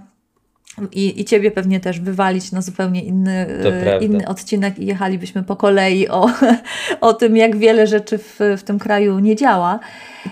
i, 0.92 1.20
i 1.20 1.24
ciebie 1.24 1.50
pewnie 1.50 1.80
też 1.80 2.00
wywalić 2.00 2.52
na 2.52 2.62
zupełnie 2.62 3.02
inny, 3.04 3.46
e, 3.86 4.04
inny 4.04 4.28
odcinek 4.28 4.78
i 4.78 4.86
jechalibyśmy 4.86 5.42
po 5.42 5.56
kolei 5.56 6.08
o, 6.08 6.30
o 7.00 7.14
tym, 7.14 7.36
jak 7.36 7.56
wiele 7.56 7.86
rzeczy 7.86 8.18
w, 8.18 8.38
w 8.58 8.62
tym 8.62 8.78
kraju 8.78 9.18
nie 9.18 9.36
działa. 9.36 9.78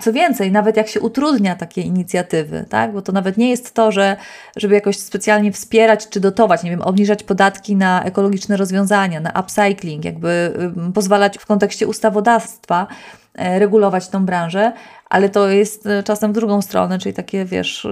Co 0.01 0.13
więcej, 0.13 0.51
nawet 0.51 0.77
jak 0.77 0.87
się 0.87 0.99
utrudnia 0.99 1.55
takie 1.55 1.81
inicjatywy, 1.81 2.65
tak? 2.69 2.93
bo 2.93 3.01
to 3.01 3.11
nawet 3.11 3.37
nie 3.37 3.49
jest 3.49 3.73
to, 3.73 3.91
że 3.91 4.15
żeby 4.55 4.75
jakoś 4.75 4.97
specjalnie 4.97 5.51
wspierać 5.51 6.09
czy 6.09 6.19
dotować, 6.19 6.63
nie 6.63 6.69
wiem, 6.69 6.81
obniżać 6.81 7.23
podatki 7.23 7.75
na 7.75 8.03
ekologiczne 8.03 8.57
rozwiązania, 8.57 9.19
na 9.19 9.31
upcycling, 9.39 10.05
jakby 10.05 10.53
pozwalać 10.93 11.37
w 11.37 11.45
kontekście 11.45 11.87
ustawodawstwa 11.87 12.87
e, 13.35 13.59
regulować 13.59 14.09
tą 14.09 14.25
branżę, 14.25 14.71
ale 15.09 15.29
to 15.29 15.49
jest 15.49 15.85
e, 15.85 16.03
czasem 16.03 16.31
w 16.31 16.35
drugą 16.35 16.61
stronę, 16.61 16.99
czyli 16.99 17.15
takie, 17.15 17.45
wiesz, 17.45 17.85
e, 17.85 17.89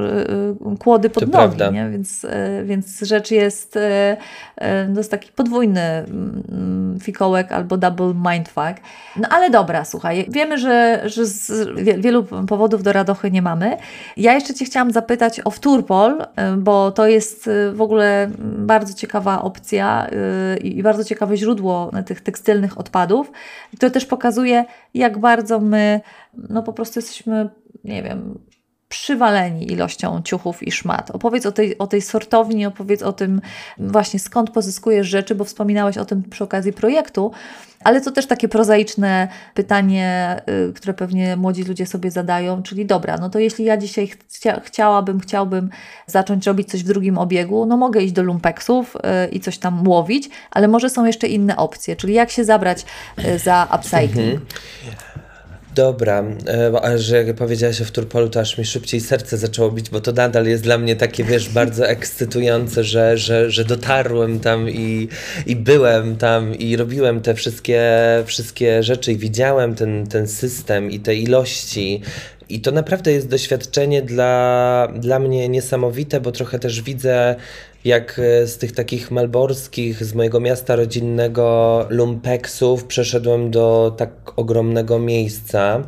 e, 0.72 0.78
kłody 0.80 1.10
pod 1.10 1.32
to 1.32 1.48
nogi, 1.48 1.74
nie? 1.74 1.90
Więc, 1.90 2.26
więc 2.64 3.00
rzecz 3.02 3.32
jest, 3.32 3.74
to 4.94 4.98
jest 4.98 5.12
taki 5.12 5.32
podwójny 5.32 5.82
mm, 5.82 6.98
fikołek 7.02 7.52
albo 7.52 7.78
double 7.78 8.14
mindfuck. 8.14 8.84
No 9.18 9.30
ale 9.30 9.50
dobra, 9.50 9.86
słuchaj, 9.86 10.26
wiemy, 10.30 10.58
że, 10.58 11.02
że 11.06 11.26
z 11.26 11.70
wielu 11.98 12.24
powodów 12.24 12.84
do 12.84 12.94
radochy 12.94 13.32
nie 13.32 13.42
mamy. 13.42 13.78
Ja 14.18 14.34
jeszcze 14.34 14.54
Cię 14.54 14.66
chciałam 14.66 14.92
zapytać 14.92 15.42
o 15.46 15.52
wtórpol, 15.52 16.26
bo 16.58 16.92
to 16.92 17.08
jest 17.08 17.50
w 17.74 17.82
ogóle 17.82 18.30
bardzo 18.40 18.94
ciekawa 18.94 19.42
opcja 19.42 20.08
i 20.62 20.84
bardzo 20.84 21.04
ciekawe 21.04 21.38
źródło 21.38 21.92
tych 22.06 22.22
tekstylnych 22.22 22.78
odpadów, 22.78 23.32
które 23.78 23.92
też 23.92 24.06
pokazuje, 24.06 24.66
jak 24.96 25.18
bardzo 25.20 25.60
my 25.60 26.02
no 26.50 26.64
po 26.64 26.74
prostu 26.74 27.00
jesteśmy, 27.00 27.50
nie 27.84 28.04
wiem, 28.04 28.40
przywaleni 28.90 29.72
ilością 29.72 30.22
ciuchów 30.24 30.64
i 30.64 30.72
szmat. 30.72 31.12
Opowiedz 31.12 31.46
o 31.46 31.52
tej, 31.52 31.78
o 31.78 31.88
tej 31.88 32.02
sortowni, 32.02 32.66
opowiedz 32.66 33.02
o 33.02 33.14
tym 33.14 33.42
właśnie 33.78 34.20
skąd 34.20 34.50
pozyskujesz 34.50 35.08
rzeczy, 35.08 35.36
bo 35.36 35.44
wspominałeś 35.44 35.98
o 35.98 36.06
tym 36.06 36.24
przy 36.24 36.44
okazji 36.44 36.74
projektu, 36.74 37.32
ale 37.86 38.02
to 38.02 38.12
też 38.12 38.26
takie 38.26 38.48
prozaiczne 38.48 39.28
pytanie, 39.54 40.42
y, 40.70 40.74
które 40.74 40.94
pewnie 40.94 41.36
młodzi 41.36 41.64
ludzie 41.64 41.86
sobie 41.86 42.12
zadają, 42.12 42.64
czyli 42.64 42.86
dobra, 42.86 43.18
no 43.18 43.30
to 43.30 43.40
jeśli 43.40 43.66
ja 43.66 43.78
dzisiaj 43.78 44.12
chcia, 44.30 44.60
chciałabym, 44.60 45.20
chciałbym 45.20 45.70
zacząć 46.08 46.46
robić 46.46 46.70
coś 46.70 46.84
w 46.84 46.88
drugim 46.88 47.18
obiegu, 47.18 47.66
no 47.66 47.78
mogę 47.78 48.02
iść 48.02 48.14
do 48.14 48.24
lumpeksów 48.24 48.96
y, 48.96 49.30
i 49.32 49.40
coś 49.40 49.58
tam 49.58 49.88
łowić, 49.88 50.30
ale 50.52 50.68
może 50.68 50.90
są 50.90 51.06
jeszcze 51.06 51.28
inne 51.28 51.58
opcje, 51.58 51.96
czyli 51.96 52.14
jak 52.14 52.32
się 52.32 52.46
zabrać 52.46 52.86
y, 53.26 53.40
za 53.40 53.68
upcycling. 53.76 54.42
Mhm. 54.42 55.05
Dobra, 55.76 56.24
e, 56.84 57.00
że 57.00 57.24
jak 57.24 57.36
powiedziałaś 57.36 57.82
o 57.82 57.86
Turpolu, 57.86 58.30
to 58.30 58.40
aż 58.40 58.58
mi 58.58 58.66
szybciej 58.66 59.02
serce 59.02 59.38
zaczęło 59.38 59.72
bić, 59.72 59.90
bo 59.90 60.02
to 60.02 60.12
nadal 60.12 60.46
jest 60.46 60.64
dla 60.64 60.78
mnie 60.78 60.96
takie, 60.96 61.24
wiesz, 61.24 61.50
bardzo 61.50 61.88
ekscytujące, 61.96 62.84
że, 62.84 63.18
że, 63.18 63.52
że 63.52 63.66
dotarłem 63.66 64.40
tam 64.40 64.70
i, 64.70 65.08
i 65.46 65.56
byłem 65.56 66.16
tam 66.16 66.56
i 66.56 66.76
robiłem 66.76 67.22
te 67.22 67.34
wszystkie, 67.34 67.84
wszystkie 68.26 68.84
rzeczy 68.84 69.12
i 69.12 69.18
widziałem 69.18 69.76
ten, 69.76 70.08
ten 70.08 70.28
system 70.28 70.92
i 70.92 71.00
te 71.00 71.16
ilości. 71.16 72.02
I 72.50 72.62
to 72.62 72.72
naprawdę 72.72 73.12
jest 73.12 73.30
doświadczenie 73.30 74.02
dla, 74.02 74.88
dla 74.96 75.20
mnie 75.20 75.50
niesamowite, 75.50 76.22
bo 76.22 76.32
trochę 76.32 76.60
też 76.60 76.82
widzę 76.82 77.36
jak 77.86 78.20
e, 78.20 78.48
z 78.48 78.58
tych 78.58 78.72
takich 78.72 79.12
malborskich, 79.12 80.06
z 80.06 80.14
mojego 80.14 80.40
miasta 80.40 80.76
rodzinnego 80.76 81.86
lumpeksów 81.90 82.86
przeszedłem 82.86 83.52
do 83.52 83.94
tak 83.98 84.12
ogromnego 84.36 85.00
miejsca. 85.00 85.84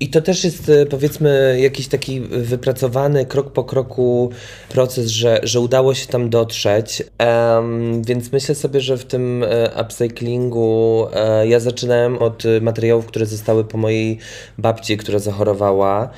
I 0.00 0.08
to 0.08 0.20
też 0.20 0.44
jest 0.44 0.68
e, 0.68 0.86
powiedzmy 0.86 1.58
jakiś 1.60 1.88
taki 1.88 2.20
wypracowany 2.20 3.26
krok 3.26 3.52
po 3.52 3.64
kroku 3.64 4.30
proces, 4.68 5.06
że, 5.08 5.40
że 5.42 5.60
udało 5.60 5.94
się 5.94 6.06
tam 6.06 6.30
dotrzeć. 6.30 7.02
Um, 7.20 8.02
więc 8.02 8.32
myślę 8.32 8.54
sobie, 8.54 8.80
że 8.80 8.96
w 8.96 9.04
tym 9.04 9.44
e, 9.44 9.82
upcyclingu 9.82 11.06
e, 11.14 11.48
ja 11.48 11.60
zaczynałem 11.60 12.18
od 12.18 12.42
materiałów, 12.60 13.06
które 13.06 13.26
zostały 13.26 13.64
po 13.64 13.78
mojej 13.78 14.18
babci, 14.58 14.96
która 14.96 15.18
zachorowała. 15.18 16.10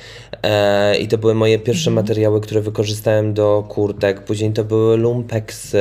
I 0.99 1.07
to 1.07 1.17
były 1.17 1.35
moje 1.35 1.59
pierwsze 1.59 1.89
mhm. 1.89 2.05
materiały, 2.05 2.41
które 2.41 2.61
wykorzystałem 2.61 3.33
do 3.33 3.65
kurtek. 3.69 4.25
Później 4.25 4.53
to 4.53 4.63
były 4.63 4.97
lumpex, 4.97 5.75
e, 5.75 5.79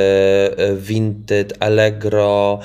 vinted, 0.76 1.54
allegro 1.60 2.58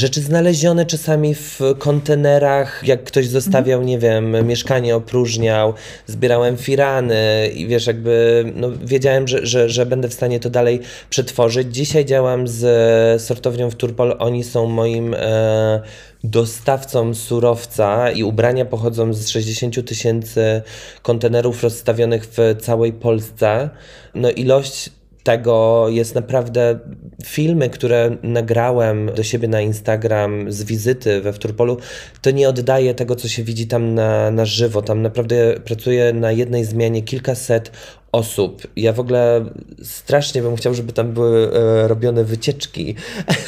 rzeczy 0.00 0.20
znalezione 0.20 0.86
czasami 0.86 1.34
w 1.34 1.60
kontenerach, 1.78 2.82
jak 2.86 3.04
ktoś 3.04 3.26
zostawiał, 3.26 3.82
nie 3.82 3.98
wiem, 3.98 4.46
mieszkanie 4.46 4.96
opróżniał, 4.96 5.74
zbierałem 6.06 6.56
firany 6.56 7.50
i 7.54 7.66
wiesz, 7.66 7.86
jakby 7.86 8.44
no, 8.56 8.68
wiedziałem, 8.84 9.28
że, 9.28 9.46
że, 9.46 9.68
że 9.68 9.86
będę 9.86 10.08
w 10.08 10.14
stanie 10.14 10.40
to 10.40 10.50
dalej 10.50 10.80
przetworzyć. 11.10 11.74
Dzisiaj 11.74 12.04
działam 12.04 12.48
z 12.48 13.22
sortownią 13.22 13.70
w 13.70 13.74
Turpol, 13.74 14.16
oni 14.18 14.44
są 14.44 14.66
moim 14.66 15.14
e, 15.14 15.80
dostawcą 16.24 17.14
surowca 17.14 18.10
i 18.10 18.22
ubrania 18.22 18.64
pochodzą 18.64 19.12
z 19.12 19.28
60 19.28 19.86
tysięcy 19.88 20.62
kontenerów 21.02 21.62
rozstawionych 21.62 22.26
w 22.26 22.56
całej 22.60 22.92
Polsce. 22.92 23.70
No 24.14 24.30
ilość 24.30 24.90
tego 25.22 25.86
jest 25.88 26.14
naprawdę 26.14 26.78
filmy, 27.24 27.70
które 27.70 28.16
nagrałem 28.22 29.10
do 29.16 29.22
siebie 29.22 29.48
na 29.48 29.60
Instagram 29.60 30.52
z 30.52 30.64
wizyty 30.64 31.20
we 31.20 31.32
Wturpolu, 31.32 31.76
to 32.22 32.30
nie 32.30 32.48
oddaje 32.48 32.94
tego, 32.94 33.16
co 33.16 33.28
się 33.28 33.42
widzi 33.42 33.66
tam 33.66 33.94
na, 33.94 34.30
na 34.30 34.44
żywo. 34.44 34.82
Tam 34.82 35.02
naprawdę 35.02 35.54
pracuję 35.64 36.12
na 36.12 36.32
jednej 36.32 36.64
zmianie 36.64 37.02
kilkaset 37.02 37.70
osób. 38.12 38.66
Ja 38.76 38.92
w 38.92 39.00
ogóle 39.00 39.44
strasznie 39.82 40.42
bym 40.42 40.56
chciał, 40.56 40.74
żeby 40.74 40.92
tam 40.92 41.12
były 41.12 41.52
e, 41.52 41.88
robione 41.88 42.24
wycieczki 42.24 42.94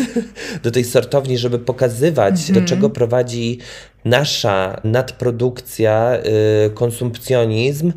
do 0.64 0.70
tej 0.70 0.84
sortowni, 0.84 1.38
żeby 1.38 1.58
pokazywać, 1.58 2.44
do 2.46 2.48
mhm. 2.48 2.66
czego 2.66 2.90
prowadzi 2.90 3.58
nasza 4.04 4.80
nadprodukcja, 4.84 6.18
y, 6.66 6.70
konsumpcjonizm. 6.70 7.92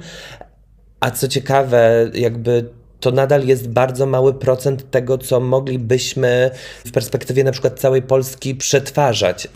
A 0.99 1.11
co 1.11 1.27
ciekawe, 1.27 2.11
jakby 2.13 2.69
to 3.05 3.11
nadal 3.11 3.47
jest 3.47 3.69
bardzo 3.69 4.05
mały 4.05 4.33
procent 4.33 4.91
tego, 4.91 5.17
co 5.17 5.39
moglibyśmy 5.39 6.51
w 6.85 6.91
perspektywie 6.91 7.43
na 7.43 7.51
przykład 7.51 7.79
całej 7.79 8.01
Polski 8.01 8.55
przetwarzać. 8.55 9.47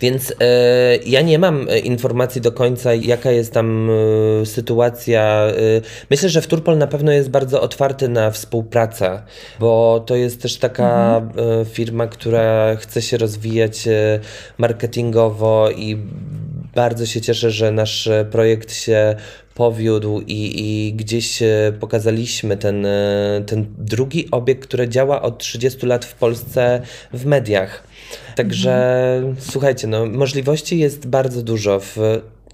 Więc 0.00 0.34
e, 0.40 0.96
ja 0.96 1.20
nie 1.20 1.38
mam 1.38 1.68
e, 1.68 1.78
informacji 1.78 2.40
do 2.40 2.52
końca, 2.52 2.94
jaka 2.94 3.30
jest 3.30 3.52
tam 3.52 3.90
e, 3.90 4.46
sytuacja. 4.46 5.22
E, 5.22 5.52
myślę, 6.10 6.28
że 6.28 6.42
Wturpol 6.42 6.78
na 6.78 6.86
pewno 6.86 7.12
jest 7.12 7.30
bardzo 7.30 7.60
otwarty 7.60 8.08
na 8.08 8.30
współpracę, 8.30 9.22
bo 9.60 10.04
to 10.06 10.16
jest 10.16 10.42
też 10.42 10.56
taka 10.56 11.16
mhm. 11.16 11.64
Firma, 11.64 12.06
która 12.06 12.76
chce 12.76 13.02
się 13.02 13.16
rozwijać 13.18 13.88
marketingowo 14.58 15.70
i 15.70 15.96
bardzo 16.74 17.06
się 17.06 17.20
cieszę, 17.20 17.50
że 17.50 17.72
nasz 17.72 18.08
projekt 18.30 18.74
się 18.74 19.16
powiódł 19.58 20.20
i, 20.20 20.52
i 20.56 20.92
gdzieś 20.92 21.42
e, 21.42 21.72
pokazaliśmy 21.80 22.56
ten, 22.56 22.86
e, 22.86 23.42
ten 23.46 23.66
drugi 23.78 24.30
obiekt, 24.30 24.62
który 24.68 24.88
działa 24.88 25.22
od 25.22 25.38
30 25.38 25.86
lat 25.86 26.04
w 26.04 26.14
Polsce 26.14 26.82
w 27.12 27.26
mediach. 27.26 27.84
Także 28.36 28.74
mhm. 29.16 29.36
słuchajcie, 29.40 29.86
no, 29.86 30.06
możliwości 30.06 30.78
jest 30.78 31.06
bardzo 31.06 31.42
dużo 31.42 31.80
w 31.80 31.96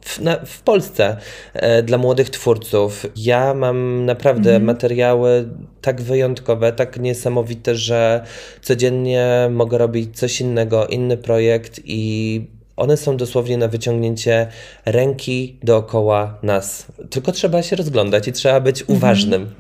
w, 0.05 0.21
na, 0.21 0.37
w 0.47 0.63
Polsce 0.63 1.17
e, 1.55 1.83
dla 1.83 1.99
młodych 1.99 2.31
twórców. 2.31 3.07
Ja 3.17 3.55
mam 3.55 4.05
naprawdę 4.05 4.51
mhm. 4.51 4.65
materiały 4.65 5.49
tak 5.81 6.03
wyjątkowe, 6.03 6.73
tak 6.73 7.01
niesamowite, 7.01 7.75
że 7.75 8.25
codziennie 8.63 9.49
mogę 9.51 9.79
robić 9.79 10.19
coś 10.19 10.41
innego, 10.41 10.87
inny 10.87 11.17
projekt 11.17 11.81
i 11.85 12.41
one 12.77 12.97
są 12.97 13.17
dosłownie 13.17 13.59
na 13.59 13.69
wyciągnięcie 13.69 14.49
ręki 14.85 15.59
dookoła 15.63 16.39
nas. 16.43 16.87
Tylko 17.11 17.33
trzeba 17.33 17.63
się 17.63 17.77
rozglądać 17.77 18.29
i 18.29 18.33
trzeba 18.33 18.61
być 18.61 18.81
mhm. 18.81 18.99
uważnym. 18.99 19.55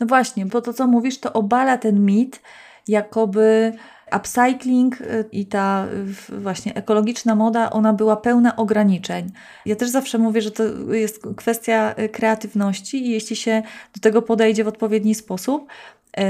No 0.00 0.06
właśnie, 0.06 0.46
bo 0.46 0.60
to 0.60 0.72
co 0.72 0.86
mówisz, 0.86 1.20
to 1.20 1.32
obala 1.32 1.78
ten 1.78 2.04
mit, 2.04 2.40
jakoby 2.88 3.72
upcycling 4.16 5.00
y, 5.00 5.24
i 5.32 5.46
ta 5.46 5.86
właśnie 6.28 6.74
ekologiczna 6.74 7.34
moda, 7.34 7.70
ona 7.70 7.92
była 7.92 8.16
pełna 8.16 8.56
ograniczeń. 8.56 9.32
Ja 9.66 9.76
też 9.76 9.88
zawsze 9.88 10.18
mówię, 10.18 10.42
że 10.42 10.50
to 10.50 10.62
jest 10.92 11.22
kwestia 11.36 11.94
y, 11.98 12.08
kreatywności 12.08 13.06
i 13.06 13.10
jeśli 13.10 13.36
się 13.36 13.62
do 13.94 14.00
tego 14.00 14.22
podejdzie 14.22 14.64
w 14.64 14.68
odpowiedni 14.68 15.14
sposób, 15.14 15.66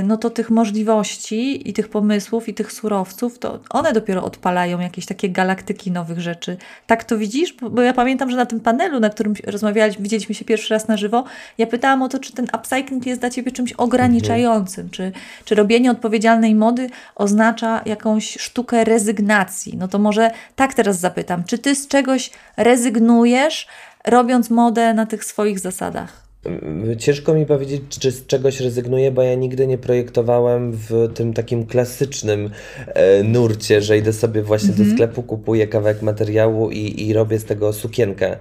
no 0.04 0.16
to 0.16 0.30
tych 0.30 0.50
możliwości 0.50 1.70
i 1.70 1.72
tych 1.72 1.88
pomysłów 1.88 2.48
i 2.48 2.54
tych 2.54 2.72
surowców, 2.72 3.38
to 3.38 3.60
one 3.70 3.92
dopiero 3.92 4.24
odpalają 4.24 4.80
jakieś 4.80 5.06
takie 5.06 5.28
galaktyki 5.28 5.90
nowych 5.90 6.20
rzeczy. 6.20 6.56
Tak 6.86 7.04
to 7.04 7.18
widzisz? 7.18 7.52
Bo 7.70 7.82
ja 7.82 7.92
pamiętam, 7.92 8.30
że 8.30 8.36
na 8.36 8.46
tym 8.46 8.60
panelu, 8.60 9.00
na 9.00 9.10
którym 9.10 9.34
rozmawialiśmy, 9.46 10.02
widzieliśmy 10.02 10.34
się 10.34 10.44
pierwszy 10.44 10.74
raz 10.74 10.88
na 10.88 10.96
żywo, 10.96 11.24
ja 11.58 11.66
pytałam 11.66 12.02
o 12.02 12.08
to, 12.08 12.18
czy 12.18 12.32
ten 12.32 12.46
upcycling 12.58 13.06
jest 13.06 13.20
dla 13.20 13.30
Ciebie 13.30 13.52
czymś 13.52 13.72
ograniczającym, 13.72 14.90
czy, 14.90 15.12
czy 15.44 15.54
robienie 15.54 15.90
odpowiedzialnej 15.90 16.54
mody 16.54 16.90
oznacza 17.14 17.82
jakąś 17.86 18.38
sztukę 18.40 18.84
rezygnacji. 18.84 19.76
No 19.76 19.88
to 19.88 19.98
może 19.98 20.30
tak 20.56 20.74
teraz 20.74 21.00
zapytam, 21.00 21.44
czy 21.44 21.58
Ty 21.58 21.74
z 21.74 21.88
czegoś 21.88 22.30
rezygnujesz, 22.56 23.66
robiąc 24.04 24.50
modę 24.50 24.94
na 24.94 25.06
tych 25.06 25.24
swoich 25.24 25.58
zasadach? 25.58 26.25
Ciężko 26.98 27.34
mi 27.34 27.46
powiedzieć, 27.46 27.82
czy 27.88 28.10
z 28.10 28.26
czegoś 28.26 28.60
rezygnuję, 28.60 29.10
bo 29.10 29.22
ja 29.22 29.34
nigdy 29.34 29.66
nie 29.66 29.78
projektowałem 29.78 30.72
w 30.72 31.08
tym 31.14 31.32
takim 31.32 31.66
klasycznym 31.66 32.50
e, 32.86 33.22
nurcie, 33.22 33.80
że 33.80 33.98
idę 33.98 34.12
sobie 34.12 34.42
właśnie 34.42 34.68
do 34.68 34.78
mhm. 34.78 34.92
sklepu, 34.92 35.22
kupuję 35.22 35.66
kawałek 35.66 36.02
materiału 36.02 36.70
i, 36.70 37.06
i 37.06 37.12
robię 37.12 37.38
z 37.38 37.44
tego 37.44 37.72
sukienkę. 37.72 38.36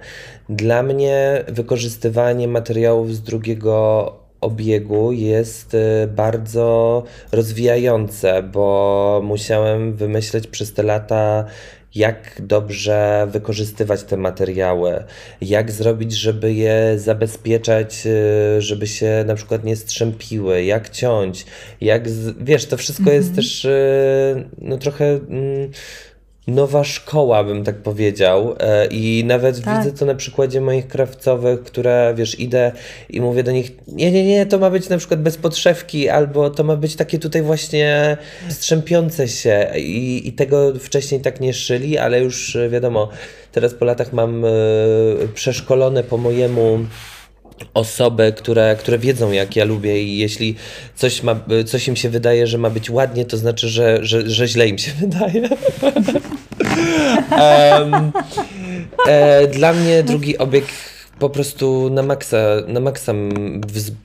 Dla 0.48 0.82
mnie 0.82 1.44
wykorzystywanie 1.48 2.48
materiałów 2.48 3.14
z 3.14 3.22
drugiego 3.22 4.12
obiegu 4.40 5.12
jest 5.12 5.74
e, 5.74 6.06
bardzo 6.06 7.02
rozwijające, 7.32 8.42
bo 8.42 9.20
musiałem 9.24 9.96
wymyśleć 9.96 10.46
przez 10.46 10.72
te 10.72 10.82
lata 10.82 11.44
jak 11.96 12.40
dobrze 12.40 13.26
wykorzystywać 13.30 14.02
te 14.02 14.16
materiały, 14.16 15.04
jak 15.40 15.70
zrobić, 15.70 16.12
żeby 16.12 16.52
je 16.52 16.94
zabezpieczać, 16.96 18.06
y, 18.06 18.62
żeby 18.62 18.86
się 18.86 19.24
na 19.26 19.34
przykład 19.34 19.64
nie 19.64 19.76
strzępiły, 19.76 20.64
jak 20.64 20.88
ciąć, 20.88 21.46
jak, 21.80 22.08
z... 22.08 22.34
wiesz, 22.40 22.66
to 22.66 22.76
wszystko 22.76 23.10
jest 23.10 23.28
mhm. 23.28 23.36
też 23.36 23.64
y, 23.64 24.48
no 24.58 24.78
trochę 24.78 25.04
mm, 25.04 25.70
nowa 26.46 26.84
szkoła, 26.84 27.44
bym 27.44 27.64
tak 27.64 27.76
powiedział. 27.76 28.56
E, 28.60 28.86
I 28.86 29.24
nawet 29.24 29.64
tak. 29.64 29.78
widzę 29.78 29.98
to 29.98 30.06
na 30.06 30.14
przykładzie 30.14 30.60
moich 30.60 30.88
krawcowych, 30.88 31.62
które 31.62 32.14
wiesz, 32.16 32.40
idę 32.40 32.72
i 33.10 33.20
mówię 33.20 33.42
do 33.42 33.52
nich, 33.52 33.72
nie, 33.88 34.12
nie, 34.12 34.26
nie, 34.26 34.46
to 34.46 34.58
ma 34.58 34.70
być 34.70 34.88
na 34.88 34.98
przykład 34.98 35.22
bez 35.22 35.36
podszewki, 35.36 36.08
albo 36.08 36.50
to 36.50 36.64
ma 36.64 36.76
być 36.76 36.96
takie 36.96 37.18
tutaj 37.18 37.42
właśnie 37.42 38.16
strzępiące 38.48 39.28
się. 39.28 39.70
I, 39.76 40.28
i 40.28 40.32
tego 40.32 40.72
wcześniej 40.80 41.20
tak 41.20 41.40
nie 41.40 41.54
szyli, 41.54 41.98
ale 41.98 42.20
już 42.20 42.58
wiadomo, 42.70 43.08
teraz 43.52 43.74
po 43.74 43.84
latach 43.84 44.12
mam 44.12 44.44
e, 44.44 44.48
przeszkolone 45.34 46.04
po 46.04 46.18
mojemu 46.18 46.78
osoby, 47.74 48.32
które, 48.36 48.76
które 48.78 48.98
wiedzą, 48.98 49.32
jak 49.32 49.56
ja 49.56 49.64
lubię 49.64 50.02
i 50.02 50.18
jeśli 50.18 50.54
coś, 50.94 51.22
ma, 51.22 51.40
coś 51.66 51.88
im 51.88 51.96
się 51.96 52.08
wydaje, 52.08 52.46
że 52.46 52.58
ma 52.58 52.70
być 52.70 52.90
ładnie, 52.90 53.24
to 53.24 53.36
znaczy, 53.36 53.68
że, 53.68 53.98
że, 54.02 54.30
że 54.30 54.48
źle 54.48 54.68
im 54.68 54.78
się 54.78 54.92
wydaje. 55.00 55.48
um, 57.30 58.12
e, 59.08 59.46
dla 59.46 59.72
mnie 59.72 60.02
drugi 60.02 60.38
obieg 60.38 60.64
po 61.18 61.30
prostu 61.30 61.90
na 61.90 62.02
maksa, 62.02 62.38
na 62.68 62.80
maksa 62.80 63.12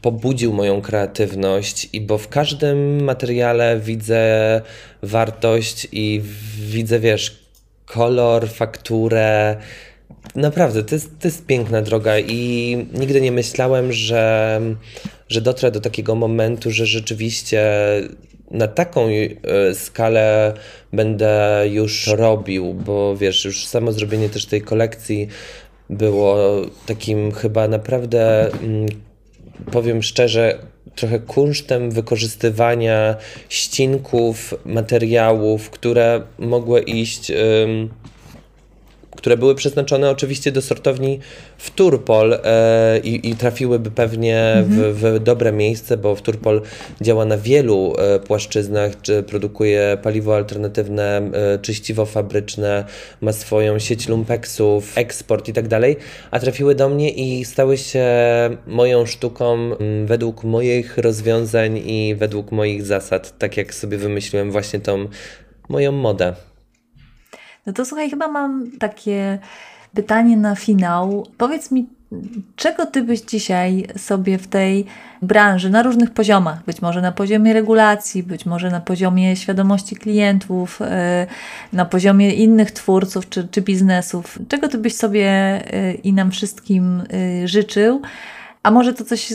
pobudził 0.02 0.54
moją 0.54 0.82
kreatywność 0.82 1.89
i 1.93 2.02
bo 2.02 2.18
w 2.18 2.28
każdym 2.28 3.04
materiale 3.04 3.80
widzę 3.80 4.62
wartość 5.04 5.88
i 5.91 6.22
widzę, 6.60 6.99
wiesz, 6.99 7.41
kolor, 7.86 8.49
fakturę, 8.49 9.58
Naprawdę, 10.36 10.84
to 10.84 10.95
jest, 10.95 11.20
to 11.20 11.28
jest 11.28 11.45
piękna 11.45 11.82
droga 11.82 12.20
i 12.20 12.78
nigdy 12.93 13.22
nie 13.22 13.32
myślałem, 13.32 13.93
że, 13.93 14.62
że 15.30 15.41
dotrę 15.41 15.72
do 15.72 15.82
takiego 15.82 16.16
momentu, 16.16 16.72
że 16.72 16.86
rzeczywiście 16.86 17.62
na 18.51 18.68
taką 18.68 19.07
e, 19.07 19.76
skalę 19.76 20.53
będę 20.93 21.64
już 21.72 22.07
robił, 22.07 22.74
bo 22.74 23.18
wiesz, 23.18 23.45
już 23.45 23.66
samo 23.66 23.91
zrobienie 23.91 24.30
też 24.30 24.45
tej 24.45 24.62
kolekcji 24.62 25.28
było 25.89 26.38
takim 26.86 27.32
chyba 27.32 27.68
naprawdę, 27.68 28.51
mm, 28.51 28.86
powiem 29.72 30.03
szczerze, 30.03 30.57
trochę 30.95 31.20
kunsztem 31.20 31.91
wykorzystywania 31.91 33.16
ścinków, 33.49 34.53
materiałów, 34.66 35.70
które 35.70 36.22
mogły 36.39 36.82
iść 36.82 37.32
które 39.22 39.38
były 39.38 39.55
przeznaczone 39.55 40.09
oczywiście 40.09 40.51
do 40.51 40.61
sortowni 40.61 41.19
w 41.57 41.72
Turpol 41.72 42.34
e, 42.34 42.99
i, 43.03 43.30
i, 43.30 43.36
trafiłyby 43.36 43.91
pewnie 43.91 44.53
mhm. 44.53 44.93
w, 44.93 44.97
w, 44.97 45.19
dobre 45.19 45.51
miejsce, 45.51 45.97
bo 45.97 46.15
w 46.15 46.22
Turpol 46.22 46.61
działa 47.01 47.26
na 47.26 47.38
wielu 47.38 47.93
e, 47.97 48.19
płaszczyznach, 48.19 49.01
czy 49.01 49.24
produkuje 49.24 49.97
paliwo 50.03 50.36
alternatywne, 50.36 51.32
e, 51.34 51.59
czyściwo 51.59 52.05
fabryczne, 52.05 52.86
ma 53.22 53.34
swoją 53.34 53.80
sieć 53.80 54.07
lumpeksów, 54.07 54.97
eksport 54.97 55.47
i 55.47 55.53
tak 55.53 55.67
dalej, 55.67 55.97
a 56.32 56.39
trafiły 56.39 56.76
do 56.76 56.89
mnie 56.89 57.09
i 57.09 57.45
stały 57.45 57.78
się 57.78 58.05
moją 58.67 59.05
sztuką 59.05 59.57
według 60.05 60.43
moich 60.43 60.97
rozwiązań 60.97 61.78
i 61.78 62.15
według 62.15 62.51
moich 62.51 62.84
zasad, 62.86 63.38
tak 63.38 63.57
jak 63.57 63.74
sobie 63.74 63.97
wymyśliłem 63.97 64.51
właśnie 64.51 64.80
tą 64.80 65.07
moją 65.69 65.91
modę. 65.91 66.51
No 67.66 67.74
to 67.74 67.86
słuchaj, 67.86 68.09
chyba 68.09 68.28
mam 68.28 68.72
takie 68.80 69.39
pytanie 69.93 70.38
na 70.38 70.55
finał. 70.55 71.28
Powiedz 71.38 71.72
mi, 71.72 71.89
czego 72.55 72.86
ty 72.86 73.03
byś 73.03 73.22
dzisiaj 73.22 73.88
sobie 73.97 74.38
w 74.38 74.47
tej 74.47 74.86
branży 75.22 75.70
na 75.70 75.84
różnych 75.84 76.12
poziomach, 76.12 76.66
być 76.66 76.82
może 76.82 77.01
na 77.01 77.12
poziomie 77.12 77.53
regulacji, 77.53 78.24
być 78.24 78.45
może 78.45 78.72
na 78.72 78.82
poziomie 78.82 79.36
świadomości 79.36 79.95
klientów, 79.95 80.82
e, 80.82 81.28
na 81.74 81.86
poziomie 81.86 82.34
innych 82.34 82.72
twórców 82.72 83.30
czy, 83.30 83.47
czy 83.47 83.62
biznesów, 83.62 84.39
czego 84.47 84.68
ty 84.68 84.78
byś 84.78 84.95
sobie 84.95 85.28
e, 85.28 85.93
i 85.93 86.14
nam 86.14 86.32
wszystkim 86.32 87.03
e, 87.43 87.47
życzył? 87.47 88.01
A 88.64 88.72
może 88.72 88.93
to 88.93 89.05
coś, 89.05 89.34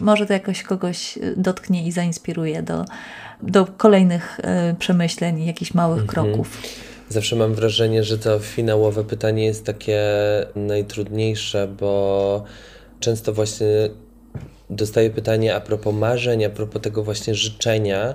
może 0.00 0.26
to 0.26 0.32
jakoś 0.32 0.62
kogoś 0.62 1.18
dotknie 1.36 1.86
i 1.86 1.92
zainspiruje 1.92 2.62
do, 2.62 2.84
do 3.42 3.66
kolejnych 3.66 4.40
y, 4.70 4.74
przemyśleń, 4.74 5.44
jakichś 5.44 5.74
małych 5.74 6.02
mhm. 6.02 6.08
kroków. 6.08 6.62
Zawsze 7.08 7.36
mam 7.36 7.54
wrażenie, 7.54 8.04
że 8.04 8.18
to 8.18 8.38
finałowe 8.38 9.04
pytanie 9.04 9.44
jest 9.44 9.64
takie 9.64 10.02
najtrudniejsze, 10.56 11.68
bo 11.68 12.44
często 13.00 13.32
właśnie 13.32 13.66
dostaję 14.70 15.10
pytanie 15.10 15.54
a 15.54 15.60
propos 15.60 15.94
marzeń, 15.94 16.44
a 16.44 16.50
propos 16.50 16.82
tego 16.82 17.02
właśnie 17.02 17.34
życzenia. 17.34 18.14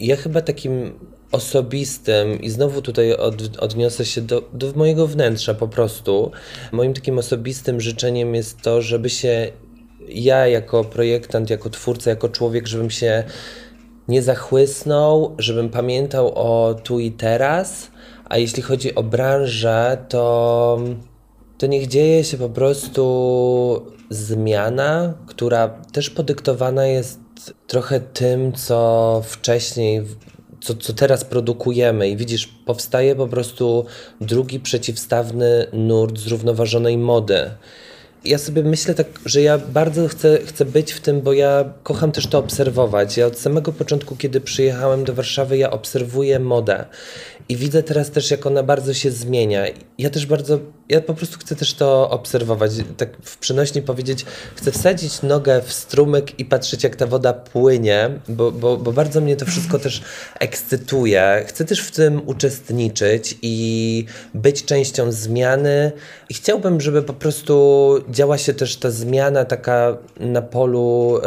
Ja 0.00 0.16
chyba 0.16 0.40
takim 0.40 0.92
osobistym 1.32 2.40
i 2.40 2.50
znowu 2.50 2.82
tutaj 2.82 3.12
od, 3.12 3.56
odniosę 3.58 4.04
się 4.04 4.20
do, 4.20 4.48
do 4.52 4.72
mojego 4.72 5.06
wnętrza 5.06 5.54
po 5.54 5.68
prostu. 5.68 6.30
Moim 6.72 6.94
takim 6.94 7.18
osobistym 7.18 7.80
życzeniem 7.80 8.34
jest 8.34 8.60
to, 8.62 8.82
żeby 8.82 9.10
się 9.10 9.52
ja 10.08 10.46
jako 10.46 10.84
projektant, 10.84 11.50
jako 11.50 11.70
twórca, 11.70 12.10
jako 12.10 12.28
człowiek, 12.28 12.66
żebym 12.66 12.90
się 12.90 13.24
nie 14.08 14.22
zachłysnął, 14.22 15.34
żebym 15.38 15.68
pamiętał 15.68 16.32
o 16.34 16.74
tu 16.74 17.00
i 17.00 17.12
teraz, 17.12 17.90
a 18.32 18.38
jeśli 18.38 18.62
chodzi 18.62 18.94
o 18.94 19.02
branżę, 19.02 20.04
to, 20.08 20.78
to 21.58 21.66
niech 21.66 21.86
dzieje 21.86 22.24
się 22.24 22.38
po 22.38 22.48
prostu 22.48 23.86
zmiana, 24.10 25.14
która 25.26 25.68
też 25.68 26.10
podyktowana 26.10 26.86
jest 26.86 27.20
trochę 27.66 28.00
tym, 28.00 28.52
co 28.52 29.22
wcześniej 29.24 30.02
co, 30.60 30.74
co 30.74 30.92
teraz 30.92 31.24
produkujemy 31.24 32.08
i 32.08 32.16
widzisz, 32.16 32.46
powstaje 32.46 33.16
po 33.16 33.28
prostu 33.28 33.84
drugi 34.20 34.60
przeciwstawny 34.60 35.66
nurt 35.72 36.18
zrównoważonej 36.18 36.98
mody. 36.98 37.50
Ja 38.24 38.38
sobie 38.38 38.62
myślę 38.62 38.94
tak, 38.94 39.06
że 39.26 39.42
ja 39.42 39.58
bardzo 39.58 40.08
chcę, 40.08 40.38
chcę 40.46 40.64
być 40.64 40.92
w 40.92 41.00
tym, 41.00 41.20
bo 41.20 41.32
ja 41.32 41.74
kocham 41.82 42.12
też 42.12 42.26
to 42.26 42.38
obserwować. 42.38 43.16
Ja 43.16 43.26
od 43.26 43.38
samego 43.38 43.72
początku, 43.72 44.16
kiedy 44.16 44.40
przyjechałem 44.40 45.04
do 45.04 45.14
Warszawy, 45.14 45.56
ja 45.58 45.70
obserwuję 45.70 46.38
modę 46.38 46.84
i 47.48 47.56
widzę 47.56 47.82
teraz 47.82 48.10
też, 48.10 48.30
jak 48.30 48.46
ona 48.46 48.62
bardzo 48.62 48.94
się 48.94 49.10
zmienia. 49.10 49.64
Ja 49.98 50.10
też 50.10 50.26
bardzo, 50.26 50.58
ja 50.88 51.00
po 51.00 51.14
prostu 51.14 51.38
chcę 51.38 51.56
też 51.56 51.74
to 51.74 52.10
obserwować, 52.10 52.72
tak 52.96 53.16
w 53.22 53.38
przenośni 53.38 53.82
powiedzieć, 53.82 54.24
chcę 54.54 54.72
wsadzić 54.72 55.22
nogę 55.22 55.62
w 55.62 55.72
strumyk 55.72 56.40
i 56.40 56.44
patrzeć, 56.44 56.84
jak 56.84 56.96
ta 56.96 57.06
woda 57.06 57.32
płynie, 57.32 58.10
bo, 58.28 58.52
bo, 58.52 58.76
bo 58.76 58.92
bardzo 58.92 59.20
mnie 59.20 59.36
to 59.36 59.46
wszystko 59.46 59.78
też 59.78 60.02
ekscytuje. 60.40 61.44
Chcę 61.46 61.64
też 61.64 61.80
w 61.80 61.90
tym 61.90 62.22
uczestniczyć 62.26 63.38
i 63.42 64.06
być 64.34 64.64
częścią 64.64 65.12
zmiany. 65.12 65.92
I 66.28 66.34
chciałbym, 66.34 66.80
żeby 66.80 67.02
po 67.02 67.12
prostu 67.12 67.94
działa 68.10 68.38
się 68.38 68.54
też 68.54 68.76
ta 68.76 68.90
zmiana 68.90 69.44
taka 69.44 69.96
na 70.20 70.42
polu 70.42 71.20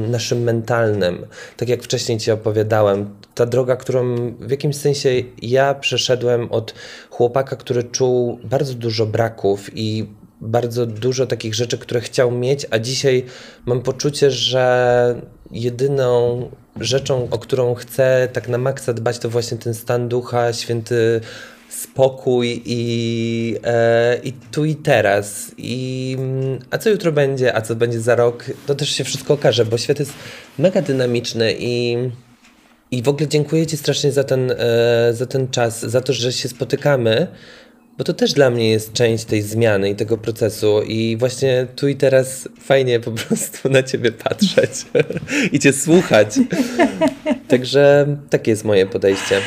yy, 0.00 0.08
naszym 0.08 0.42
mentalnym. 0.42 1.26
Tak 1.56 1.68
jak 1.68 1.82
wcześniej 1.82 2.18
Ci 2.18 2.30
opowiadałem, 2.30 3.10
ta 3.36 3.46
droga, 3.46 3.76
którą 3.76 4.16
w 4.40 4.50
jakimś 4.50 4.76
sensie 4.76 5.10
ja 5.42 5.74
przeszedłem 5.74 6.52
od 6.52 6.74
chłopaka, 7.10 7.56
który 7.56 7.84
czuł 7.84 8.38
bardzo 8.44 8.74
dużo 8.74 9.06
braków 9.06 9.70
i 9.74 10.06
bardzo 10.40 10.86
dużo 10.86 11.26
takich 11.26 11.54
rzeczy, 11.54 11.78
które 11.78 12.00
chciał 12.00 12.30
mieć, 12.30 12.66
a 12.70 12.78
dzisiaj 12.78 13.24
mam 13.66 13.82
poczucie, 13.82 14.30
że 14.30 15.20
jedyną 15.50 16.40
rzeczą, 16.80 17.28
o 17.30 17.38
którą 17.38 17.74
chcę 17.74 18.28
tak 18.32 18.48
na 18.48 18.58
maksa 18.58 18.92
dbać, 18.92 19.18
to 19.18 19.30
właśnie 19.30 19.58
ten 19.58 19.74
stan 19.74 20.08
ducha, 20.08 20.52
święty 20.52 21.20
spokój 21.68 22.62
i, 22.64 23.56
e, 23.64 24.20
i 24.24 24.32
tu 24.32 24.64
i 24.64 24.74
teraz. 24.74 25.50
I, 25.58 26.16
mm, 26.18 26.58
a 26.70 26.78
co 26.78 26.90
jutro 26.90 27.12
będzie, 27.12 27.56
a 27.56 27.60
co 27.60 27.74
będzie 27.74 28.00
za 28.00 28.14
rok, 28.14 28.44
to 28.66 28.74
też 28.74 28.90
się 28.90 29.04
wszystko 29.04 29.34
okaże, 29.34 29.64
bo 29.64 29.78
świat 29.78 29.98
jest 29.98 30.12
mega 30.58 30.82
dynamiczny 30.82 31.54
i 31.58 31.96
i 32.90 33.02
w 33.02 33.08
ogóle 33.08 33.28
dziękuję 33.28 33.66
Ci 33.66 33.76
strasznie 33.76 34.12
za 34.12 34.24
ten, 34.24 34.50
e, 34.50 35.14
za 35.14 35.26
ten 35.26 35.48
czas, 35.48 35.80
za 35.80 36.00
to, 36.00 36.12
że 36.12 36.32
się 36.32 36.48
spotykamy, 36.48 37.26
bo 37.98 38.04
to 38.04 38.14
też 38.14 38.32
dla 38.32 38.50
mnie 38.50 38.70
jest 38.70 38.92
część 38.92 39.24
tej 39.24 39.42
zmiany 39.42 39.90
i 39.90 39.94
tego 39.94 40.18
procesu. 40.18 40.82
I 40.82 41.16
właśnie 41.16 41.66
tu 41.76 41.88
i 41.88 41.96
teraz 41.96 42.48
fajnie 42.60 43.00
po 43.00 43.12
prostu 43.12 43.68
na 43.68 43.82
Ciebie 43.82 44.12
patrzeć 44.12 44.70
i 45.52 45.58
Cię 45.58 45.72
słuchać. 45.72 46.28
Także 47.48 48.06
takie 48.30 48.50
jest 48.50 48.64
moje 48.64 48.86
podejście. 48.86 49.40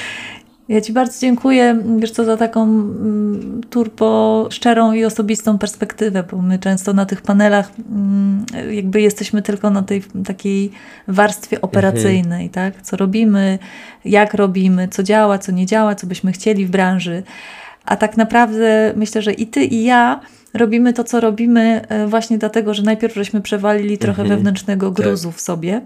Ja 0.70 0.82
Ci 0.82 0.93
bardzo 0.93 1.20
dziękuję, 1.22 1.84
wiesz 1.99 2.11
co, 2.11 2.26
za 2.26 2.38
taką 2.38 2.63
mm, 2.63 3.61
turbo 3.70 4.47
szczerą 4.51 4.93
i 4.93 5.05
osobistą 5.05 5.57
perspektywę, 5.57 6.24
bo 6.32 6.41
my 6.41 6.59
często 6.59 6.93
na 6.93 7.05
tych 7.05 7.22
panelach 7.22 7.72
mm, 7.91 8.45
jakby 8.72 9.01
jesteśmy 9.01 9.41
tylko 9.41 9.70
na 9.70 9.82
tej 9.82 10.03
takiej 10.26 10.72
warstwie 11.07 11.61
operacyjnej, 11.61 12.45
mhm. 12.45 12.49
tak? 12.49 12.82
Co 12.82 12.97
robimy, 12.97 13.59
jak 14.05 14.34
robimy, 14.34 14.88
co 14.88 15.03
działa, 15.03 15.38
co 15.38 15.51
nie 15.51 15.65
działa, 15.65 15.95
co 15.95 16.07
byśmy 16.07 16.32
chcieli 16.32 16.65
w 16.65 16.70
branży. 16.70 17.24
A 17.86 17.95
tak 17.95 18.17
naprawdę 18.17 18.93
myślę, 18.95 19.22
że 19.22 19.34
i 19.34 19.47
Ty, 19.47 19.63
i 19.63 19.84
ja 19.84 20.20
robimy 20.53 20.93
to, 20.93 21.03
co 21.03 21.20
robimy 21.20 21.82
e, 21.88 22.07
właśnie 22.07 22.38
dlatego, 22.38 22.74
że 22.74 22.84
najpierw 22.84 23.15
żeśmy 23.15 23.41
przewalili 23.41 23.97
trochę 23.97 24.22
mhm. 24.22 24.38
wewnętrznego 24.38 24.91
gruzu 24.91 25.30
tak. 25.30 25.38
w 25.38 25.41
sobie 25.41 25.82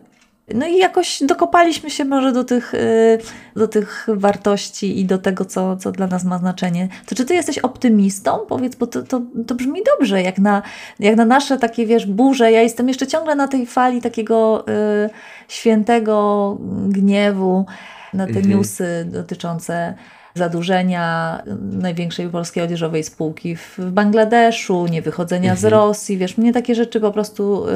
no 0.47 0.67
i 0.67 0.77
jakoś 0.77 1.23
dokopaliśmy 1.23 1.89
się 1.89 2.05
może 2.05 2.31
do 2.31 2.43
tych, 2.43 2.73
y, 2.73 3.19
do 3.55 3.67
tych 3.67 4.07
wartości 4.07 4.99
i 4.99 5.05
do 5.05 5.17
tego, 5.17 5.45
co, 5.45 5.77
co 5.77 5.91
dla 5.91 6.07
nas 6.07 6.23
ma 6.23 6.37
znaczenie. 6.37 6.87
To 7.05 7.15
czy 7.15 7.25
ty 7.25 7.33
jesteś 7.33 7.59
optymistą? 7.59 8.39
Powiedz, 8.49 8.75
bo 8.75 8.87
to, 8.87 9.03
to, 9.03 9.21
to 9.47 9.55
brzmi 9.55 9.81
dobrze, 9.83 10.21
jak 10.21 10.39
na, 10.39 10.61
jak 10.99 11.15
na 11.15 11.25
nasze 11.25 11.57
takie, 11.57 11.85
wiesz, 11.85 12.05
burze. 12.05 12.51
Ja 12.51 12.61
jestem 12.61 12.87
jeszcze 12.87 13.07
ciągle 13.07 13.35
na 13.35 13.47
tej 13.47 13.65
fali 13.65 14.01
takiego 14.01 14.65
y, 14.67 15.09
świętego 15.47 16.57
gniewu, 16.87 17.65
na 18.13 18.25
te 18.25 18.29
mhm. 18.29 18.49
newsy 18.49 19.07
dotyczące 19.11 19.93
zadłużenia 20.35 21.39
największej 21.61 22.29
polskiej 22.29 22.63
odzieżowej 22.63 23.03
spółki 23.03 23.55
w 23.55 23.79
Bangladeszu, 23.79 24.87
niewychodzenia 24.87 25.51
mhm. 25.51 25.57
z 25.57 25.65
Rosji. 25.65 26.17
Wiesz, 26.17 26.37
mnie 26.37 26.53
takie 26.53 26.75
rzeczy 26.75 26.99
po 26.99 27.11
prostu 27.11 27.67
y, 27.67 27.71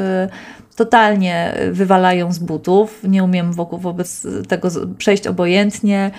totalnie 0.76 1.54
wywalają 1.72 2.34
z 2.34 2.40
butów. 2.40 3.04
Nie 3.04 3.24
umiem 3.24 3.54
wokół, 3.54 3.80
wobec 3.80 4.28
tego 4.48 4.70
przejść 4.98 5.28
obojętnie. 5.28 6.12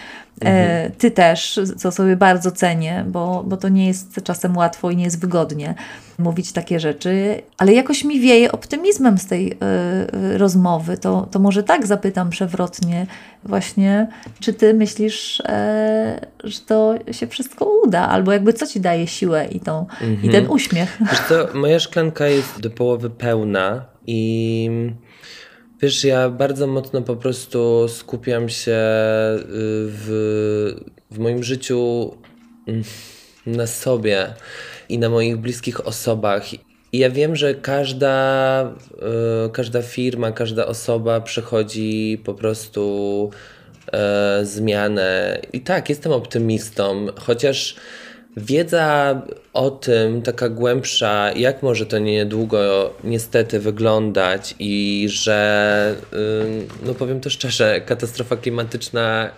E, 0.44 0.46
mhm. 0.46 0.92
Ty 0.98 1.10
też, 1.10 1.60
co 1.76 1.92
sobie 1.92 2.16
bardzo 2.16 2.50
cenię, 2.50 3.04
bo, 3.08 3.44
bo 3.46 3.56
to 3.56 3.68
nie 3.68 3.86
jest 3.86 4.20
czasem 4.24 4.56
łatwo 4.56 4.90
i 4.90 4.96
nie 4.96 5.04
jest 5.04 5.20
wygodnie 5.20 5.74
mówić 6.18 6.52
takie 6.52 6.80
rzeczy, 6.80 7.42
ale 7.58 7.72
jakoś 7.72 8.04
mi 8.04 8.20
wieje 8.20 8.52
optymizmem 8.52 9.18
z 9.18 9.26
tej 9.26 9.52
y, 9.52 10.38
rozmowy. 10.38 10.98
To, 10.98 11.28
to 11.30 11.38
może 11.38 11.62
tak 11.62 11.86
zapytam 11.86 12.30
przewrotnie, 12.30 13.06
właśnie, 13.44 14.08
czy 14.40 14.52
ty 14.52 14.74
myślisz, 14.74 15.40
y, 15.40 15.44
że 16.44 16.60
to 16.66 16.94
się 17.12 17.26
wszystko 17.26 17.70
uda, 17.84 18.08
albo 18.08 18.32
jakby 18.32 18.52
co 18.52 18.66
ci 18.66 18.80
daje 18.80 19.06
siłę 19.06 19.46
i, 19.52 19.60
tą, 19.60 19.80
mhm. 19.80 20.22
i 20.22 20.30
ten 20.30 20.50
uśmiech? 20.50 20.98
Wiesz 21.10 21.20
co, 21.20 21.58
moja 21.58 21.78
szklanka 21.78 22.26
jest 22.26 22.60
do 22.60 22.70
połowy 22.70 23.10
pełna 23.10 23.84
i. 24.06 24.70
Wiesz, 25.82 26.04
ja 26.04 26.30
bardzo 26.30 26.66
mocno 26.66 27.02
po 27.02 27.16
prostu 27.16 27.88
skupiam 27.88 28.48
się 28.48 28.76
w, 29.88 30.74
w 31.10 31.18
moim 31.18 31.42
życiu 31.42 32.12
mm, 32.66 32.82
na 33.46 33.66
sobie 33.66 34.34
i 34.88 34.98
na 34.98 35.08
moich 35.08 35.36
bliskich 35.36 35.86
osobach. 35.86 36.52
I 36.92 36.98
ja 36.98 37.10
wiem, 37.10 37.36
że 37.36 37.54
każda, 37.54 38.74
yy, 39.44 39.50
każda 39.50 39.82
firma, 39.82 40.32
każda 40.32 40.66
osoba 40.66 41.20
przechodzi 41.20 42.22
po 42.24 42.34
prostu 42.34 43.30
yy, 43.92 44.46
zmianę. 44.46 45.38
I 45.52 45.60
tak, 45.60 45.88
jestem 45.88 46.12
optymistą, 46.12 47.06
chociaż 47.16 47.76
wiedza 48.36 49.22
o 49.52 49.70
tym, 49.70 50.22
taka 50.22 50.48
głębsza, 50.48 51.32
jak 51.32 51.62
może 51.62 51.86
to 51.86 51.98
niedługo 51.98 52.90
niestety 53.04 53.60
wyglądać 53.60 54.54
i 54.58 55.06
że, 55.10 55.94
yy, 56.12 56.66
no 56.86 56.94
powiem 56.94 57.20
to 57.20 57.30
szczerze, 57.30 57.80
katastrofa 57.80 58.36
klimatyczna 58.36 59.30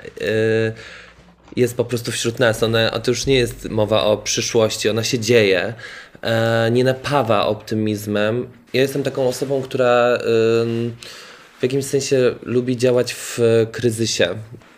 jest 1.56 1.76
po 1.76 1.84
prostu 1.84 2.12
wśród 2.12 2.38
nas. 2.38 2.62
Ona, 2.62 2.90
to 2.90 3.10
już 3.10 3.26
nie 3.26 3.34
jest 3.34 3.68
mowa 3.68 4.04
o 4.04 4.16
przyszłości, 4.16 4.88
ona 4.88 5.04
się 5.04 5.18
dzieje. 5.18 5.74
E, 6.22 6.70
nie 6.70 6.84
napawa 6.84 7.46
optymizmem. 7.46 8.48
Ja 8.72 8.80
jestem 8.80 9.02
taką 9.02 9.28
osobą, 9.28 9.62
która 9.62 10.18
w 11.58 11.62
jakimś 11.62 11.84
sensie 11.84 12.34
lubi 12.42 12.76
działać 12.76 13.14
w 13.14 13.38
kryzysie. 13.72 14.28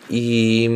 I 0.09 0.69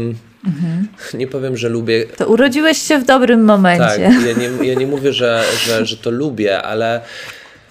Mhm. 0.47 0.87
Nie 1.13 1.27
powiem, 1.27 1.57
że 1.57 1.69
lubię. 1.69 2.05
To 2.17 2.27
urodziłeś 2.27 2.77
się 2.77 2.99
w 2.99 3.05
dobrym 3.05 3.43
momencie. 3.43 3.85
Tak, 3.85 3.99
ja 3.99 4.33
nie, 4.41 4.67
ja 4.67 4.73
nie 4.73 4.87
mówię, 4.87 5.13
że, 5.13 5.43
że, 5.65 5.85
że 5.85 5.97
to 5.97 6.11
lubię, 6.11 6.61
ale 6.61 7.01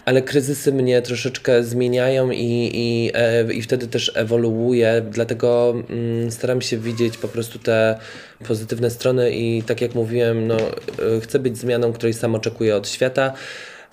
ale 0.06 0.22
kryzysy 0.22 0.72
mnie 0.72 1.02
troszeczkę 1.02 1.64
zmieniają 1.64 2.30
i, 2.30 2.70
i, 2.74 3.10
e, 3.14 3.52
i 3.52 3.62
wtedy 3.62 3.86
też 3.86 4.12
ewoluuję, 4.14 5.02
dlatego 5.10 5.74
mm, 5.90 6.30
staram 6.30 6.60
się 6.60 6.78
widzieć 6.78 7.18
po 7.18 7.28
prostu 7.28 7.58
te 7.58 7.98
pozytywne 8.48 8.90
strony 8.90 9.30
i 9.30 9.62
tak 9.62 9.80
jak 9.80 9.94
mówiłem, 9.94 10.46
no, 10.46 10.56
e, 10.56 11.20
chcę 11.20 11.38
być 11.38 11.58
zmianą, 11.58 11.92
której 11.92 12.14
sam 12.14 12.34
oczekuję 12.34 12.76
od 12.76 12.88
świata. 12.88 13.32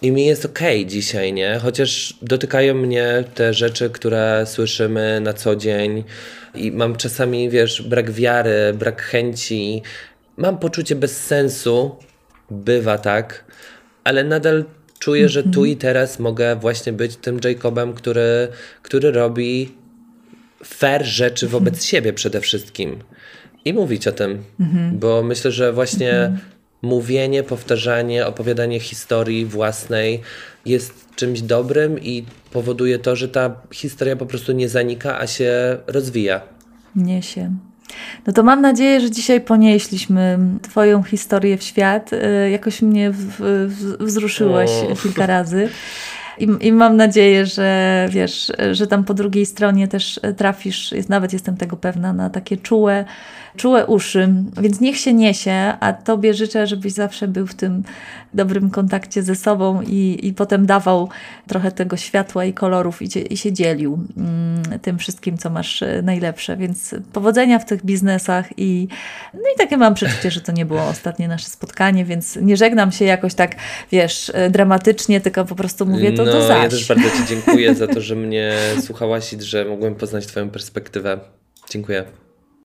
I 0.04 0.12
mi 0.12 0.26
jest 0.26 0.46
okej 0.46 0.82
okay 0.82 0.92
dzisiaj, 0.92 1.34
nie? 1.34 1.60
Chociaż 1.62 2.18
dotykają 2.22 2.74
mnie 2.76 3.24
te 3.36 3.54
rzeczy, 3.54 3.90
które 3.90 4.46
słyszymy 4.46 5.20
na 5.22 5.34
co 5.34 5.56
dzień 5.56 6.04
i 6.56 6.72
mam 6.72 6.96
czasami, 6.96 7.50
wiesz, 7.50 7.82
brak 7.82 8.12
wiary, 8.12 8.74
brak 8.74 9.02
chęci, 9.02 9.82
mam 10.38 10.58
poczucie 10.58 10.96
bez 10.96 11.26
sensu, 11.26 11.96
bywa 12.52 12.98
tak, 12.98 13.46
ale 14.04 14.24
nadal 14.24 14.66
czuję, 15.00 15.30
że 15.30 15.44
tu 15.44 15.48
mhm. 15.48 15.68
i 15.68 15.76
teraz 15.76 16.20
mogę 16.20 16.56
właśnie 16.56 16.94
być 16.94 17.16
tym 17.16 17.40
Jacobem, 17.44 17.94
który, 17.94 18.48
który 18.82 19.12
robi 19.12 19.72
fair 20.66 21.06
rzeczy 21.06 21.48
wobec 21.48 21.74
mhm. 21.74 21.84
siebie 21.84 22.14
przede 22.14 22.42
wszystkim. 22.42 23.00
I 23.66 23.74
mówić 23.74 24.08
o 24.08 24.12
tym, 24.12 24.44
mhm. 24.60 25.00
bo 25.00 25.24
myślę, 25.24 25.52
że 25.52 25.74
właśnie 25.74 26.38
mówienie, 26.84 27.44
powtarzanie, 27.44 28.28
opowiadanie 28.28 28.80
historii 28.80 29.46
własnej 29.46 30.22
jest 30.66 31.16
czymś 31.16 31.42
dobrym 31.42 32.00
i 32.00 32.26
powoduje 32.52 33.00
to, 33.00 33.16
że 33.16 33.30
ta 33.30 33.56
historia 33.72 34.16
po 34.16 34.26
prostu 34.26 34.52
nie 34.52 34.70
zanika, 34.70 35.20
a 35.20 35.28
się 35.28 35.78
rozwija. 35.88 36.42
Niesie. 36.96 37.52
No 38.28 38.34
to 38.34 38.44
mam 38.44 38.62
nadzieję, 38.62 39.02
że 39.02 39.12
dzisiaj 39.12 39.42
ponieśliśmy 39.42 40.40
Twoją 40.62 41.04
historię 41.04 41.58
w 41.58 41.64
świat. 41.64 42.14
Y, 42.14 42.50
jakoś 42.50 42.82
mnie 42.82 43.12
w, 43.12 43.18
w, 43.70 44.04
wzruszyłaś 44.06 44.70
o. 44.92 44.96
kilka 44.96 45.26
razy. 45.26 45.70
I, 46.40 46.48
I, 46.62 46.72
mam 46.72 46.98
nadzieję, 46.98 47.46
że 47.46 48.08
wiesz, 48.12 48.52
że 48.72 48.88
tam 48.88 49.04
po 49.04 49.14
drugiej 49.14 49.46
stronie 49.46 49.88
też 49.88 50.20
trafisz, 50.38 50.92
jest, 50.92 51.10
nawet 51.10 51.34
jestem 51.34 51.58
tego 51.58 51.78
pewna, 51.78 52.14
na 52.14 52.30
takie 52.30 52.58
czułe, 52.58 53.06
czułe 53.58 53.86
uszy, 53.86 54.34
więc 54.62 54.82
niech 54.82 54.98
się 54.98 55.14
niesie, 55.14 55.74
a 55.80 55.94
Tobie 55.94 56.34
życzę, 56.34 56.68
żebyś 56.68 56.94
zawsze 56.94 57.28
był 57.28 57.48
w 57.48 57.54
tym 57.54 57.84
dobrym 58.34 58.70
kontakcie 58.70 59.24
ze 59.24 59.36
sobą 59.36 59.82
i, 59.82 60.20
i 60.24 60.34
potem 60.34 60.66
dawał 60.66 61.10
trochę 61.48 61.72
tego 61.72 61.98
światła 61.98 62.46
i 62.46 62.54
kolorów 62.54 63.02
i, 63.02 63.34
i 63.34 63.38
się 63.38 63.54
dzielił 63.54 64.00
mm, 64.18 64.80
tym 64.80 64.98
wszystkim, 64.98 65.38
co 65.38 65.50
masz 65.50 65.82
e, 65.82 66.02
najlepsze. 66.02 66.58
Więc 66.58 66.96
powodzenia 67.14 67.60
w 67.60 67.66
tych 67.66 67.86
biznesach 67.86 68.50
i 68.58 68.88
no 69.34 69.40
i 69.56 69.58
takie 69.58 69.78
mam 69.78 69.94
przeczucie, 69.94 70.32
że 70.32 70.42
to 70.42 70.52
nie 70.52 70.66
było 70.66 70.84
ostatnie 70.84 71.28
nasze 71.28 71.50
spotkanie, 71.50 72.06
więc 72.06 72.36
nie 72.36 72.58
żegnam 72.58 72.92
się 72.92 73.06
jakoś 73.06 73.34
tak, 73.34 73.56
wiesz, 73.92 74.32
e, 74.34 74.50
dramatycznie, 74.50 75.22
tylko 75.22 75.46
po 75.46 75.56
prostu 75.56 75.86
mówię 75.86 76.12
to 76.12 76.26
no, 76.26 76.32
do 76.32 76.48
zaś. 76.48 76.64
Ja 76.64 76.70
też 76.70 76.88
bardzo 76.88 77.10
Ci 77.10 77.26
dziękuję 77.28 77.76
za 77.76 77.88
to, 77.88 78.02
że 78.02 78.16
mnie 78.26 78.54
słuchałaś 78.82 79.34
i 79.34 79.42
że 79.42 79.66
mogłem 79.66 79.96
poznać 79.96 80.28
Twoją 80.28 80.50
perspektywę. 80.50 81.20
Dziękuję. 81.70 82.23